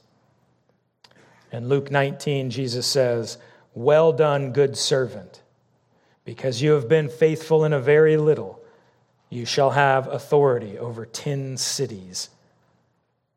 In 1.52 1.68
Luke 1.68 1.90
19, 1.90 2.50
Jesus 2.50 2.86
says, 2.86 3.36
Well 3.74 4.12
done, 4.12 4.52
good 4.52 4.76
servant. 4.76 5.42
Because 6.24 6.62
you 6.62 6.72
have 6.72 6.88
been 6.88 7.08
faithful 7.08 7.64
in 7.64 7.72
a 7.72 7.80
very 7.80 8.16
little, 8.16 8.62
you 9.28 9.44
shall 9.44 9.70
have 9.70 10.06
authority 10.08 10.78
over 10.78 11.04
10 11.04 11.56
cities. 11.56 12.30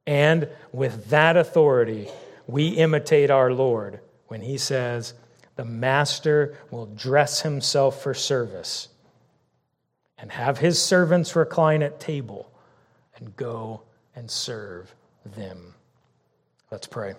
And 0.07 0.47
with 0.71 1.09
that 1.09 1.35
authority, 1.35 2.07
we 2.47 2.69
imitate 2.69 3.31
our 3.31 3.51
Lord 3.51 3.99
when 4.27 4.41
he 4.41 4.57
says, 4.57 5.13
The 5.55 5.65
master 5.65 6.57
will 6.71 6.85
dress 6.85 7.41
himself 7.41 8.01
for 8.01 8.13
service 8.13 8.87
and 10.17 10.31
have 10.31 10.59
his 10.59 10.81
servants 10.81 11.35
recline 11.35 11.81
at 11.81 11.99
table 11.99 12.51
and 13.17 13.35
go 13.35 13.81
and 14.15 14.29
serve 14.29 14.93
them. 15.25 15.73
Let's 16.71 16.87
pray. 16.87 17.15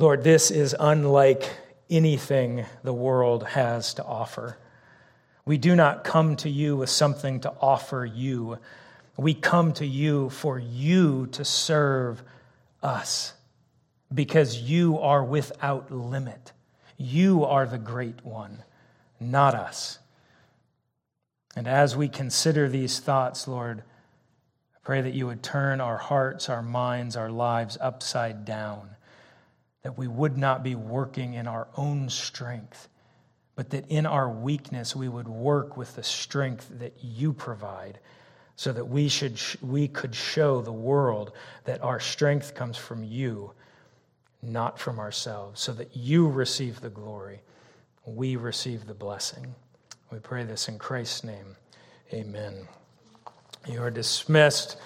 Lord, 0.00 0.22
this 0.22 0.52
is 0.52 0.76
unlike 0.78 1.50
anything 1.90 2.64
the 2.84 2.92
world 2.92 3.42
has 3.48 3.94
to 3.94 4.04
offer. 4.04 4.56
We 5.44 5.58
do 5.58 5.74
not 5.74 6.04
come 6.04 6.36
to 6.36 6.48
you 6.48 6.76
with 6.76 6.88
something 6.88 7.40
to 7.40 7.52
offer 7.60 8.04
you. 8.04 8.58
We 9.16 9.34
come 9.34 9.72
to 9.72 9.84
you 9.84 10.30
for 10.30 10.56
you 10.56 11.26
to 11.32 11.44
serve 11.44 12.22
us 12.80 13.32
because 14.14 14.58
you 14.58 15.00
are 15.00 15.24
without 15.24 15.90
limit. 15.90 16.52
You 16.96 17.44
are 17.44 17.66
the 17.66 17.78
great 17.78 18.24
one, 18.24 18.62
not 19.18 19.56
us. 19.56 19.98
And 21.56 21.66
as 21.66 21.96
we 21.96 22.08
consider 22.08 22.68
these 22.68 23.00
thoughts, 23.00 23.48
Lord, 23.48 23.82
I 24.76 24.78
pray 24.84 25.00
that 25.00 25.14
you 25.14 25.26
would 25.26 25.42
turn 25.42 25.80
our 25.80 25.98
hearts, 25.98 26.48
our 26.48 26.62
minds, 26.62 27.16
our 27.16 27.30
lives 27.30 27.76
upside 27.80 28.44
down, 28.44 28.90
that 29.88 29.96
we 29.96 30.06
would 30.06 30.36
not 30.36 30.62
be 30.62 30.74
working 30.74 31.32
in 31.32 31.46
our 31.46 31.66
own 31.74 32.10
strength, 32.10 32.90
but 33.56 33.70
that 33.70 33.88
in 33.88 34.04
our 34.04 34.28
weakness 34.28 34.94
we 34.94 35.08
would 35.08 35.26
work 35.26 35.78
with 35.78 35.96
the 35.96 36.02
strength 36.02 36.68
that 36.78 36.92
you 37.02 37.32
provide 37.32 37.98
so 38.54 38.70
that 38.70 38.84
we, 38.84 39.08
should, 39.08 39.40
we 39.62 39.88
could 39.88 40.14
show 40.14 40.60
the 40.60 40.70
world 40.70 41.32
that 41.64 41.82
our 41.82 41.98
strength 42.00 42.54
comes 42.54 42.76
from 42.76 43.02
you, 43.02 43.50
not 44.42 44.78
from 44.78 44.98
ourselves, 44.98 45.58
so 45.58 45.72
that 45.72 45.96
you 45.96 46.28
receive 46.28 46.82
the 46.82 46.90
glory, 46.90 47.40
we 48.04 48.36
receive 48.36 48.86
the 48.86 48.92
blessing. 48.92 49.54
We 50.12 50.18
pray 50.18 50.44
this 50.44 50.68
in 50.68 50.78
Christ's 50.78 51.24
name. 51.24 51.56
Amen. 52.12 52.68
You 53.66 53.82
are 53.82 53.90
dismissed. 53.90 54.76